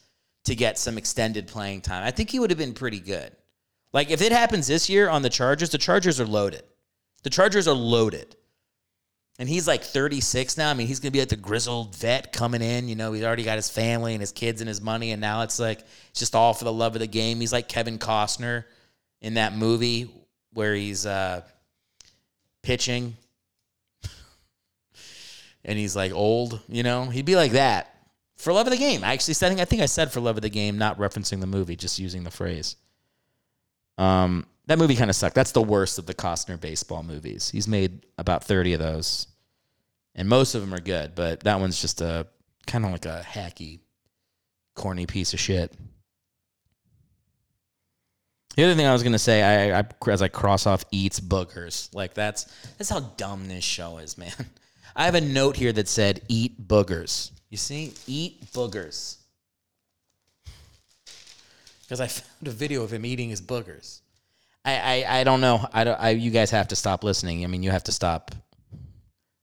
to 0.44 0.54
get 0.54 0.78
some 0.78 0.98
extended 0.98 1.48
playing 1.48 1.80
time. 1.80 2.04
I 2.04 2.12
think 2.12 2.30
he 2.30 2.40
would 2.40 2.50
have 2.50 2.60
been 2.60 2.74
pretty 2.74 3.00
good. 3.00 3.32
Like 3.94 4.12
if 4.12 4.22
it 4.22 4.34
happens 4.34 4.68
this 4.68 4.90
year 4.90 5.08
on 5.08 5.22
the 5.22 5.30
Chargers, 5.30 5.70
the 5.70 5.78
Chargers 5.78 6.20
are 6.20 6.28
loaded. 6.28 6.64
The 7.24 7.30
Chargers 7.30 7.70
are 7.70 7.74
loaded. 7.74 8.36
And 9.40 9.48
he's 9.48 9.66
like 9.66 9.84
36 9.84 10.58
now. 10.58 10.72
I 10.72 10.74
mean, 10.74 10.88
he's 10.88 11.00
going 11.00 11.12
to 11.12 11.14
be 11.14 11.20
like 11.20 11.30
the 11.30 11.38
grizzled 11.38 11.96
vet 11.96 12.34
coming 12.34 12.62
in. 12.62 12.90
You 12.90 12.96
know, 12.96 13.14
he's 13.14 13.24
already 13.24 13.44
got 13.44 13.56
his 13.56 13.70
family 13.70 14.14
and 14.14 14.20
his 14.20 14.34
kids 14.34 14.60
and 14.60 14.68
his 14.68 14.82
money. 14.82 15.12
And 15.12 15.22
now 15.22 15.44
it's 15.44 15.58
like, 15.58 15.82
it's 16.10 16.20
just 16.20 16.36
all 16.36 16.54
for 16.54 16.66
the 16.66 16.74
love 16.74 16.96
of 16.96 17.00
the 17.00 17.08
game. 17.08 17.40
He's 17.40 17.54
like 17.54 17.70
Kevin 17.70 17.98
Costner 18.00 18.66
in 19.22 19.36
that 19.36 19.56
movie 19.56 20.10
where 20.54 20.74
he's 20.74 21.06
uh, 21.06 21.42
pitching 22.64 23.16
and 25.66 25.78
he's 25.78 25.96
like 25.96 26.12
old, 26.12 26.60
you 26.68 26.84
know? 26.84 27.06
He'd 27.06 27.26
be 27.26 27.36
like 27.36 27.54
that 27.54 27.94
for 28.38 28.54
love 28.54 28.68
of 28.68 28.72
the 28.72 28.78
game. 28.78 29.04
I 29.04 29.14
actually 29.14 29.34
said, 29.34 29.60
I 29.60 29.66
think 29.66 29.82
I 29.82 29.88
said 29.88 30.12
for 30.12 30.20
love 30.20 30.38
of 30.38 30.42
the 30.42 30.50
game, 30.50 30.78
not 30.78 30.98
referencing 30.98 31.40
the 31.40 31.48
movie, 31.48 31.76
just 31.76 32.00
using 32.00 32.24
the 32.24 32.32
phrase. 32.32 32.76
Um, 33.98 34.46
that 34.68 34.78
movie 34.78 34.96
kind 34.96 35.10
of 35.10 35.16
sucked. 35.16 35.36
That's 35.36 35.54
the 35.54 35.62
worst 35.62 35.98
of 35.98 36.06
the 36.06 36.14
Costner 36.14 36.60
baseball 36.60 37.04
movies. 37.04 37.50
He's 37.50 37.68
made 37.68 38.06
about 38.18 38.44
30 38.44 38.74
of 38.74 38.80
those. 38.80 39.28
And 40.14 40.28
most 40.28 40.56
of 40.56 40.62
them 40.62 40.74
are 40.74 40.80
good, 40.80 41.14
but 41.16 41.42
that 41.42 41.60
one's 41.60 41.80
just 41.80 42.02
a 42.02 42.28
kind 42.66 42.86
of 42.86 42.92
like 42.92 43.06
a 43.06 43.24
hacky 43.26 43.80
corny 44.76 45.06
piece 45.06 45.34
of 45.34 45.40
shit. 45.40 45.74
The 48.58 48.64
other 48.64 48.74
thing 48.74 48.88
I 48.88 48.92
was 48.92 49.04
gonna 49.04 49.20
say, 49.20 49.44
I, 49.44 49.80
I 49.82 49.86
as 50.08 50.24
I 50.24 50.30
cross 50.30 50.66
off 50.66 50.84
eats 50.90 51.20
boogers, 51.20 51.94
like 51.94 52.16
that's 52.16 52.46
that's 52.80 52.90
how 52.90 53.02
dumb 53.02 53.48
this 53.48 53.64
show 53.64 54.00
is, 54.00 54.18
man. 54.18 54.34
I 54.96 55.06
have 55.06 55.14
a 55.14 55.22
note 55.22 55.56
here 55.56 55.72
that 55.72 55.88
said 55.88 56.24
eat 56.28 56.68
boogers. 56.68 57.30
You 57.52 57.58
see, 57.58 57.94
eat 58.08 58.52
boogers, 58.54 59.18
because 61.84 62.02
I 62.02 62.08
found 62.08 62.48
a 62.48 62.50
video 62.52 62.82
of 62.82 62.92
him 62.92 63.06
eating 63.06 63.30
his 63.30 63.42
boogers. 63.42 64.00
I 64.66 65.04
I, 65.06 65.20
I 65.20 65.24
don't 65.24 65.40
know. 65.40 65.64
I 65.72 65.84
don't. 65.84 66.00
I, 66.00 66.10
you 66.10 66.32
guys 66.32 66.50
have 66.50 66.70
to 66.70 66.76
stop 66.76 67.04
listening. 67.04 67.44
I 67.44 67.48
mean, 67.48 67.62
you 67.62 67.70
have 67.70 67.84
to 67.84 67.92
stop 67.92 68.34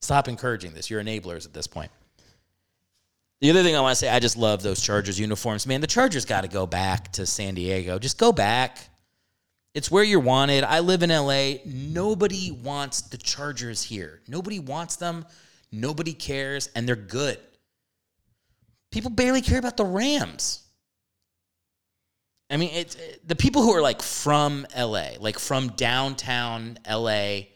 stop 0.03 0.27
encouraging 0.27 0.75
this. 0.75 0.91
You're 0.91 1.01
enablers 1.01 1.47
at 1.47 1.55
this 1.55 1.69
point. 1.69 1.93
The 3.41 3.51
other 3.51 3.63
thing 3.63 3.77
I 3.77 3.81
want 3.81 3.93
to 3.93 3.97
say, 3.97 4.09
I 4.09 4.19
just 4.19 4.37
love 4.37 4.65
those 4.65 4.81
Chargers 4.81 5.21
uniforms. 5.21 5.69
Man, 5.69 5.81
the 5.81 5.87
Chargers 5.87 6.25
got 6.25 6.41
to 6.41 6.49
go 6.49 6.67
back 6.67 7.13
to 7.13 7.27
San 7.27 7.55
Diego. 7.55 8.01
Just 8.01 8.19
go 8.19 8.33
back. 8.33 8.89
It's 9.75 9.91
where 9.91 10.05
you're 10.05 10.21
wanted. 10.21 10.63
I 10.63 10.81
live 10.81 11.03
in 11.03 11.11
LA. 11.11 11.55
Nobody 11.65 12.53
wants 12.53 13.03
the 13.03 13.19
Chargers 13.19 13.83
here. 13.83 14.21
Nobody 14.29 14.61
wants 14.61 14.97
them. 14.97 15.27
Nobody 15.73 16.13
cares, 16.13 16.69
and 16.77 16.87
they're 16.87 16.95
good. 16.95 17.39
People 18.93 19.11
barely 19.11 19.41
care 19.41 19.59
about 19.59 19.77
the 19.77 19.85
Rams. 19.85 20.63
I 22.49 22.57
mean, 22.57 22.71
it's 22.73 22.95
it, 22.95 23.27
the 23.27 23.35
people 23.35 23.63
who 23.63 23.73
are 23.73 23.83
like 23.83 24.01
from 24.01 24.65
LA, 24.77 25.11
like 25.19 25.41
from 25.41 25.69
downtown 25.71 26.79
LA, 26.89 27.49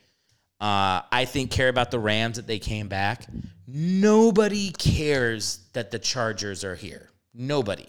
uh, 0.61 1.03
I 1.12 1.25
think 1.25 1.53
care 1.53 1.69
about 1.69 1.93
the 1.93 2.01
Rams 2.01 2.37
that 2.37 2.49
they 2.49 2.59
came 2.59 2.89
back. 2.89 3.27
Nobody 3.69 4.73
cares 4.73 5.61
that 5.75 5.93
the 5.93 6.01
Chargers 6.01 6.64
are 6.64 6.75
here. 6.75 7.11
Nobody. 7.33 7.87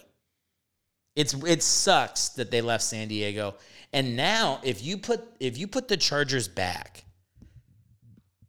It's 1.16 1.34
it 1.34 1.64
sucks 1.64 2.28
that 2.30 2.52
they 2.52 2.60
left 2.60 2.84
San 2.84 3.08
Diego. 3.08 3.56
And 3.92 4.16
now 4.16 4.60
if 4.62 4.82
you 4.82 4.98
put 4.98 5.22
if 5.40 5.58
you 5.58 5.66
put 5.66 5.88
the 5.88 5.96
Chargers 5.96 6.48
back, 6.48 7.04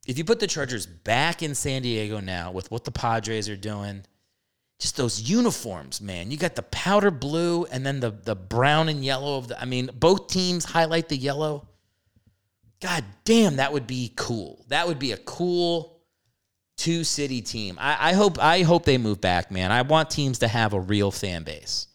if 0.08 0.18
you 0.18 0.24
put 0.24 0.40
the 0.40 0.48
Chargers 0.48 0.86
back 0.86 1.42
in 1.42 1.56
San 1.56 1.82
Diego 1.82 2.20
now 2.20 2.52
with 2.52 2.70
what 2.70 2.84
the 2.84 2.92
Padres 2.92 3.50
are 3.50 3.58
doing, 3.58 4.04
just 4.80 4.98
those 4.98 5.22
uniforms, 5.22 6.02
man. 6.02 6.32
You 6.32 6.38
got 6.38 6.56
the 6.56 6.64
powder 6.64 7.12
blue 7.12 7.66
and 7.66 7.86
then 7.86 8.00
the 8.00 8.12
the 8.12 8.36
brown 8.36 8.90
and 8.90 9.04
yellow 9.04 9.38
of 9.38 9.48
the 9.48 9.60
I 9.60 9.66
mean, 9.66 9.90
both 9.94 10.28
teams 10.28 10.66
highlight 10.66 11.10
the 11.10 11.18
yellow. 11.18 11.68
God 12.80 13.04
damn, 13.26 13.58
that 13.58 13.74
would 13.74 13.86
be 13.86 14.12
cool. 14.16 14.66
That 14.70 14.88
would 14.88 14.98
be 15.00 15.12
a 15.12 15.18
cool 15.18 16.02
two 16.78 17.04
city 17.04 17.42
team. 17.42 17.78
I, 17.80 18.10
I 18.10 18.14
hope 18.14 18.40
I 18.40 18.64
hope 18.64 18.86
they 18.86 18.98
move 18.98 19.22
back, 19.22 19.52
man. 19.52 19.72
I 19.72 19.84
want 19.84 20.10
teams 20.10 20.40
to 20.40 20.48
have 20.48 20.74
a 20.74 20.80
real 20.80 21.12
fan 21.12 21.44
base. 21.44 21.88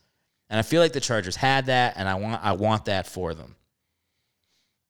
And 0.48 0.58
I 0.58 0.62
feel 0.62 0.80
like 0.80 0.92
the 0.92 1.00
Chargers 1.00 1.36
had 1.36 1.66
that, 1.66 1.94
and 1.96 2.08
I 2.08 2.14
want 2.14 2.44
I 2.44 2.52
want 2.52 2.84
that 2.86 3.06
for 3.06 3.34
them. 3.34 3.56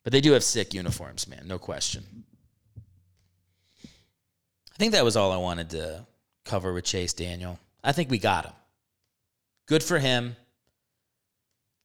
But 0.05 0.13
they 0.13 0.21
do 0.21 0.33
have 0.33 0.45
sick 0.45 0.75
uniforms, 0.75 1.27
man, 1.27 1.43
no 1.47 1.59
question. 1.59 2.25
I 3.85 4.79
think 4.79 4.93
that 4.93 5.05
was 5.05 5.17
all 5.17 5.33
I 5.33 5.39
wanted 5.39 5.71
to 5.71 6.07
cover 6.45 6.73
with 6.73 6.85
Chase 6.85 7.15
Daniel. 7.15 7.59
I 7.83 7.93
think 7.93 8.11
we 8.11 8.19
got 8.19 8.45
him. 8.45 8.53
Good 9.67 9.83
for 9.83 9.99
him. 9.99 10.37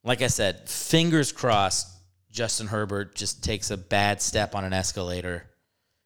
Like 0.03 0.21
I 0.21 0.27
said, 0.27 0.69
fingers 0.69 1.31
crossed 1.31 1.87
Justin 2.31 2.67
Herbert 2.67 3.15
just 3.15 3.43
takes 3.43 3.71
a 3.71 3.77
bad 3.77 4.21
step 4.21 4.55
on 4.55 4.63
an 4.63 4.73
escalator 4.73 5.45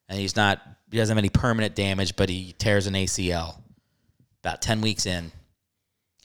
and 0.08 0.20
he's 0.20 0.36
not 0.36 0.62
he 0.92 0.98
doesn't 0.98 1.16
have 1.16 1.22
any 1.22 1.30
permanent 1.30 1.76
damage, 1.76 2.16
but 2.16 2.30
he 2.30 2.54
tears 2.58 2.88
an 2.88 2.94
ACL 2.94 3.58
about 4.44 4.62
10 4.62 4.82
weeks 4.82 5.06
in 5.06 5.32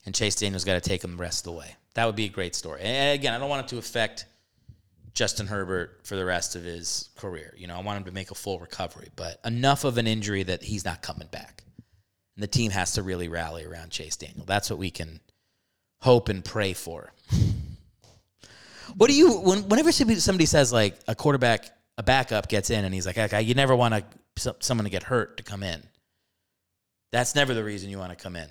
and 0.05 0.15
Chase 0.15 0.35
Daniels 0.35 0.63
got 0.63 0.81
to 0.81 0.89
take 0.89 1.03
him 1.03 1.11
the 1.11 1.21
rest 1.21 1.45
of 1.45 1.53
the 1.53 1.59
way. 1.59 1.75
That 1.93 2.05
would 2.05 2.15
be 2.15 2.25
a 2.25 2.29
great 2.29 2.55
story. 2.55 2.81
And 2.81 3.19
again, 3.19 3.33
I 3.33 3.39
don't 3.39 3.49
want 3.49 3.65
it 3.65 3.69
to 3.69 3.77
affect 3.77 4.25
Justin 5.13 5.47
Herbert 5.47 5.99
for 6.03 6.15
the 6.15 6.25
rest 6.25 6.55
of 6.55 6.63
his 6.63 7.09
career. 7.17 7.53
You 7.57 7.67
know, 7.67 7.75
I 7.75 7.81
want 7.81 7.97
him 7.97 8.05
to 8.05 8.11
make 8.11 8.31
a 8.31 8.35
full 8.35 8.59
recovery, 8.59 9.09
but 9.15 9.39
enough 9.43 9.83
of 9.83 9.97
an 9.97 10.07
injury 10.07 10.43
that 10.43 10.63
he's 10.63 10.85
not 10.85 11.01
coming 11.01 11.27
back. 11.27 11.63
And 12.35 12.43
the 12.43 12.47
team 12.47 12.71
has 12.71 12.93
to 12.93 13.03
really 13.03 13.27
rally 13.27 13.65
around 13.65 13.91
Chase 13.91 14.15
Daniel. 14.15 14.45
That's 14.45 14.69
what 14.69 14.79
we 14.79 14.89
can 14.89 15.19
hope 16.01 16.29
and 16.29 16.43
pray 16.43 16.73
for. 16.73 17.13
What 18.97 19.09
do 19.09 19.15
you 19.15 19.39
when, 19.39 19.69
whenever 19.69 19.91
somebody 19.91 20.45
says 20.45 20.73
like 20.73 20.99
a 21.07 21.15
quarterback, 21.15 21.69
a 21.97 22.03
backup 22.03 22.49
gets 22.49 22.69
in, 22.69 22.83
and 22.83 22.93
he's 22.93 23.05
like, 23.05 23.17
okay, 23.17 23.41
you 23.41 23.53
never 23.53 23.75
want 23.75 23.93
to 24.35 24.55
someone 24.59 24.85
to 24.85 24.89
get 24.89 25.03
hurt 25.03 25.37
to 25.37 25.43
come 25.43 25.63
in. 25.63 25.81
That's 27.11 27.35
never 27.35 27.53
the 27.53 27.63
reason 27.63 27.89
you 27.89 27.97
want 27.97 28.17
to 28.17 28.21
come 28.21 28.35
in. 28.35 28.47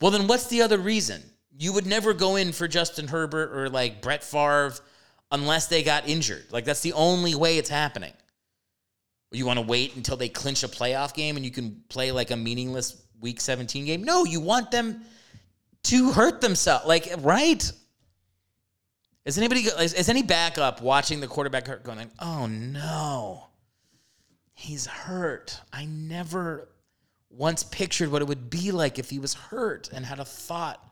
Well, 0.00 0.10
then 0.10 0.26
what's 0.26 0.46
the 0.48 0.62
other 0.62 0.78
reason? 0.78 1.22
You 1.58 1.72
would 1.72 1.86
never 1.86 2.12
go 2.12 2.36
in 2.36 2.52
for 2.52 2.68
Justin 2.68 3.08
Herbert 3.08 3.56
or 3.56 3.68
like 3.70 4.02
Brett 4.02 4.22
Favre 4.22 4.74
unless 5.30 5.66
they 5.66 5.82
got 5.82 6.08
injured. 6.08 6.44
Like 6.50 6.64
that's 6.64 6.82
the 6.82 6.92
only 6.92 7.34
way 7.34 7.58
it's 7.58 7.70
happening. 7.70 8.12
You 9.32 9.46
want 9.46 9.58
to 9.58 9.66
wait 9.66 9.96
until 9.96 10.16
they 10.16 10.28
clinch 10.28 10.62
a 10.62 10.68
playoff 10.68 11.14
game 11.14 11.36
and 11.36 11.44
you 11.44 11.50
can 11.50 11.82
play 11.88 12.12
like 12.12 12.30
a 12.30 12.36
meaningless 12.36 13.02
week 13.20 13.40
17 13.40 13.86
game? 13.86 14.04
No, 14.04 14.24
you 14.24 14.40
want 14.40 14.70
them 14.70 15.02
to 15.84 16.12
hurt 16.12 16.40
themselves. 16.40 16.86
Like, 16.86 17.12
right? 17.18 17.70
Is 19.24 19.38
anybody 19.38 19.62
is, 19.62 19.92
is 19.94 20.08
any 20.08 20.22
backup 20.22 20.80
watching 20.80 21.20
the 21.20 21.26
quarterback 21.26 21.66
hurt 21.66 21.82
going, 21.82 22.10
"Oh 22.20 22.46
no. 22.46 23.48
He's 24.54 24.86
hurt. 24.86 25.60
I 25.72 25.84
never 25.84 26.68
once 27.36 27.62
pictured 27.62 28.10
what 28.10 28.22
it 28.22 28.28
would 28.28 28.50
be 28.50 28.72
like 28.72 28.98
if 28.98 29.10
he 29.10 29.18
was 29.18 29.34
hurt 29.34 29.90
and 29.92 30.04
had 30.04 30.18
a 30.18 30.24
thought 30.24 30.82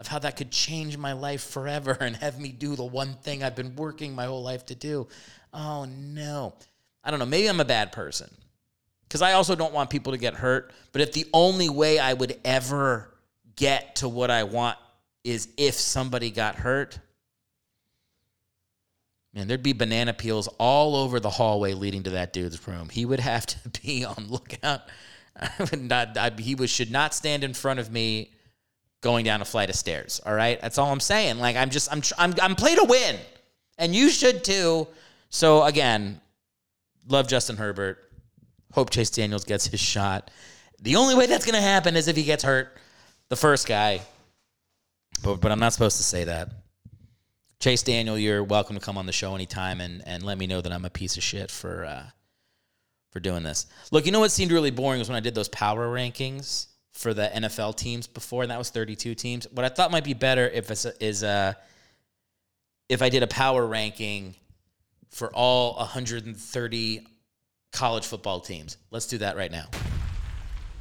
of 0.00 0.06
how 0.06 0.18
that 0.18 0.36
could 0.36 0.50
change 0.50 0.98
my 0.98 1.12
life 1.12 1.42
forever 1.42 1.92
and 2.00 2.16
have 2.16 2.38
me 2.38 2.50
do 2.50 2.76
the 2.76 2.84
one 2.84 3.14
thing 3.14 3.42
I've 3.42 3.56
been 3.56 3.76
working 3.76 4.14
my 4.14 4.26
whole 4.26 4.42
life 4.42 4.66
to 4.66 4.74
do. 4.74 5.06
Oh 5.52 5.84
no. 5.84 6.54
I 7.02 7.10
don't 7.10 7.18
know. 7.18 7.26
Maybe 7.26 7.48
I'm 7.48 7.60
a 7.60 7.64
bad 7.64 7.92
person. 7.92 8.30
Because 9.06 9.22
I 9.22 9.34
also 9.34 9.54
don't 9.54 9.72
want 9.72 9.90
people 9.90 10.12
to 10.12 10.18
get 10.18 10.34
hurt. 10.34 10.72
But 10.92 11.02
if 11.02 11.12
the 11.12 11.26
only 11.32 11.68
way 11.68 11.98
I 11.98 12.14
would 12.14 12.40
ever 12.44 13.14
get 13.54 13.96
to 13.96 14.08
what 14.08 14.30
I 14.30 14.44
want 14.44 14.76
is 15.22 15.48
if 15.56 15.74
somebody 15.74 16.30
got 16.30 16.56
hurt, 16.56 16.98
man, 19.32 19.46
there'd 19.46 19.62
be 19.62 19.72
banana 19.72 20.14
peels 20.14 20.48
all 20.58 20.96
over 20.96 21.20
the 21.20 21.30
hallway 21.30 21.74
leading 21.74 22.02
to 22.04 22.10
that 22.10 22.32
dude's 22.32 22.66
room. 22.66 22.88
He 22.88 23.04
would 23.04 23.20
have 23.20 23.46
to 23.46 23.68
be 23.82 24.04
on 24.04 24.26
lookout 24.28 24.82
Not. 25.76 26.16
I, 26.16 26.30
he 26.38 26.54
was, 26.54 26.70
should 26.70 26.90
not 26.90 27.12
stand 27.12 27.42
in 27.44 27.54
front 27.54 27.80
of 27.80 27.90
me 27.90 28.30
going 29.00 29.24
down 29.24 29.42
a 29.42 29.44
flight 29.44 29.68
of 29.68 29.76
stairs. 29.76 30.20
All 30.24 30.34
right, 30.34 30.60
that's 30.60 30.78
all 30.78 30.92
I'm 30.92 31.00
saying. 31.00 31.38
Like 31.38 31.56
I'm 31.56 31.70
just 31.70 31.92
I'm 31.92 32.02
I'm 32.18 32.34
I'm 32.40 32.54
play 32.54 32.74
to 32.74 32.84
win, 32.84 33.16
and 33.78 33.94
you 33.94 34.10
should 34.10 34.44
too. 34.44 34.86
So 35.28 35.64
again, 35.64 36.20
love 37.08 37.28
Justin 37.28 37.56
Herbert. 37.56 37.98
Hope 38.72 38.90
Chase 38.90 39.10
Daniels 39.10 39.44
gets 39.44 39.66
his 39.66 39.80
shot. 39.80 40.30
The 40.80 40.96
only 40.96 41.14
way 41.14 41.26
that's 41.26 41.46
going 41.46 41.54
to 41.54 41.60
happen 41.60 41.96
is 41.96 42.08
if 42.08 42.16
he 42.16 42.24
gets 42.24 42.42
hurt, 42.42 42.76
the 43.28 43.36
first 43.36 43.68
guy. 43.68 44.00
But, 45.22 45.40
but 45.40 45.52
I'm 45.52 45.60
not 45.60 45.72
supposed 45.72 45.96
to 45.98 46.02
say 46.02 46.24
that. 46.24 46.50
Chase 47.60 47.82
Daniel, 47.82 48.18
you're 48.18 48.42
welcome 48.42 48.76
to 48.76 48.84
come 48.84 48.98
on 48.98 49.06
the 49.06 49.12
show 49.12 49.34
anytime 49.34 49.80
and, 49.80 50.02
and 50.06 50.22
let 50.22 50.38
me 50.38 50.46
know 50.46 50.60
that 50.60 50.72
I'm 50.72 50.84
a 50.84 50.90
piece 50.90 51.16
of 51.16 51.22
shit 51.22 51.50
for 51.50 51.84
uh, 51.84 52.04
for 53.14 53.20
doing 53.20 53.44
this. 53.44 53.66
Look, 53.92 54.04
you 54.06 54.12
know 54.12 54.18
what 54.18 54.32
seemed 54.32 54.50
really 54.50 54.72
boring 54.72 54.98
was 54.98 55.08
when 55.08 55.16
I 55.16 55.20
did 55.20 55.36
those 55.36 55.48
power 55.48 55.86
rankings 55.86 56.66
for 56.92 57.14
the 57.14 57.30
NFL 57.32 57.76
teams 57.76 58.08
before, 58.08 58.42
and 58.42 58.50
that 58.50 58.58
was 58.58 58.70
32 58.70 59.14
teams. 59.14 59.46
What 59.52 59.64
I 59.64 59.68
thought 59.68 59.92
might 59.92 60.04
be 60.04 60.14
better 60.14 60.48
if 60.48 60.70
it's 60.70 60.84
a, 60.84 60.92
is 61.02 61.22
uh 61.22 61.54
if 62.88 63.00
I 63.00 63.08
did 63.08 63.22
a 63.22 63.28
power 63.28 63.64
ranking 63.64 64.34
for 65.10 65.32
all 65.32 65.76
130 65.76 67.06
college 67.72 68.04
football 68.04 68.40
teams. 68.40 68.76
Let's 68.90 69.06
do 69.06 69.18
that 69.18 69.36
right 69.36 69.50
now. 69.50 69.66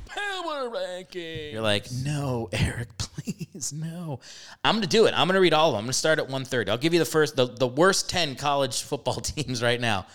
Power 0.08 0.70
ranking. 0.70 1.54
You're 1.54 1.62
like, 1.62 1.86
no, 2.04 2.50
Eric, 2.54 2.98
please, 2.98 3.72
no. 3.72 4.20
I'm 4.64 4.76
gonna 4.76 4.88
do 4.88 5.06
it. 5.06 5.14
I'm 5.16 5.28
gonna 5.28 5.40
read 5.40 5.54
all 5.54 5.70
of 5.70 5.74
them. 5.74 5.80
I'm 5.80 5.86
gonna 5.86 5.94
start 5.94 6.18
at 6.18 6.26
130. 6.26 6.72
I'll 6.72 6.78
give 6.80 6.94
you 6.94 7.00
the 7.00 7.06
first, 7.06 7.36
the, 7.36 7.46
the 7.46 7.68
worst 7.68 8.10
10 8.10 8.36
college 8.38 8.82
football 8.82 9.16
teams 9.22 9.62
right 9.62 9.80
now. 9.80 10.08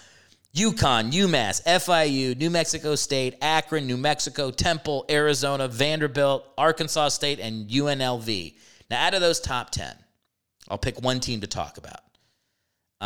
UConn, 0.55 1.12
UMass, 1.12 1.62
FIU, 1.64 2.36
New 2.36 2.51
Mexico 2.51 2.94
State, 2.94 3.36
Akron, 3.42 3.86
New 3.86 3.96
Mexico, 3.96 4.51
Temple, 4.51 5.05
Arizona, 5.11 5.68
Vanderbilt, 5.68 6.46
Arkansas 6.57 7.11
State, 7.11 7.38
and 7.38 7.68
UNLV. 7.68 8.55
Now, 8.90 9.07
out 9.07 9.14
of 9.14 9.20
those 9.20 9.40
top 9.40 9.70
10, 9.70 9.94
I'll 10.68 10.78
pick 10.78 11.01
one 11.01 11.20
team 11.20 11.42
to 11.42 11.46
talk 11.46 11.78
about. 11.78 12.01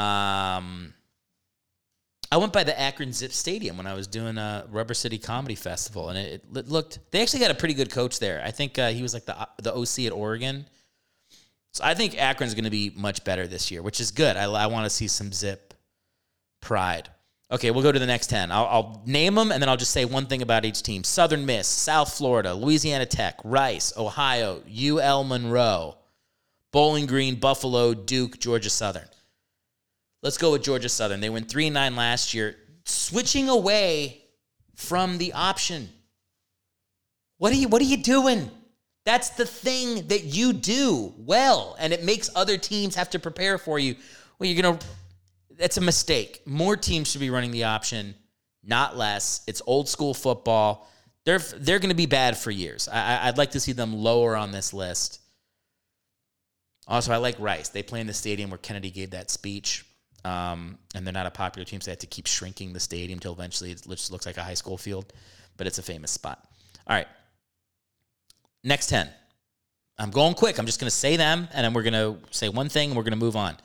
Um, 0.01 0.95
I 2.31 2.39
went 2.39 2.53
by 2.53 2.65
the 2.65 2.79
Akron 2.79 3.13
Zip 3.13 3.33
Stadium 3.33 3.77
when 3.77 3.87
I 3.87 3.95
was 3.95 4.07
doing 4.07 4.39
a 4.39 4.65
Rubber 4.71 4.95
City 4.95 5.19
Comedy 5.19 5.55
Festival, 5.55 6.09
and 6.09 6.17
it, 6.17 6.45
it 6.55 6.69
looked. 6.69 6.99
They 7.11 7.21
actually 7.21 7.41
got 7.41 7.51
a 7.51 7.55
pretty 7.55 7.75
good 7.75 7.91
coach 7.91 8.21
there. 8.21 8.43
I 8.43 8.51
think 8.51 8.79
uh, 8.79 8.89
he 8.89 9.03
was 9.03 9.13
like 9.13 9.27
the 9.27 9.47
the 9.63 9.75
OC 9.75 10.07
at 10.07 10.13
Oregon. 10.13 10.65
So 11.73 11.85
I 11.85 11.95
think 11.95 12.17
Akron's 12.19 12.55
going 12.55 12.65
to 12.65 12.71
be 12.71 12.91
much 12.95 13.25
better 13.25 13.47
this 13.47 13.71
year, 13.71 13.83
which 13.83 14.01
is 14.01 14.11
good. 14.11 14.37
I, 14.37 14.45
I 14.45 14.67
want 14.67 14.85
to 14.85 14.91
see 14.91 15.09
some 15.09 15.33
Zip 15.33 15.75
pride. 16.61 17.11
Okay, 17.53 17.71
we'll 17.71 17.83
go 17.83 17.93
to 17.93 17.99
the 17.99 18.07
next 18.07 18.29
10. 18.29 18.51
I'll, 18.51 18.65
I'll 18.65 19.03
name 19.05 19.35
them 19.35 19.53
and 19.53 19.61
then 19.61 19.69
I'll 19.69 19.77
just 19.77 19.93
say 19.93 20.07
one 20.07 20.25
thing 20.25 20.41
about 20.41 20.65
each 20.65 20.83
team 20.83 21.05
Southern 21.05 21.45
Miss, 21.45 21.69
South 21.69 22.17
Florida, 22.17 22.55
Louisiana 22.55 23.05
Tech, 23.05 23.39
Rice, 23.45 23.93
Ohio, 23.95 24.63
UL 24.75 25.25
Monroe, 25.25 25.99
Bowling 26.73 27.05
Green, 27.05 27.35
Buffalo, 27.35 27.93
Duke, 27.93 28.41
Georgia 28.41 28.71
Southern. 28.71 29.07
Let's 30.23 30.39
go 30.39 30.53
with 30.53 30.63
Georgia 30.63 30.89
Southern. 30.89 31.21
They 31.21 31.29
went 31.29 31.51
3 31.51 31.69
9 31.69 31.95
last 31.95 32.33
year, 32.33 32.57
switching 32.87 33.51
away 33.51 34.23
from 34.75 35.19
the 35.19 35.35
option. 35.35 35.91
What 37.37 37.53
are 37.53 37.57
you 37.57 37.69
what 37.69 37.83
are 37.83 37.87
you 37.87 37.99
doing? 37.99 38.51
That's 39.05 39.31
the 39.31 39.45
thing 39.45 40.07
that 40.09 40.25
you 40.25 40.55
do 40.55 41.13
well 41.19 41.77
and 41.79 41.93
it 41.93 42.03
makes 42.03 42.31
other 42.35 42.57
teams 42.57 42.95
have 42.95 43.11
to 43.11 43.19
prepare 43.19 43.59
for 43.59 43.79
you. 43.79 43.97
Well, 44.39 44.49
you're 44.49 44.63
going 44.63 44.79
to 44.79 44.87
that's 45.59 45.77
a 45.77 45.81
mistake. 45.81 46.43
More 46.47 46.77
teams 46.77 47.11
should 47.11 47.21
be 47.21 47.31
running 47.31 47.51
the 47.51 47.65
option, 47.65 48.15
not 48.63 48.97
less. 48.97 49.43
It's 49.47 49.63
old 49.67 49.89
school 49.89 50.15
football. 50.15 50.91
They're 51.25 51.39
they're 51.39 51.79
going 51.79 51.91
to 51.91 51.97
be 51.97 52.07
bad 52.07 52.37
for 52.37 52.51
years. 52.51 52.89
I, 52.89 53.29
I'd 53.29 53.39
like 53.39 53.53
to 53.53 53.61
see 53.61 53.73
them 53.73 53.95
lower 53.95 54.37
on 54.37 54.51
this 54.51 54.73
list. 54.73 55.21
Also, 56.89 57.13
I 57.13 57.17
like 57.17 57.39
Rice. 57.39 57.69
They 57.69 57.83
play 57.83 58.01
in 58.01 58.07
the 58.09 58.13
stadium 58.13 58.51
where 58.51 58.59
Kennedy 58.59 58.91
gave 58.91 59.11
that 59.11 59.31
speech, 59.31 59.87
um, 60.25 60.79
and 60.95 61.07
they're 61.07 61.13
not 61.13 61.27
a 61.27 61.31
popular 61.31 61.65
team, 61.65 61.81
so 61.81 61.87
they 61.87 61.93
have 61.93 62.01
to 62.01 62.07
keep 62.07 62.27
shrinking 62.27 62.73
the 62.73 62.81
stadium 62.81 63.19
until 63.19 63.33
eventually 63.33 63.71
it 63.71 63.85
just 63.89 64.11
looks 64.11 64.27
like 64.27 64.37
a 64.37 64.43
high 64.43 64.55
school 64.55 64.77
field. 64.77 65.13
But 65.57 65.69
it's 65.69 65.79
a 65.79 65.83
famous 65.83 66.11
spot. 66.11 66.45
All 66.87 66.97
right, 66.97 67.07
next 68.65 68.89
ten. 68.89 69.09
I'm 69.99 70.11
going 70.11 70.35
quick. 70.35 70.59
I'm 70.59 70.67
just 70.67 70.81
going 70.81 70.89
to 70.89 70.97
say 70.97 71.17
them, 71.17 71.47
and 71.53 71.65
then 71.65 71.75
we're 71.75 71.83
going 71.83 71.93
to 71.93 72.19
say 72.33 72.49
one 72.49 72.69
thing, 72.69 72.91
and 72.91 72.97
we're 72.97 73.05
going 73.05 73.13
to 73.13 73.19
move 73.19 73.37
on. 73.37 73.57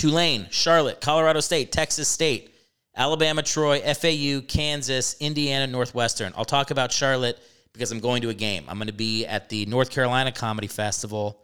Tulane, 0.00 0.46
Charlotte, 0.48 1.02
Colorado 1.02 1.40
State, 1.40 1.72
Texas 1.72 2.08
State, 2.08 2.54
Alabama, 2.96 3.42
Troy, 3.42 3.80
FAU, 3.80 4.40
Kansas, 4.48 5.14
Indiana, 5.20 5.66
Northwestern. 5.66 6.32
I'll 6.38 6.46
talk 6.46 6.70
about 6.70 6.90
Charlotte 6.90 7.38
because 7.74 7.92
I'm 7.92 8.00
going 8.00 8.22
to 8.22 8.30
a 8.30 8.34
game. 8.34 8.64
I'm 8.66 8.78
going 8.78 8.86
to 8.86 8.94
be 8.94 9.26
at 9.26 9.50
the 9.50 9.66
North 9.66 9.90
Carolina 9.90 10.32
Comedy 10.32 10.68
Festival, 10.68 11.42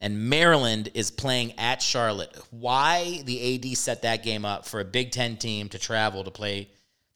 and 0.00 0.28
Maryland 0.28 0.90
is 0.94 1.12
playing 1.12 1.56
at 1.56 1.80
Charlotte. 1.80 2.36
Why 2.50 3.22
the 3.26 3.54
AD 3.54 3.76
set 3.76 4.02
that 4.02 4.24
game 4.24 4.44
up 4.44 4.66
for 4.66 4.80
a 4.80 4.84
Big 4.84 5.12
Ten 5.12 5.36
team 5.36 5.68
to 5.68 5.78
travel 5.78 6.24
to 6.24 6.32
play 6.32 6.70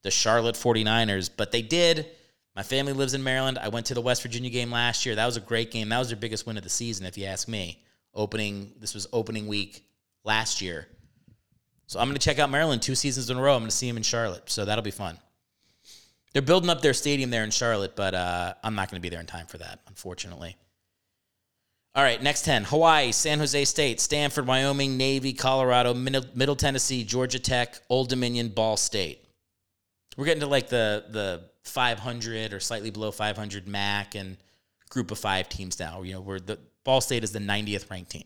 the 0.05 0.13
Charlotte 0.13 0.55
49ers, 0.55 1.29
but 1.37 1.51
they 1.51 1.61
did. 1.61 2.07
My 2.55 2.63
family 2.63 2.93
lives 2.93 3.15
in 3.15 3.25
Maryland. 3.25 3.59
I 3.59 3.67
went 3.67 3.87
to 3.87 3.95
the 3.95 4.01
West 4.01 4.23
Virginia 4.23 4.51
game 4.51 4.71
last 4.71 5.05
year. 5.05 5.17
That 5.17 5.27
was 5.27 5.37
a 5.37 5.41
great 5.41 5.73
game. 5.73 5.89
That 5.89 5.99
was 5.99 6.11
their 6.11 6.17
biggest 6.17 6.47
win 6.47 6.57
of 6.57 6.63
the 6.63 6.71
season, 6.71 7.05
if 7.05 7.19
you 7.19 7.25
ask 7.25 7.49
me. 7.49 7.83
Opening, 8.15 8.75
this 8.79 8.95
was 8.95 9.09
opening 9.13 9.49
week 9.49 9.83
last 10.29 10.61
year. 10.61 10.87
So 11.87 11.99
I'm 11.99 12.07
going 12.07 12.19
to 12.19 12.25
check 12.25 12.39
out 12.39 12.51
Maryland 12.51 12.83
two 12.83 12.95
seasons 12.95 13.31
in 13.31 13.39
a 13.39 13.41
row. 13.41 13.55
I'm 13.55 13.63
going 13.63 13.71
to 13.71 13.77
see 13.77 13.89
them 13.89 13.97
in 13.97 14.03
Charlotte. 14.03 14.49
So 14.51 14.67
that'll 14.67 14.85
be 14.85 14.91
fun. 14.91 15.19
They're 16.35 16.43
building 16.43 16.69
up 16.69 16.83
their 16.83 16.93
stadium 16.93 17.31
there 17.31 17.45
in 17.45 17.51
Charlotte, 17.51 17.97
but 17.97 18.15
uh, 18.15 18.53
I'm 18.63 18.75
not 18.75 18.91
going 18.91 19.01
to 19.01 19.03
be 19.03 19.09
there 19.09 19.21
in 19.21 19.27
time 19.27 19.47
for 19.47 19.57
that, 19.59 19.81
unfortunately. 19.89 20.57
All 21.95 22.03
right, 22.05 22.23
next 22.23 22.45
10 22.45 22.65
Hawaii, 22.65 23.11
San 23.11 23.39
Jose 23.39 23.65
State, 23.65 23.99
Stanford, 24.01 24.47
Wyoming, 24.47 24.99
Navy, 24.99 25.33
Colorado, 25.33 25.95
Middle, 25.95 26.25
Middle 26.35 26.55
Tennessee, 26.55 27.03
Georgia 27.03 27.39
Tech, 27.39 27.81
Old 27.89 28.11
Dominion, 28.11 28.51
Ball 28.51 28.77
State. 28.77 29.25
We're 30.17 30.27
getting 30.27 30.41
to 30.41 30.47
like 30.47 30.69
the, 30.69 31.05
the 31.09 31.45
500 31.65 32.53
or 32.53 32.61
slightly 32.61 32.91
below 32.91 33.11
500 33.11 33.67
MAC 33.67 34.15
and 34.15 34.37
group 34.91 35.11
of 35.11 35.19
five 35.19 35.49
teams 35.49 35.81
now. 35.81 36.03
You 36.03 36.13
know, 36.13 36.21
where 36.21 36.39
the 36.39 36.59
Ball 36.85 37.01
State 37.01 37.25
is 37.25 37.33
the 37.33 37.39
90th 37.39 37.91
ranked 37.91 38.11
team. 38.11 38.25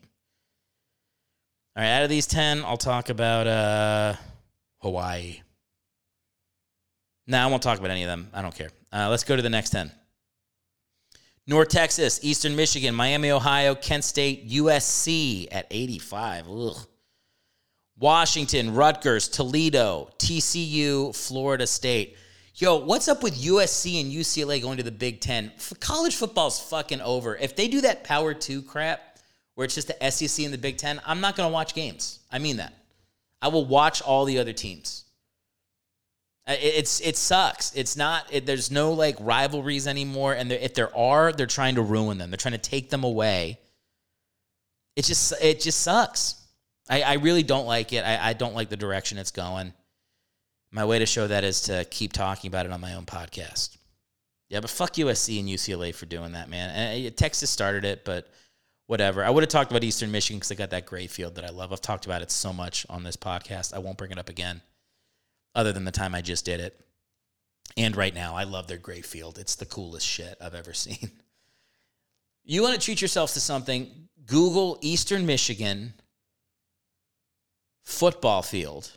All 1.74 1.82
right, 1.82 1.90
out 1.90 2.02
of 2.02 2.10
these 2.10 2.26
10, 2.26 2.66
I'll 2.66 2.76
talk 2.76 3.08
about 3.08 3.46
uh, 3.46 4.14
Hawaii. 4.82 5.40
No, 7.26 7.38
I 7.38 7.46
won't 7.46 7.62
talk 7.62 7.78
about 7.78 7.90
any 7.90 8.02
of 8.02 8.08
them. 8.08 8.28
I 8.34 8.42
don't 8.42 8.54
care. 8.54 8.68
Uh, 8.92 9.08
let's 9.08 9.24
go 9.24 9.36
to 9.36 9.40
the 9.40 9.48
next 9.48 9.70
10. 9.70 9.90
North 11.46 11.70
Texas, 11.70 12.20
Eastern 12.22 12.54
Michigan, 12.56 12.94
Miami, 12.94 13.30
Ohio, 13.30 13.74
Kent 13.74 14.04
State, 14.04 14.50
USC 14.50 15.48
at 15.50 15.66
85. 15.70 16.50
Ugh. 16.50 16.76
Washington, 17.98 18.74
Rutgers, 18.74 19.28
Toledo, 19.28 20.10
TCU, 20.18 21.16
Florida 21.16 21.66
State. 21.66 22.18
Yo, 22.56 22.84
what's 22.84 23.08
up 23.08 23.22
with 23.22 23.34
USC 23.42 23.98
and 23.98 24.12
UCLA 24.12 24.60
going 24.60 24.76
to 24.76 24.82
the 24.82 24.92
Big 24.92 25.22
Ten? 25.22 25.50
College 25.80 26.16
football's 26.16 26.60
fucking 26.60 27.00
over. 27.00 27.34
If 27.34 27.56
they 27.56 27.66
do 27.66 27.80
that 27.80 28.04
Power 28.04 28.34
2 28.34 28.60
crap, 28.60 29.11
where 29.54 29.64
it's 29.64 29.74
just 29.74 29.88
the 29.88 30.10
SEC 30.10 30.44
and 30.44 30.52
the 30.52 30.58
Big 30.58 30.78
Ten, 30.78 31.00
I'm 31.06 31.20
not 31.20 31.36
going 31.36 31.48
to 31.48 31.52
watch 31.52 31.74
games. 31.74 32.20
I 32.30 32.38
mean 32.38 32.56
that. 32.56 32.72
I 33.40 33.48
will 33.48 33.64
watch 33.64 34.02
all 34.02 34.24
the 34.24 34.38
other 34.38 34.52
teams. 34.52 35.04
It's 36.46 37.00
it 37.00 37.16
sucks. 37.16 37.72
It's 37.76 37.96
not. 37.96 38.26
It, 38.32 38.46
there's 38.46 38.70
no 38.70 38.92
like 38.92 39.16
rivalries 39.20 39.86
anymore, 39.86 40.32
and 40.32 40.50
if 40.50 40.74
there 40.74 40.94
are, 40.96 41.32
they're 41.32 41.46
trying 41.46 41.76
to 41.76 41.82
ruin 41.82 42.18
them. 42.18 42.30
They're 42.30 42.36
trying 42.36 42.52
to 42.52 42.58
take 42.58 42.90
them 42.90 43.04
away. 43.04 43.60
It 44.96 45.04
just 45.04 45.32
it 45.40 45.60
just 45.60 45.80
sucks. 45.80 46.34
I, 46.90 47.02
I 47.02 47.12
really 47.14 47.44
don't 47.44 47.66
like 47.66 47.92
it. 47.92 48.04
I, 48.04 48.30
I 48.30 48.32
don't 48.32 48.54
like 48.54 48.70
the 48.70 48.76
direction 48.76 49.18
it's 49.18 49.30
going. 49.30 49.72
My 50.72 50.84
way 50.84 50.98
to 50.98 51.06
show 51.06 51.28
that 51.28 51.44
is 51.44 51.62
to 51.62 51.84
keep 51.84 52.12
talking 52.12 52.48
about 52.48 52.66
it 52.66 52.72
on 52.72 52.80
my 52.80 52.94
own 52.94 53.06
podcast. 53.06 53.76
Yeah, 54.48 54.60
but 54.60 54.70
fuck 54.70 54.94
USC 54.94 55.38
and 55.38 55.48
UCLA 55.48 55.94
for 55.94 56.06
doing 56.06 56.32
that, 56.32 56.48
man. 56.48 56.70
And 56.70 57.16
Texas 57.16 57.50
started 57.50 57.84
it, 57.84 58.04
but 58.04 58.28
whatever. 58.86 59.24
I 59.24 59.30
would 59.30 59.42
have 59.42 59.50
talked 59.50 59.70
about 59.70 59.84
Eastern 59.84 60.10
Michigan 60.10 60.38
because 60.38 60.48
they 60.48 60.54
got 60.54 60.70
that 60.70 60.86
gray 60.86 61.06
field 61.06 61.36
that 61.36 61.44
I 61.44 61.50
love. 61.50 61.72
I've 61.72 61.80
talked 61.80 62.06
about 62.06 62.22
it 62.22 62.30
so 62.30 62.52
much 62.52 62.86
on 62.88 63.02
this 63.02 63.16
podcast. 63.16 63.74
I 63.74 63.78
won't 63.78 63.98
bring 63.98 64.10
it 64.10 64.18
up 64.18 64.28
again, 64.28 64.62
other 65.54 65.72
than 65.72 65.84
the 65.84 65.92
time 65.92 66.14
I 66.14 66.20
just 66.20 66.44
did 66.44 66.60
it. 66.60 66.78
And 67.76 67.96
right 67.96 68.14
now, 68.14 68.34
I 68.34 68.44
love 68.44 68.66
their 68.66 68.78
gray 68.78 69.00
field. 69.00 69.38
It's 69.38 69.54
the 69.54 69.66
coolest 69.66 70.06
shit 70.06 70.36
I've 70.40 70.54
ever 70.54 70.72
seen. 70.74 71.10
You 72.44 72.62
want 72.62 72.78
to 72.78 72.84
treat 72.84 73.00
yourself 73.00 73.32
to 73.34 73.40
something? 73.40 74.08
Google 74.26 74.78
Eastern 74.82 75.26
Michigan 75.26 75.94
football 77.82 78.42
field 78.42 78.90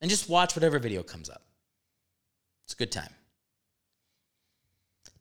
and 0.00 0.10
just 0.10 0.28
watch 0.28 0.54
whatever 0.54 0.78
video 0.78 1.02
comes 1.02 1.30
up. 1.30 1.42
It's 2.64 2.74
a 2.74 2.76
good 2.76 2.92
time. 2.92 3.10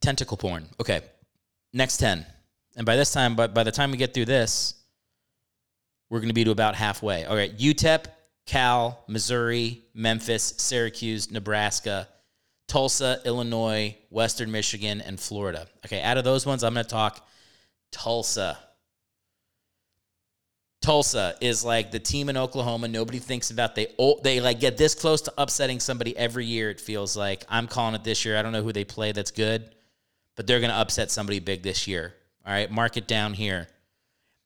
Tentacle 0.02 0.38
porn. 0.38 0.68
Okay. 0.80 1.02
Next 1.72 1.98
10. 1.98 2.26
And 2.76 2.86
by 2.86 2.96
this 2.96 3.12
time, 3.12 3.36
but 3.36 3.54
by 3.54 3.64
the 3.64 3.72
time 3.72 3.92
we 3.92 3.98
get 3.98 4.14
through 4.14 4.26
this, 4.26 4.76
we're 6.10 6.20
going 6.20 6.30
to 6.30 6.34
be 6.34 6.44
to 6.44 6.52
about 6.52 6.76
halfway. 6.76 7.26
All 7.26 7.36
right, 7.36 7.56
UTEP, 7.58 8.06
Cal, 8.46 9.04
Missouri, 9.08 9.84
Memphis, 9.94 10.54
Syracuse, 10.58 11.32
Nebraska, 11.32 12.08
Tulsa, 12.68 13.20
Illinois, 13.26 13.96
Western 14.10 14.52
Michigan, 14.52 15.02
and 15.02 15.20
Florida. 15.20 15.68
Okay, 15.86 16.02
out 16.02 16.18
of 16.18 16.24
those 16.24 16.46
ones, 16.46 16.64
I'm 16.64 16.74
going 16.74 16.86
to 16.86 16.90
talk 16.90 17.26
Tulsa. 17.92 18.58
Tulsa 20.82 21.36
is 21.40 21.64
like 21.64 21.92
the 21.92 22.00
team 22.00 22.28
in 22.28 22.36
Oklahoma 22.36 22.90
nobody 22.90 23.20
thinks 23.20 23.52
about. 23.52 23.74
They 23.74 23.88
they 24.22 24.42
like 24.42 24.60
get 24.60 24.76
this 24.76 24.96
close 24.96 25.22
to 25.22 25.34
upsetting 25.38 25.80
somebody 25.80 26.16
every 26.18 26.46
year. 26.46 26.70
It 26.70 26.82
feels 26.82 27.16
like 27.16 27.46
I'm 27.48 27.68
calling 27.68 27.96
it 27.96 28.04
this 28.04 28.26
year. 28.26 28.38
I 28.38 28.42
don't 28.42 28.52
know 28.52 28.64
who 28.64 28.74
they 28.74 28.84
play 28.84 29.14
that's 29.14 29.32
good, 29.32 29.74
but 30.36 30.46
they're 30.46 30.60
going 30.60 30.72
to 30.72 30.76
upset 30.76 31.10
somebody 31.10 31.40
big 31.40 31.64
this 31.64 31.88
year. 31.88 32.14
All 32.46 32.54
right, 32.54 32.70
mark 32.70 32.98
it 32.98 33.08
down 33.08 33.34
here. 33.34 33.68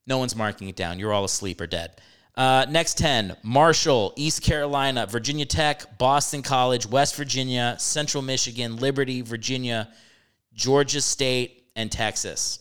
No 0.05 0.17
one's 0.17 0.35
marking 0.35 0.69
it 0.69 0.75
down. 0.75 0.99
You're 0.99 1.13
all 1.13 1.25
asleep 1.25 1.59
or 1.59 1.67
dead. 1.67 1.99
Uh, 2.35 2.67
next 2.69 2.99
10 2.99 3.35
Marshall, 3.41 4.13
East 4.15 4.43
Carolina, 4.43 5.07
Virginia 5.07 5.45
Tech, 5.45 5.97
Boston 5.97 6.43
College, 6.43 6.85
West 6.85 7.15
Virginia, 7.15 7.75
Central 7.79 8.21
Michigan, 8.21 8.77
Liberty, 8.77 9.21
Virginia, 9.21 9.89
Georgia 10.53 11.01
State, 11.01 11.63
and 11.75 11.91
Texas. 11.91 12.59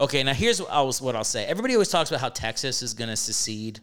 Okay, 0.00 0.22
now 0.24 0.34
here's 0.34 0.60
what 0.60 0.70
I'll, 0.72 0.92
what 0.92 1.14
I'll 1.14 1.24
say. 1.24 1.44
Everybody 1.44 1.74
always 1.74 1.90
talks 1.90 2.10
about 2.10 2.20
how 2.20 2.30
Texas 2.30 2.82
is 2.82 2.94
going 2.94 3.10
to 3.10 3.16
secede. 3.16 3.80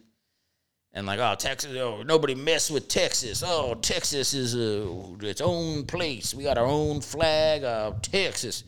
And 0.92 1.06
like, 1.06 1.20
oh, 1.20 1.34
Texas, 1.38 1.76
oh, 1.76 2.02
nobody 2.02 2.34
mess 2.34 2.70
with 2.70 2.88
Texas. 2.88 3.42
Oh, 3.46 3.74
Texas 3.74 4.34
is 4.34 4.54
a, 4.54 5.16
its 5.20 5.40
own 5.40 5.86
place. 5.86 6.34
We 6.34 6.44
got 6.44 6.58
our 6.58 6.66
own 6.66 7.00
flag. 7.00 7.62
Uh, 7.62 7.92
Texas. 8.02 8.64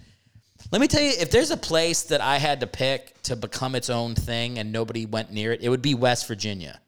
Let 0.72 0.80
me 0.80 0.86
tell 0.86 1.02
you, 1.02 1.12
if 1.18 1.30
there's 1.30 1.50
a 1.50 1.56
place 1.56 2.04
that 2.04 2.20
I 2.20 2.38
had 2.38 2.60
to 2.60 2.66
pick 2.66 3.20
to 3.24 3.34
become 3.34 3.74
its 3.74 3.90
own 3.90 4.14
thing 4.14 4.58
and 4.58 4.70
nobody 4.70 5.04
went 5.04 5.32
near 5.32 5.52
it, 5.52 5.62
it 5.62 5.68
would 5.68 5.82
be 5.82 5.94
West 5.94 6.28
Virginia. 6.28 6.80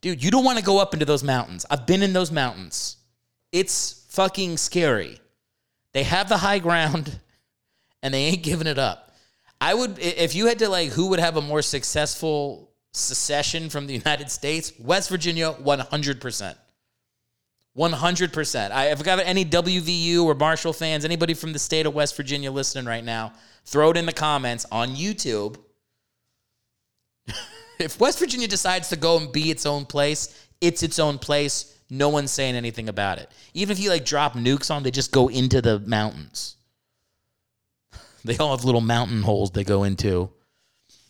Dude, 0.00 0.22
you 0.22 0.30
don't 0.30 0.44
want 0.44 0.58
to 0.58 0.64
go 0.64 0.78
up 0.78 0.92
into 0.92 1.06
those 1.06 1.24
mountains. 1.24 1.64
I've 1.70 1.86
been 1.86 2.02
in 2.02 2.12
those 2.12 2.30
mountains. 2.30 2.98
It's 3.52 4.04
fucking 4.10 4.58
scary. 4.58 5.18
They 5.92 6.02
have 6.02 6.28
the 6.28 6.36
high 6.36 6.58
ground 6.58 7.18
and 8.02 8.12
they 8.12 8.24
ain't 8.26 8.42
giving 8.42 8.66
it 8.66 8.78
up. 8.78 9.12
I 9.60 9.74
would, 9.74 9.98
if 9.98 10.34
you 10.34 10.46
had 10.46 10.58
to 10.60 10.68
like, 10.68 10.90
who 10.90 11.08
would 11.08 11.20
have 11.20 11.36
a 11.36 11.40
more 11.40 11.62
successful 11.62 12.70
secession 12.92 13.70
from 13.70 13.86
the 13.86 13.94
United 14.04 14.30
States? 14.30 14.72
West 14.78 15.08
Virginia, 15.08 15.52
100%. 15.52 16.54
100%. 17.78 18.70
I, 18.72 18.86
have 18.86 19.04
got 19.04 19.20
any 19.20 19.44
WVU 19.44 20.24
or 20.24 20.34
Marshall 20.34 20.72
fans, 20.72 21.04
anybody 21.04 21.32
from 21.32 21.52
the 21.52 21.58
state 21.60 21.86
of 21.86 21.94
West 21.94 22.16
Virginia 22.16 22.50
listening 22.50 22.86
right 22.86 23.04
now, 23.04 23.32
throw 23.64 23.90
it 23.90 23.96
in 23.96 24.04
the 24.04 24.12
comments 24.12 24.66
on 24.72 24.96
YouTube. 24.96 25.56
if 27.78 28.00
West 28.00 28.18
Virginia 28.18 28.48
decides 28.48 28.88
to 28.88 28.96
go 28.96 29.18
and 29.18 29.30
be 29.32 29.50
its 29.50 29.64
own 29.64 29.84
place, 29.84 30.48
it's 30.60 30.82
its 30.82 30.98
own 30.98 31.18
place. 31.18 31.78
No 31.88 32.08
one's 32.08 32.32
saying 32.32 32.56
anything 32.56 32.88
about 32.88 33.18
it. 33.18 33.30
Even 33.54 33.72
if 33.72 33.78
you 33.80 33.90
like 33.90 34.04
drop 34.04 34.34
nukes 34.34 34.74
on, 34.74 34.82
they 34.82 34.90
just 34.90 35.12
go 35.12 35.28
into 35.28 35.62
the 35.62 35.78
mountains. 35.80 36.56
They 38.24 38.36
all 38.36 38.54
have 38.54 38.64
little 38.64 38.80
mountain 38.80 39.22
holes 39.22 39.52
they 39.52 39.62
go 39.62 39.84
into. 39.84 40.28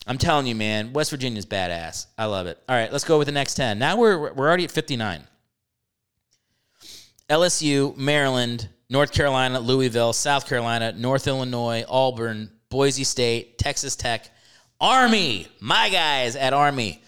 I'm 0.07 0.19
telling 0.19 0.47
you, 0.47 0.55
man, 0.55 0.93
West 0.93 1.11
Virginia's 1.11 1.47
badass. 1.47 2.07
I 2.19 2.27
love 2.27 2.47
it. 2.47 2.63
All 2.69 2.77
right, 2.77 2.93
let's 2.93 3.03
go 3.03 3.19
with 3.19 3.27
the 3.27 3.33
next 3.33 3.55
10. 3.55 3.79
Now 3.79 3.97
we're 3.97 4.33
we're 4.35 4.47
already 4.47 4.65
at 4.65 4.71
59. 4.71 5.27
LSU, 7.29 7.97
Maryland, 7.97 8.69
North 8.89 9.13
Carolina, 9.13 9.61
Louisville, 9.61 10.13
South 10.13 10.49
Carolina, 10.49 10.93
North 10.93 11.27
Illinois, 11.27 11.85
Auburn, 11.89 12.51
Boise 12.71 13.05
State, 13.05 13.59
Texas 13.59 13.97
Tech, 13.97 14.31
Army. 14.81 15.47
My 15.61 15.91
guys 15.91 16.37
at 16.37 16.53
Army. 16.53 17.03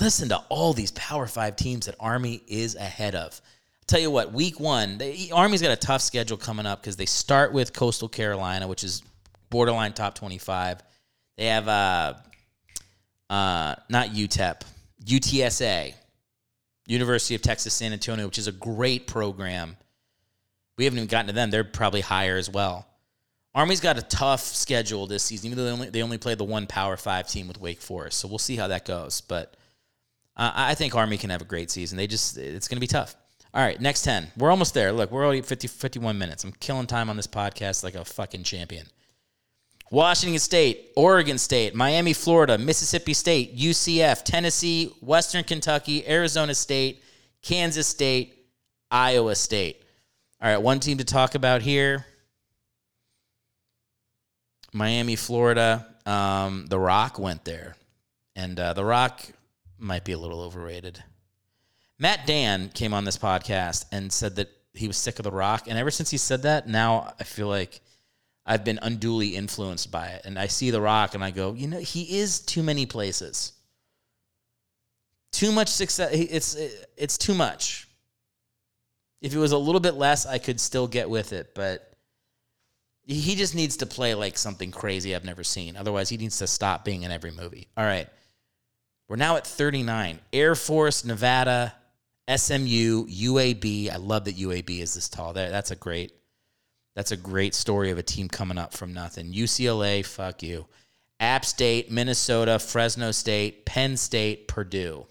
Listen 0.00 0.28
to 0.30 0.38
all 0.48 0.72
these 0.72 0.90
Power 0.92 1.26
5 1.26 1.54
teams 1.54 1.86
that 1.86 1.94
Army 2.00 2.42
is 2.48 2.74
ahead 2.74 3.14
of. 3.14 3.40
I 3.44 3.84
tell 3.86 4.00
you 4.00 4.10
what, 4.10 4.32
week 4.32 4.58
one, 4.58 4.98
the 4.98 5.30
Army's 5.32 5.62
got 5.62 5.70
a 5.70 5.76
tough 5.76 6.00
schedule 6.00 6.36
coming 6.36 6.66
up 6.66 6.80
because 6.80 6.96
they 6.96 7.06
start 7.06 7.52
with 7.52 7.72
Coastal 7.72 8.08
Carolina, 8.08 8.66
which 8.66 8.82
is 8.82 9.02
borderline 9.50 9.92
top 9.92 10.14
25. 10.14 10.82
They 11.36 11.46
have 11.46 11.68
uh, 11.68 12.14
uh, 13.30 13.74
not 13.88 14.08
UTEP, 14.08 14.62
UTSA, 15.04 15.94
University 16.86 17.34
of 17.34 17.42
Texas 17.42 17.74
San 17.74 17.92
Antonio, 17.92 18.26
which 18.26 18.38
is 18.38 18.48
a 18.48 18.52
great 18.52 19.06
program. 19.06 19.76
We 20.76 20.84
haven't 20.84 20.98
even 20.98 21.08
gotten 21.08 21.26
to 21.28 21.32
them. 21.32 21.50
They're 21.50 21.64
probably 21.64 22.00
higher 22.00 22.36
as 22.36 22.50
well. 22.50 22.86
Army's 23.54 23.80
got 23.80 23.98
a 23.98 24.02
tough 24.02 24.40
schedule 24.40 25.06
this 25.06 25.22
season, 25.22 25.46
even 25.46 25.58
though 25.58 25.64
they 25.64 25.70
only, 25.72 25.90
they 25.90 26.02
only 26.02 26.18
played 26.18 26.38
the 26.38 26.44
one 26.44 26.66
Power 26.66 26.96
Five 26.96 27.28
team 27.28 27.48
with 27.48 27.60
Wake 27.60 27.80
Forest. 27.80 28.18
So 28.18 28.28
we'll 28.28 28.38
see 28.38 28.56
how 28.56 28.68
that 28.68 28.86
goes. 28.86 29.20
But 29.20 29.56
uh, 30.36 30.50
I 30.54 30.74
think 30.74 30.94
Army 30.94 31.18
can 31.18 31.30
have 31.30 31.42
a 31.42 31.46
great 31.46 31.70
season. 31.70 31.98
They 31.98 32.06
just, 32.06 32.38
it's 32.38 32.66
going 32.66 32.76
to 32.76 32.80
be 32.80 32.86
tough. 32.86 33.14
All 33.54 33.62
right, 33.62 33.78
next 33.78 34.02
10. 34.02 34.32
We're 34.38 34.50
almost 34.50 34.72
there. 34.72 34.92
Look, 34.92 35.10
we're 35.10 35.24
already 35.24 35.40
at 35.40 35.46
50, 35.46 35.68
51 35.68 36.16
minutes. 36.16 36.42
I'm 36.42 36.52
killing 36.52 36.86
time 36.86 37.10
on 37.10 37.16
this 37.16 37.26
podcast 37.26 37.84
like 37.84 37.94
a 37.94 38.04
fucking 38.04 38.44
champion. 38.44 38.86
Washington 39.92 40.38
State, 40.38 40.90
Oregon 40.96 41.36
State, 41.36 41.74
Miami, 41.74 42.14
Florida, 42.14 42.56
Mississippi 42.56 43.12
State, 43.12 43.54
UCF, 43.54 44.24
Tennessee, 44.24 44.86
Western 45.02 45.44
Kentucky, 45.44 46.08
Arizona 46.08 46.54
State, 46.54 47.04
Kansas 47.42 47.86
State, 47.86 48.34
Iowa 48.90 49.34
State. 49.34 49.82
All 50.40 50.48
right, 50.48 50.62
one 50.62 50.80
team 50.80 50.96
to 50.96 51.04
talk 51.04 51.34
about 51.34 51.60
here 51.60 52.06
Miami, 54.72 55.14
Florida. 55.14 55.86
Um, 56.06 56.64
the 56.68 56.78
Rock 56.78 57.18
went 57.18 57.44
there, 57.44 57.76
and 58.34 58.58
uh, 58.58 58.72
The 58.72 58.86
Rock 58.86 59.20
might 59.78 60.06
be 60.06 60.12
a 60.12 60.18
little 60.18 60.40
overrated. 60.40 61.04
Matt 61.98 62.26
Dan 62.26 62.70
came 62.70 62.94
on 62.94 63.04
this 63.04 63.18
podcast 63.18 63.84
and 63.92 64.10
said 64.10 64.36
that 64.36 64.48
he 64.72 64.86
was 64.86 64.96
sick 64.96 65.18
of 65.18 65.24
The 65.24 65.30
Rock, 65.30 65.64
and 65.68 65.78
ever 65.78 65.90
since 65.90 66.08
he 66.10 66.16
said 66.16 66.44
that, 66.44 66.66
now 66.66 67.12
I 67.20 67.24
feel 67.24 67.48
like 67.48 67.82
I've 68.44 68.64
been 68.64 68.78
unduly 68.82 69.36
influenced 69.36 69.90
by 69.90 70.08
it. 70.08 70.22
And 70.24 70.38
I 70.38 70.48
see 70.48 70.70
The 70.70 70.80
Rock, 70.80 71.14
and 71.14 71.22
I 71.22 71.30
go, 71.30 71.54
you 71.54 71.68
know, 71.68 71.78
he 71.78 72.18
is 72.18 72.40
too 72.40 72.62
many 72.62 72.86
places. 72.86 73.52
Too 75.30 75.52
much 75.52 75.68
success. 75.68 76.10
It's 76.12 76.56
it's 76.96 77.16
too 77.16 77.34
much. 77.34 77.88
If 79.22 79.34
it 79.34 79.38
was 79.38 79.52
a 79.52 79.58
little 79.58 79.80
bit 79.80 79.94
less, 79.94 80.26
I 80.26 80.38
could 80.38 80.60
still 80.60 80.88
get 80.88 81.08
with 81.08 81.32
it, 81.32 81.54
but 81.54 81.96
he 83.04 83.34
just 83.34 83.54
needs 83.54 83.78
to 83.78 83.86
play 83.86 84.14
like 84.14 84.36
something 84.36 84.70
crazy 84.70 85.14
I've 85.14 85.24
never 85.24 85.44
seen. 85.44 85.76
Otherwise, 85.76 86.08
he 86.08 86.16
needs 86.16 86.38
to 86.38 86.46
stop 86.46 86.84
being 86.84 87.02
in 87.02 87.10
every 87.10 87.30
movie. 87.30 87.68
All 87.76 87.84
right. 87.84 88.08
We're 89.08 89.16
now 89.16 89.36
at 89.36 89.46
39. 89.46 90.20
Air 90.32 90.54
Force, 90.54 91.04
Nevada, 91.04 91.74
SMU, 92.28 93.06
UAB. 93.06 93.90
I 93.90 93.96
love 93.96 94.24
that 94.24 94.36
UAB 94.36 94.80
is 94.80 94.94
this 94.94 95.08
tall. 95.08 95.32
That's 95.32 95.70
a 95.70 95.76
great 95.76 96.12
that's 96.94 97.12
a 97.12 97.16
great 97.16 97.54
story 97.54 97.90
of 97.90 97.98
a 97.98 98.02
team 98.02 98.28
coming 98.28 98.58
up 98.58 98.74
from 98.74 98.92
nothing. 98.92 99.32
UCLA, 99.32 100.04
fuck 100.04 100.42
you. 100.42 100.66
App 101.20 101.44
State, 101.44 101.90
Minnesota, 101.90 102.58
Fresno 102.58 103.12
State, 103.12 103.64
Penn 103.64 103.96
State, 103.96 104.48
Purdue. 104.48 105.06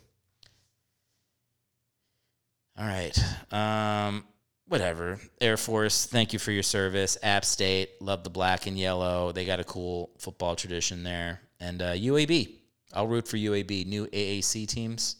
All 2.77 2.85
right. 2.85 3.17
Um, 3.51 4.25
whatever. 4.67 5.19
Air 5.39 5.57
Force, 5.57 6.05
thank 6.05 6.33
you 6.33 6.39
for 6.39 6.51
your 6.51 6.63
service. 6.63 7.17
App 7.23 7.45
State, 7.45 8.01
love 8.01 8.23
the 8.23 8.29
black 8.29 8.67
and 8.67 8.77
yellow. 8.77 9.31
They 9.31 9.45
got 9.45 9.59
a 9.59 9.63
cool 9.63 10.11
football 10.17 10.55
tradition 10.55 11.03
there. 11.03 11.41
And 11.59 11.81
uh, 11.81 11.93
UAB, 11.93 12.55
I'll 12.93 13.07
root 13.07 13.27
for 13.27 13.37
UAB. 13.37 13.85
New 13.85 14.07
AAC 14.07 14.67
teams. 14.67 15.15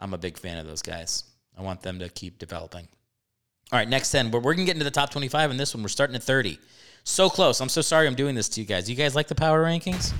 I'm 0.00 0.14
a 0.14 0.18
big 0.18 0.36
fan 0.38 0.58
of 0.58 0.66
those 0.66 0.82
guys. 0.82 1.24
I 1.56 1.62
want 1.62 1.82
them 1.82 1.98
to 1.98 2.08
keep 2.08 2.38
developing. 2.38 2.88
All 3.72 3.78
right, 3.78 3.88
next 3.88 4.10
10. 4.10 4.30
We're, 4.30 4.40
we're 4.40 4.54
going 4.54 4.66
to 4.66 4.70
get 4.70 4.76
into 4.76 4.84
the 4.84 4.90
top 4.90 5.10
25 5.10 5.50
in 5.50 5.56
this 5.56 5.74
one. 5.74 5.82
We're 5.82 5.88
starting 5.88 6.14
at 6.14 6.22
30. 6.22 6.58
So 7.04 7.30
close. 7.30 7.58
I'm 7.60 7.70
so 7.70 7.80
sorry 7.80 8.06
I'm 8.06 8.14
doing 8.14 8.34
this 8.34 8.50
to 8.50 8.60
you 8.60 8.66
guys. 8.66 8.88
You 8.88 8.94
guys 8.94 9.14
like 9.14 9.28
the 9.28 9.34
power 9.34 9.64
rankings? 9.64 10.12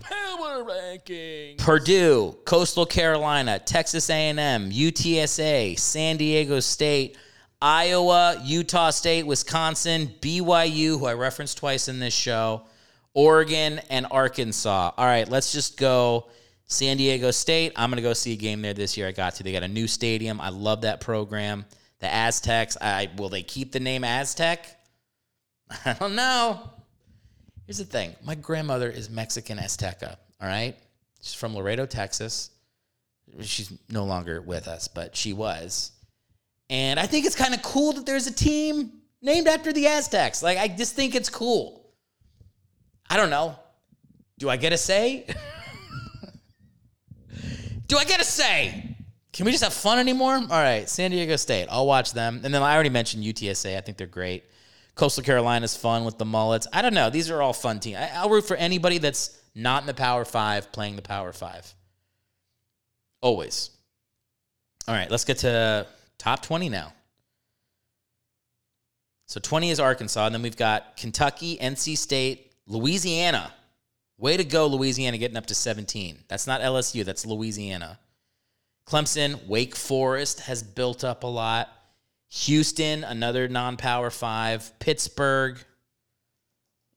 Power 0.00 0.64
rankings. 0.64 1.58
Purdue, 1.58 2.36
Coastal 2.44 2.84
Carolina, 2.84 3.60
Texas 3.60 4.10
A&M, 4.10 4.70
UTSA, 4.70 5.78
San 5.78 6.16
Diego 6.16 6.58
State, 6.58 7.16
Iowa, 7.62 8.42
Utah 8.44 8.90
State, 8.90 9.26
Wisconsin, 9.26 10.12
BYU, 10.20 10.98
who 10.98 11.06
I 11.06 11.14
referenced 11.14 11.58
twice 11.58 11.86
in 11.86 12.00
this 12.00 12.14
show, 12.14 12.66
Oregon, 13.14 13.80
and 13.90 14.06
Arkansas. 14.10 14.90
All 14.96 15.06
right, 15.06 15.28
let's 15.28 15.52
just 15.52 15.78
go 15.78 16.26
San 16.66 16.96
Diego 16.96 17.30
State. 17.30 17.72
I'm 17.76 17.90
going 17.90 17.96
to 17.96 18.02
go 18.02 18.12
see 18.12 18.32
a 18.32 18.36
game 18.36 18.60
there 18.60 18.74
this 18.74 18.96
year. 18.96 19.06
I 19.06 19.12
got 19.12 19.36
to. 19.36 19.44
They 19.44 19.52
got 19.52 19.62
a 19.62 19.68
new 19.68 19.86
stadium. 19.86 20.40
I 20.40 20.48
love 20.48 20.80
that 20.80 21.00
program. 21.00 21.64
The 22.00 22.12
Aztecs. 22.12 22.76
I 22.80 23.10
will 23.16 23.28
they 23.28 23.42
keep 23.42 23.72
the 23.72 23.80
name 23.80 24.04
Aztec? 24.04 24.66
I 25.84 25.94
don't 25.94 26.14
know. 26.14 26.70
Here's 27.66 27.78
the 27.78 27.84
thing. 27.84 28.14
My 28.24 28.34
grandmother 28.34 28.88
is 28.90 29.10
Mexican 29.10 29.58
Azteca. 29.58 30.16
All 30.40 30.48
right, 30.48 30.76
she's 31.20 31.34
from 31.34 31.54
Laredo, 31.54 31.86
Texas. 31.86 32.50
She's 33.40 33.72
no 33.90 34.04
longer 34.04 34.40
with 34.40 34.68
us, 34.68 34.86
but 34.86 35.16
she 35.16 35.32
was. 35.32 35.90
And 36.70 37.00
I 37.00 37.06
think 37.06 37.26
it's 37.26 37.34
kind 37.34 37.54
of 37.54 37.62
cool 37.62 37.92
that 37.94 38.06
there's 38.06 38.26
a 38.26 38.32
team 38.32 38.92
named 39.22 39.48
after 39.48 39.72
the 39.72 39.86
Aztecs. 39.86 40.42
Like 40.42 40.58
I 40.58 40.68
just 40.68 40.94
think 40.94 41.14
it's 41.14 41.28
cool. 41.28 41.90
I 43.08 43.16
don't 43.16 43.30
know. 43.30 43.56
Do 44.38 44.48
I 44.48 44.56
get 44.56 44.72
a 44.72 44.78
say? 44.78 45.26
Do 47.86 47.96
I 47.96 48.04
get 48.04 48.20
a 48.20 48.24
say? 48.24 48.95
Can 49.36 49.44
we 49.44 49.52
just 49.52 49.62
have 49.62 49.74
fun 49.74 49.98
anymore? 49.98 50.32
All 50.32 50.48
right, 50.48 50.88
San 50.88 51.10
Diego 51.10 51.36
State. 51.36 51.66
I'll 51.70 51.86
watch 51.86 52.14
them. 52.14 52.40
And 52.42 52.54
then 52.54 52.62
I 52.62 52.72
already 52.72 52.88
mentioned 52.88 53.22
UTSA. 53.22 53.76
I 53.76 53.82
think 53.82 53.98
they're 53.98 54.06
great. 54.06 54.44
Coastal 54.94 55.22
Carolina's 55.22 55.76
fun 55.76 56.06
with 56.06 56.16
the 56.16 56.24
mullets. 56.24 56.66
I 56.72 56.80
don't 56.80 56.94
know. 56.94 57.10
These 57.10 57.30
are 57.30 57.42
all 57.42 57.52
fun 57.52 57.78
teams. 57.78 57.98
I'll 58.14 58.30
root 58.30 58.48
for 58.48 58.56
anybody 58.56 58.96
that's 58.96 59.38
not 59.54 59.82
in 59.82 59.86
the 59.86 59.92
Power 59.92 60.24
Five 60.24 60.72
playing 60.72 60.96
the 60.96 61.02
Power 61.02 61.34
Five. 61.34 61.70
Always. 63.20 63.68
All 64.88 64.94
right, 64.94 65.10
let's 65.10 65.26
get 65.26 65.38
to 65.38 65.86
top 66.16 66.40
20 66.40 66.70
now. 66.70 66.94
So 69.26 69.38
20 69.38 69.70
is 69.70 69.78
Arkansas. 69.78 70.24
And 70.24 70.34
then 70.34 70.40
we've 70.40 70.56
got 70.56 70.96
Kentucky, 70.96 71.58
NC 71.58 71.98
State, 71.98 72.52
Louisiana. 72.66 73.52
Way 74.16 74.38
to 74.38 74.44
go, 74.44 74.66
Louisiana, 74.66 75.18
getting 75.18 75.36
up 75.36 75.44
to 75.46 75.54
17. 75.54 76.20
That's 76.26 76.46
not 76.46 76.62
LSU, 76.62 77.04
that's 77.04 77.26
Louisiana. 77.26 77.98
Clemson, 78.86 79.46
Wake 79.46 79.74
Forest 79.74 80.40
has 80.40 80.62
built 80.62 81.02
up 81.02 81.24
a 81.24 81.26
lot. 81.26 81.68
Houston, 82.28 83.04
another 83.04 83.48
non-power 83.48 84.10
five. 84.10 84.72
Pittsburgh, 84.78 85.58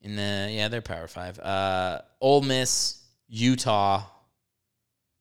in 0.01 0.15
the 0.15 0.49
yeah, 0.51 0.67
they're 0.67 0.81
power 0.81 1.07
five. 1.07 1.39
Uh, 1.39 2.01
Ole 2.21 2.41
Miss, 2.41 3.01
Utah, 3.27 4.03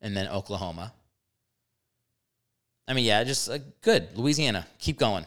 and 0.01 0.17
then 0.17 0.29
Oklahoma. 0.29 0.93
I 2.87 2.95
mean, 2.95 3.05
yeah, 3.05 3.25
just 3.25 3.51
uh, 3.51 3.59
good. 3.83 4.17
Louisiana, 4.17 4.67
keep 4.79 4.99
going. 4.99 5.27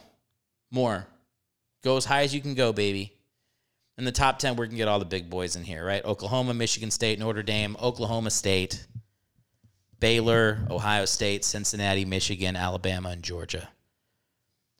More. 0.70 1.06
Go 1.84 1.96
as 1.96 2.04
high 2.04 2.22
as 2.22 2.34
you 2.34 2.40
can 2.40 2.54
go, 2.54 2.72
baby. 2.72 3.12
In 3.98 4.04
the 4.04 4.12
top 4.12 4.38
10, 4.38 4.56
we 4.56 4.68
can 4.68 4.76
get 4.76 4.88
all 4.88 4.98
the 4.98 5.04
big 5.04 5.28
boys 5.28 5.54
in 5.54 5.64
here, 5.64 5.84
right? 5.84 6.04
Oklahoma, 6.04 6.54
Michigan 6.54 6.90
State, 6.90 7.18
Notre 7.18 7.42
Dame, 7.42 7.76
Oklahoma 7.80 8.30
State, 8.30 8.86
Baylor, 10.02 10.58
Ohio 10.68 11.04
State, 11.04 11.44
Cincinnati, 11.44 12.04
Michigan, 12.04 12.56
Alabama, 12.56 13.10
and 13.10 13.22
Georgia. 13.22 13.68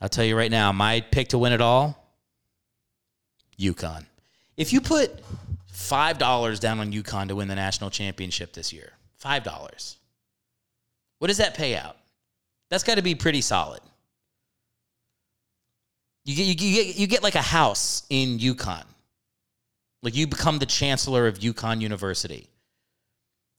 I'll 0.01 0.09
tell 0.09 0.25
you 0.25 0.37
right 0.37 0.51
now, 0.51 0.73
my 0.73 1.01
pick 1.01 1.29
to 1.29 1.39
win 1.39 1.53
it 1.53 1.61
all, 1.61 1.97
UConn. 3.57 4.05
If 4.57 4.73
you 4.73 4.81
put 4.81 5.23
$5 5.73 6.59
down 6.59 6.81
on 6.81 6.93
UConn 6.93 7.29
to 7.29 7.37
win 7.37 7.47
the 7.47 7.55
national 7.55 7.91
championship 7.91 8.53
this 8.53 8.73
year, 8.73 8.95
$5, 9.23 9.97
what 11.21 11.29
does 11.29 11.39
that 11.39 11.55
pay 11.55 11.77
out? 11.77 11.97
That's 12.69 12.83
got 12.83 12.97
to 12.97 13.03
be 13.03 13.15
pretty 13.15 13.43
solid. 13.43 13.81
You 16.25 16.35
get, 16.35 16.47
you, 16.47 16.55
get, 16.57 16.97
you 16.97 17.07
get 17.07 17.23
like 17.23 17.37
a 17.37 17.43
house 17.43 18.03
in 18.11 18.41
UConn. 18.41 18.87
Like 20.03 20.17
you 20.17 20.27
become 20.27 20.59
the 20.59 20.67
chancellor 20.67 21.29
of 21.29 21.39
UConn 21.39 21.81
University 21.81 22.49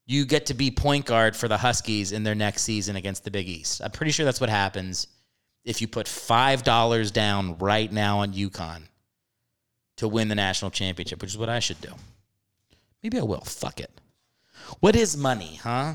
you 0.06 0.24
get 0.24 0.46
to 0.46 0.54
be 0.54 0.70
point 0.70 1.06
guard 1.06 1.34
for 1.34 1.48
the 1.48 1.56
Huskies 1.56 2.12
in 2.12 2.24
their 2.24 2.34
next 2.34 2.62
season 2.62 2.96
against 2.96 3.24
the 3.24 3.30
Big 3.30 3.48
East. 3.48 3.80
I'm 3.82 3.90
pretty 3.90 4.12
sure 4.12 4.24
that's 4.24 4.40
what 4.40 4.50
happens. 4.50 5.06
if 5.64 5.80
you 5.80 5.88
put 5.88 6.06
$5 6.06 7.12
down 7.12 7.56
right 7.56 7.90
now 7.90 8.18
on 8.18 8.34
UConn 8.34 8.82
to 9.96 10.06
win 10.06 10.28
the 10.28 10.34
national 10.34 10.70
championship, 10.70 11.22
which 11.22 11.30
is 11.30 11.38
what 11.38 11.48
I 11.48 11.58
should 11.58 11.80
do. 11.80 11.88
Maybe 13.02 13.18
I 13.18 13.22
will. 13.22 13.40
Fuck 13.40 13.80
it. 13.80 13.90
What 14.80 14.94
is 14.94 15.16
money, 15.16 15.58
huh? 15.62 15.94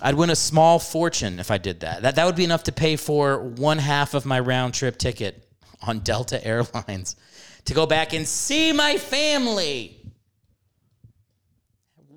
I'd 0.00 0.14
win 0.14 0.30
a 0.30 0.36
small 0.36 0.78
fortune 0.78 1.38
if 1.38 1.50
I 1.50 1.58
did 1.58 1.80
that. 1.80 2.02
That 2.02 2.16
that 2.16 2.26
would 2.26 2.36
be 2.36 2.44
enough 2.44 2.64
to 2.64 2.72
pay 2.72 2.96
for 2.96 3.38
one 3.38 3.78
half 3.78 4.14
of 4.14 4.26
my 4.26 4.40
round 4.40 4.74
trip 4.74 4.98
ticket 4.98 5.46
on 5.86 6.00
Delta 6.00 6.44
Airlines 6.44 7.16
to 7.66 7.74
go 7.74 7.86
back 7.86 8.12
and 8.12 8.26
see 8.26 8.72
my 8.72 8.98
family. 8.98 10.01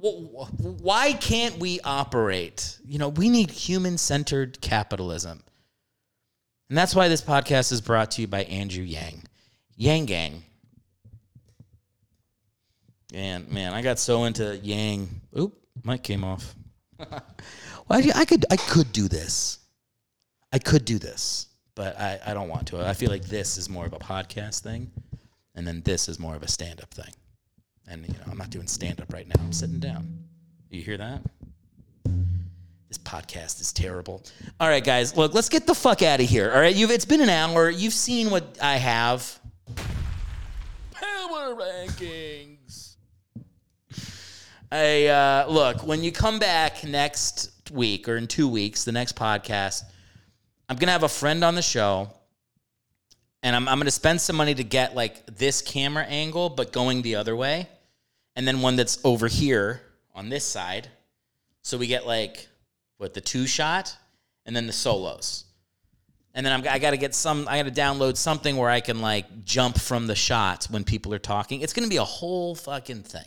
Wh- 0.06 0.47
wh- 0.47 0.82
Why 0.82 1.14
can't 1.14 1.58
we 1.58 1.80
operate? 1.82 2.78
You 2.86 2.99
know, 2.99 3.10
we 3.10 3.30
need 3.30 3.49
human 3.49 3.97
centered 3.97 4.62
capitalism. 4.62 5.41
And 6.70 6.78
that's 6.78 6.95
why 6.95 7.08
this 7.08 7.22
podcast 7.22 7.72
is 7.72 7.82
brought 7.82 8.12
to 8.12 8.22
you 8.22 8.28
by 8.28 8.43
Andrew 8.43 8.84
Yang. 8.84 9.24
Yang 9.76 10.06
Gang. 10.06 10.43
Man, 13.14 13.47
man, 13.49 13.74
I 13.74 13.82
got 13.82 13.97
so 13.99 14.26
into 14.26 14.58
Yang. 14.58 15.10
Oop, 15.39 15.58
mic 15.84 16.03
came 16.03 16.24
off. 16.24 16.56
well, 16.99 17.22
I 17.89 18.26
could 18.26 18.45
I 18.51 18.58
could 18.58 18.91
do 18.91 19.08
this. 19.08 19.60
I 20.51 20.60
could 20.60 20.86
do 20.86 20.97
this, 20.99 21.47
but 21.76 21.99
I, 21.99 22.20
I 22.26 22.34
don't 22.34 22.47
want 22.49 22.68
to. 22.68 22.86
I 22.86 22.93
feel 22.93 23.10
like 23.10 23.26
this 23.26 23.58
is 23.58 23.70
more 23.70 23.86
of 23.86 23.93
a 23.93 23.99
podcast 23.99 24.62
thing, 24.62 24.91
and 25.53 25.68
then 25.68 25.82
this 25.82 26.08
is 26.08 26.20
more 26.20 26.36
of 26.36 26.43
a 26.43 26.47
stand 26.47 26.82
up 26.82 26.93
thing. 26.93 27.14
And 27.88 28.06
you 28.08 28.14
know, 28.14 28.32
I'm 28.32 28.38
not 28.38 28.50
doing 28.50 28.68
stand 28.68 29.02
up 29.02 29.14
right 29.14 29.28
now. 29.28 29.36
I'm 29.40 29.52
sitting 29.54 29.80
down. 29.80 30.26
You 30.70 30.82
hear 30.82 30.98
that? 30.98 31.22
This 32.88 32.98
podcast 32.98 33.62
is 33.62 33.74
terrible. 33.74 34.24
All 34.60 34.68
right, 34.68 34.84
guys, 34.84 35.16
look, 35.18 35.34
let's 35.34 35.50
get 35.50 35.68
the 35.68 35.76
fuck 35.76 36.02
out 36.02 36.20
of 36.20 36.28
here. 36.28 36.52
All 36.52 36.60
right, 36.60 36.76
you've 36.76 36.92
it's 36.92 37.06
been 37.06 37.22
an 37.22 37.30
hour. 37.30 37.70
You've 37.70 37.94
seen 37.94 38.30
what 38.30 38.58
I 38.62 38.78
have. 38.78 39.40
Power 40.92 41.56
rankings. 41.56 42.96
I 44.72 45.08
uh, 45.08 45.46
look 45.48 45.86
when 45.86 46.04
you 46.04 46.12
come 46.12 46.40
back 46.40 46.84
next 46.84 47.52
week 47.72 48.10
or 48.10 48.18
in 48.18 48.28
two 48.28 48.48
weeks, 48.48 48.84
the 48.84 48.92
next 48.92 49.16
podcast. 49.16 49.84
I'm 50.68 50.78
gonna 50.78 50.92
have 50.92 51.04
a 51.04 51.10
friend 51.10 51.44
on 51.44 51.56
the 51.56 51.62
show, 51.62 52.12
and 53.44 53.56
I'm 53.56 53.68
I'm 53.68 53.78
gonna 53.78 53.92
spend 53.92 54.22
some 54.22 54.36
money 54.36 54.56
to 54.56 54.64
get 54.64 54.96
like 54.96 55.26
this 55.28 55.62
camera 55.62 56.04
angle, 56.04 56.50
but 56.50 56.72
going 56.72 57.04
the 57.04 57.16
other 57.16 57.36
way, 57.36 57.68
and 58.36 58.48
then 58.48 58.62
one 58.62 58.76
that's 58.76 59.00
over 59.04 59.28
here 59.28 59.82
on 60.14 60.30
this 60.30 60.46
side, 60.46 60.90
so 61.62 61.78
we 61.78 61.88
get 61.88 62.06
like 62.06 62.48
what 62.98 63.14
the 63.14 63.22
two 63.22 63.48
shot, 63.48 63.96
and 64.46 64.56
then 64.56 64.68
the 64.68 64.74
solos. 64.74 65.46
And 66.34 66.46
then 66.46 66.52
I'm, 66.52 66.68
I 66.68 66.80
got 66.80 66.92
to 66.92 66.98
get 66.98 67.16
some. 67.16 67.48
I 67.50 67.62
got 67.62 67.74
to 67.74 67.82
download 67.82 68.18
something 68.18 68.58
where 68.58 68.70
I 68.70 68.82
can 68.82 69.00
like 69.00 69.46
jump 69.46 69.80
from 69.80 70.06
the 70.06 70.16
shots 70.16 70.70
when 70.70 70.84
people 70.84 71.14
are 71.14 71.20
talking. 71.20 71.62
It's 71.62 71.72
going 71.72 71.86
to 71.86 71.90
be 71.90 71.98
a 71.98 72.04
whole 72.04 72.56
fucking 72.56 73.04
thing. 73.04 73.26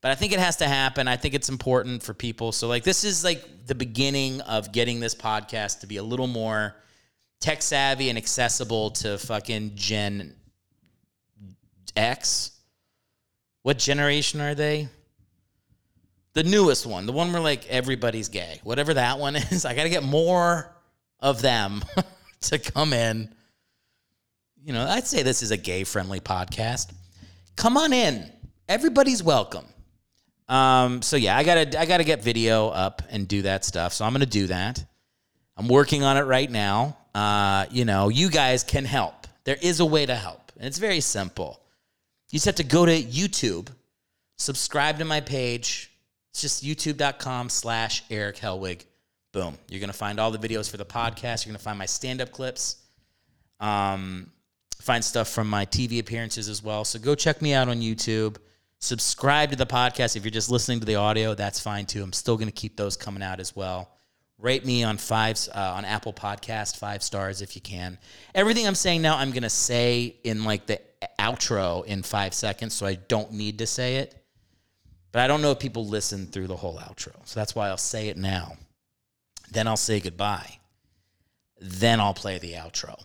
But 0.00 0.12
I 0.12 0.14
think 0.14 0.32
it 0.32 0.38
has 0.38 0.56
to 0.56 0.68
happen. 0.68 1.08
I 1.08 1.16
think 1.16 1.34
it's 1.34 1.48
important 1.48 2.04
for 2.04 2.14
people. 2.14 2.52
So 2.52 2.68
like 2.68 2.84
this 2.84 3.02
is 3.02 3.24
like 3.24 3.66
the 3.66 3.74
beginning 3.74 4.40
of 4.42 4.70
getting 4.70 5.00
this 5.00 5.14
podcast 5.14 5.80
to 5.80 5.88
be 5.88 5.96
a 5.96 6.02
little 6.02 6.28
more 6.28 6.76
tech 7.40 7.62
savvy 7.62 8.08
and 8.08 8.16
accessible 8.16 8.90
to 8.90 9.18
fucking 9.18 9.72
Gen 9.74 10.34
X. 11.96 12.52
What 13.62 13.78
generation 13.78 14.40
are 14.40 14.54
they? 14.54 14.88
The 16.34 16.44
newest 16.44 16.86
one, 16.86 17.06
the 17.06 17.12
one 17.12 17.32
where 17.32 17.40
like 17.40 17.66
everybody's 17.68 18.28
gay. 18.28 18.60
Whatever 18.62 18.94
that 18.94 19.18
one 19.18 19.36
is, 19.36 19.64
I 19.64 19.74
got 19.74 19.84
to 19.84 19.88
get 19.88 20.02
more 20.02 20.74
of 21.20 21.42
them 21.42 21.84
to 22.42 22.58
come 22.58 22.92
in. 22.92 23.34
You 24.64 24.72
know, 24.72 24.86
I'd 24.86 25.06
say 25.06 25.22
this 25.22 25.42
is 25.42 25.50
a 25.50 25.56
gay 25.56 25.84
friendly 25.84 26.20
podcast. 26.20 26.92
Come 27.56 27.76
on 27.76 27.92
in. 27.92 28.30
Everybody's 28.68 29.22
welcome. 29.22 29.64
Um, 30.48 31.02
so 31.02 31.16
yeah, 31.16 31.36
I 31.36 31.44
gotta 31.44 31.78
I 31.78 31.84
gotta 31.84 32.04
get 32.04 32.22
video 32.22 32.68
up 32.68 33.02
and 33.10 33.28
do 33.28 33.42
that 33.42 33.64
stuff. 33.64 33.92
So 33.92 34.04
I'm 34.04 34.12
gonna 34.12 34.26
do 34.26 34.46
that. 34.46 34.82
I'm 35.56 35.68
working 35.68 36.04
on 36.04 36.16
it 36.16 36.22
right 36.22 36.50
now. 36.50 36.96
Uh, 37.14 37.66
you 37.70 37.84
know, 37.84 38.08
you 38.08 38.30
guys 38.30 38.62
can 38.62 38.84
help. 38.84 39.26
There 39.44 39.58
is 39.60 39.80
a 39.80 39.86
way 39.86 40.06
to 40.06 40.14
help, 40.14 40.52
and 40.56 40.66
it's 40.66 40.78
very 40.78 41.00
simple. 41.00 41.60
You 42.30 42.36
just 42.36 42.46
have 42.46 42.56
to 42.56 42.64
go 42.64 42.84
to 42.84 43.02
YouTube, 43.02 43.68
subscribe 44.36 44.98
to 44.98 45.04
my 45.04 45.20
page. 45.20 45.90
It's 46.30 46.42
just 46.42 46.62
youtube.com 46.62 47.48
slash 47.48 48.04
Eric 48.10 48.36
Helwig. 48.36 48.84
Boom. 49.32 49.56
You're 49.68 49.80
gonna 49.80 49.92
find 49.92 50.20
all 50.20 50.30
the 50.30 50.38
videos 50.38 50.70
for 50.70 50.76
the 50.76 50.84
podcast. 50.84 51.44
You're 51.44 51.52
gonna 51.52 51.58
find 51.58 51.78
my 51.78 51.86
stand-up 51.86 52.32
clips. 52.32 52.76
Um, 53.60 54.30
find 54.80 55.04
stuff 55.04 55.28
from 55.28 55.48
my 55.48 55.66
TV 55.66 56.00
appearances 56.00 56.48
as 56.48 56.62
well. 56.62 56.84
So 56.84 56.98
go 56.98 57.14
check 57.14 57.42
me 57.42 57.54
out 57.54 57.68
on 57.68 57.80
YouTube. 57.80 58.36
Subscribe 58.80 59.50
to 59.50 59.56
the 59.56 59.66
podcast. 59.66 60.16
If 60.16 60.24
you're 60.24 60.30
just 60.30 60.50
listening 60.50 60.80
to 60.80 60.86
the 60.86 60.94
audio, 60.94 61.34
that's 61.34 61.58
fine 61.58 61.84
too. 61.84 62.02
I'm 62.02 62.12
still 62.12 62.36
going 62.36 62.48
to 62.48 62.54
keep 62.54 62.76
those 62.76 62.96
coming 62.96 63.22
out 63.22 63.40
as 63.40 63.56
well. 63.56 63.90
Rate 64.38 64.64
me 64.64 64.84
on 64.84 64.98
five 64.98 65.36
uh, 65.52 65.74
on 65.76 65.84
Apple 65.84 66.12
Podcast, 66.12 66.76
five 66.76 67.02
stars 67.02 67.42
if 67.42 67.56
you 67.56 67.60
can. 67.60 67.98
Everything 68.36 68.68
I'm 68.68 68.76
saying 68.76 69.02
now, 69.02 69.16
I'm 69.16 69.30
going 69.30 69.42
to 69.42 69.50
say 69.50 70.16
in 70.22 70.44
like 70.44 70.66
the 70.66 70.80
outro 71.18 71.84
in 71.84 72.02
five 72.02 72.34
seconds, 72.34 72.74
so 72.74 72.86
I 72.86 72.94
don't 72.94 73.32
need 73.32 73.58
to 73.58 73.66
say 73.66 73.96
it. 73.96 74.14
But 75.12 75.22
I 75.22 75.26
don't 75.26 75.42
know 75.42 75.52
if 75.52 75.58
people 75.58 75.86
listen 75.86 76.26
through 76.26 76.48
the 76.48 76.56
whole 76.56 76.78
outro, 76.78 77.14
so 77.24 77.40
that's 77.40 77.54
why 77.54 77.68
I'll 77.68 77.76
say 77.76 78.08
it 78.08 78.16
now. 78.16 78.56
Then 79.50 79.66
I'll 79.66 79.76
say 79.76 80.00
goodbye. 80.00 80.58
Then 81.60 82.00
I'll 82.00 82.14
play 82.14 82.38
the 82.38 82.52
outro. 82.52 83.02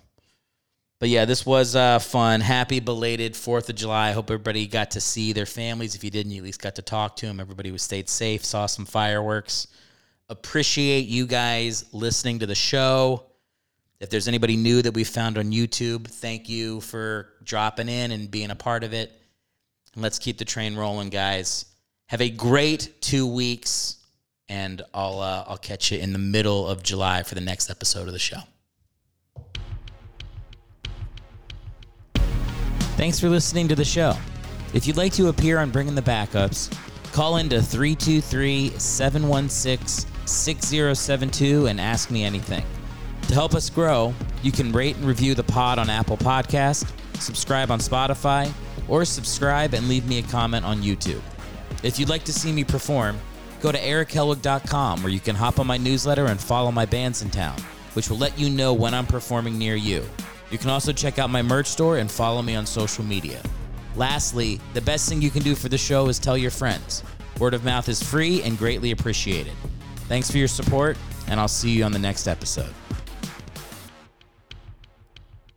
But 0.99 1.09
yeah, 1.09 1.25
this 1.25 1.45
was 1.45 1.75
uh, 1.75 1.99
fun. 1.99 2.39
Happy 2.39 2.79
belated 2.79 3.35
Fourth 3.35 3.69
of 3.69 3.75
July. 3.75 4.09
I 4.09 4.11
hope 4.13 4.31
everybody 4.31 4.67
got 4.67 4.91
to 4.91 5.01
see 5.01 5.33
their 5.33 5.45
families. 5.45 5.95
If 5.95 6.03
you 6.03 6.09
didn't, 6.09 6.31
you 6.31 6.37
at 6.37 6.45
least 6.45 6.61
got 6.61 6.75
to 6.75 6.81
talk 6.81 7.17
to 7.17 7.25
them. 7.25 7.39
Everybody 7.39 7.71
was 7.71 7.81
stayed 7.81 8.07
safe. 8.07 8.45
Saw 8.45 8.67
some 8.67 8.85
fireworks. 8.85 9.67
Appreciate 10.29 11.07
you 11.07 11.25
guys 11.25 11.85
listening 11.93 12.39
to 12.39 12.45
the 12.45 12.55
show. 12.55 13.25
If 14.03 14.09
there's 14.09 14.27
anybody 14.27 14.57
new 14.57 14.81
that 14.81 14.93
we 14.93 15.05
found 15.05 15.37
on 15.37 15.53
YouTube, 15.53 16.07
thank 16.07 16.49
you 16.49 16.81
for 16.81 17.29
dropping 17.41 17.87
in 17.87 18.11
and 18.11 18.29
being 18.29 18.51
a 18.51 18.55
part 18.55 18.83
of 18.83 18.91
it. 18.91 19.13
And 19.93 20.03
let's 20.03 20.19
keep 20.19 20.37
the 20.37 20.43
train 20.43 20.75
rolling, 20.75 21.07
guys. 21.07 21.63
Have 22.07 22.19
a 22.19 22.29
great 22.29 22.99
two 22.99 23.25
weeks, 23.25 24.03
and 24.49 24.81
I'll 24.93 25.21
uh, 25.21 25.45
I'll 25.47 25.57
catch 25.57 25.93
you 25.93 25.99
in 25.99 26.11
the 26.11 26.19
middle 26.19 26.67
of 26.67 26.83
July 26.83 27.23
for 27.23 27.35
the 27.35 27.41
next 27.41 27.69
episode 27.69 28.07
of 28.07 28.11
the 28.11 28.19
show. 28.19 28.39
Thanks 32.97 33.21
for 33.21 33.29
listening 33.29 33.69
to 33.69 33.75
the 33.75 33.85
show. 33.85 34.17
If 34.73 34.85
you'd 34.85 34.97
like 34.97 35.13
to 35.13 35.29
appear 35.29 35.59
on 35.59 35.71
Bringing 35.71 35.95
the 35.95 36.01
Backups, 36.01 36.77
call 37.13 37.37
into 37.37 37.61
323 37.61 38.71
716 38.71 40.11
6072 40.25 41.67
and 41.67 41.79
ask 41.79 42.11
me 42.11 42.25
anything. 42.25 42.65
To 43.27 43.33
help 43.33 43.55
us 43.55 43.69
grow, 43.69 44.13
you 44.43 44.51
can 44.51 44.71
rate 44.71 44.95
and 44.95 45.05
review 45.05 45.33
the 45.33 45.43
pod 45.43 45.79
on 45.79 45.89
Apple 45.89 46.17
Podcast, 46.17 46.91
subscribe 47.19 47.71
on 47.71 47.79
Spotify, 47.79 48.51
or 48.87 49.05
subscribe 49.05 49.73
and 49.73 49.87
leave 49.87 50.07
me 50.07 50.19
a 50.19 50.23
comment 50.23 50.65
on 50.65 50.81
YouTube. 50.81 51.21
If 51.81 51.99
you'd 51.99 52.09
like 52.09 52.23
to 52.25 52.33
see 52.33 52.51
me 52.51 52.63
perform, 52.63 53.17
go 53.61 53.71
to 53.71 53.77
erichelwig.com 53.77 55.01
where 55.01 55.11
you 55.11 55.19
can 55.19 55.35
hop 55.35 55.59
on 55.59 55.67
my 55.67 55.77
newsletter 55.77 56.25
and 56.25 56.39
follow 56.39 56.71
my 56.71 56.85
Bandsintown, 56.85 57.59
which 57.95 58.09
will 58.09 58.17
let 58.17 58.37
you 58.37 58.49
know 58.49 58.73
when 58.73 58.93
I'm 58.93 59.07
performing 59.07 59.57
near 59.57 59.75
you. 59.75 60.03
You 60.51 60.57
can 60.57 60.69
also 60.69 60.93
check 60.93 61.17
out 61.17 61.29
my 61.29 61.41
merch 61.41 61.67
store 61.67 61.97
and 61.97 62.11
follow 62.11 62.41
me 62.41 62.55
on 62.55 62.65
social 62.65 63.03
media. 63.03 63.41
Lastly, 63.95 64.59
the 64.73 64.81
best 64.81 65.09
thing 65.09 65.21
you 65.21 65.29
can 65.29 65.43
do 65.43 65.55
for 65.55 65.69
the 65.69 65.77
show 65.77 66.07
is 66.07 66.19
tell 66.19 66.37
your 66.37 66.51
friends. 66.51 67.03
Word 67.39 67.53
of 67.53 67.63
mouth 67.63 67.89
is 67.89 68.01
free 68.03 68.41
and 68.43 68.57
greatly 68.57 68.91
appreciated. 68.91 69.53
Thanks 70.07 70.29
for 70.29 70.37
your 70.37 70.47
support, 70.47 70.97
and 71.27 71.39
I'll 71.39 71.47
see 71.47 71.71
you 71.71 71.83
on 71.83 71.91
the 71.91 71.99
next 71.99 72.27
episode. 72.27 72.73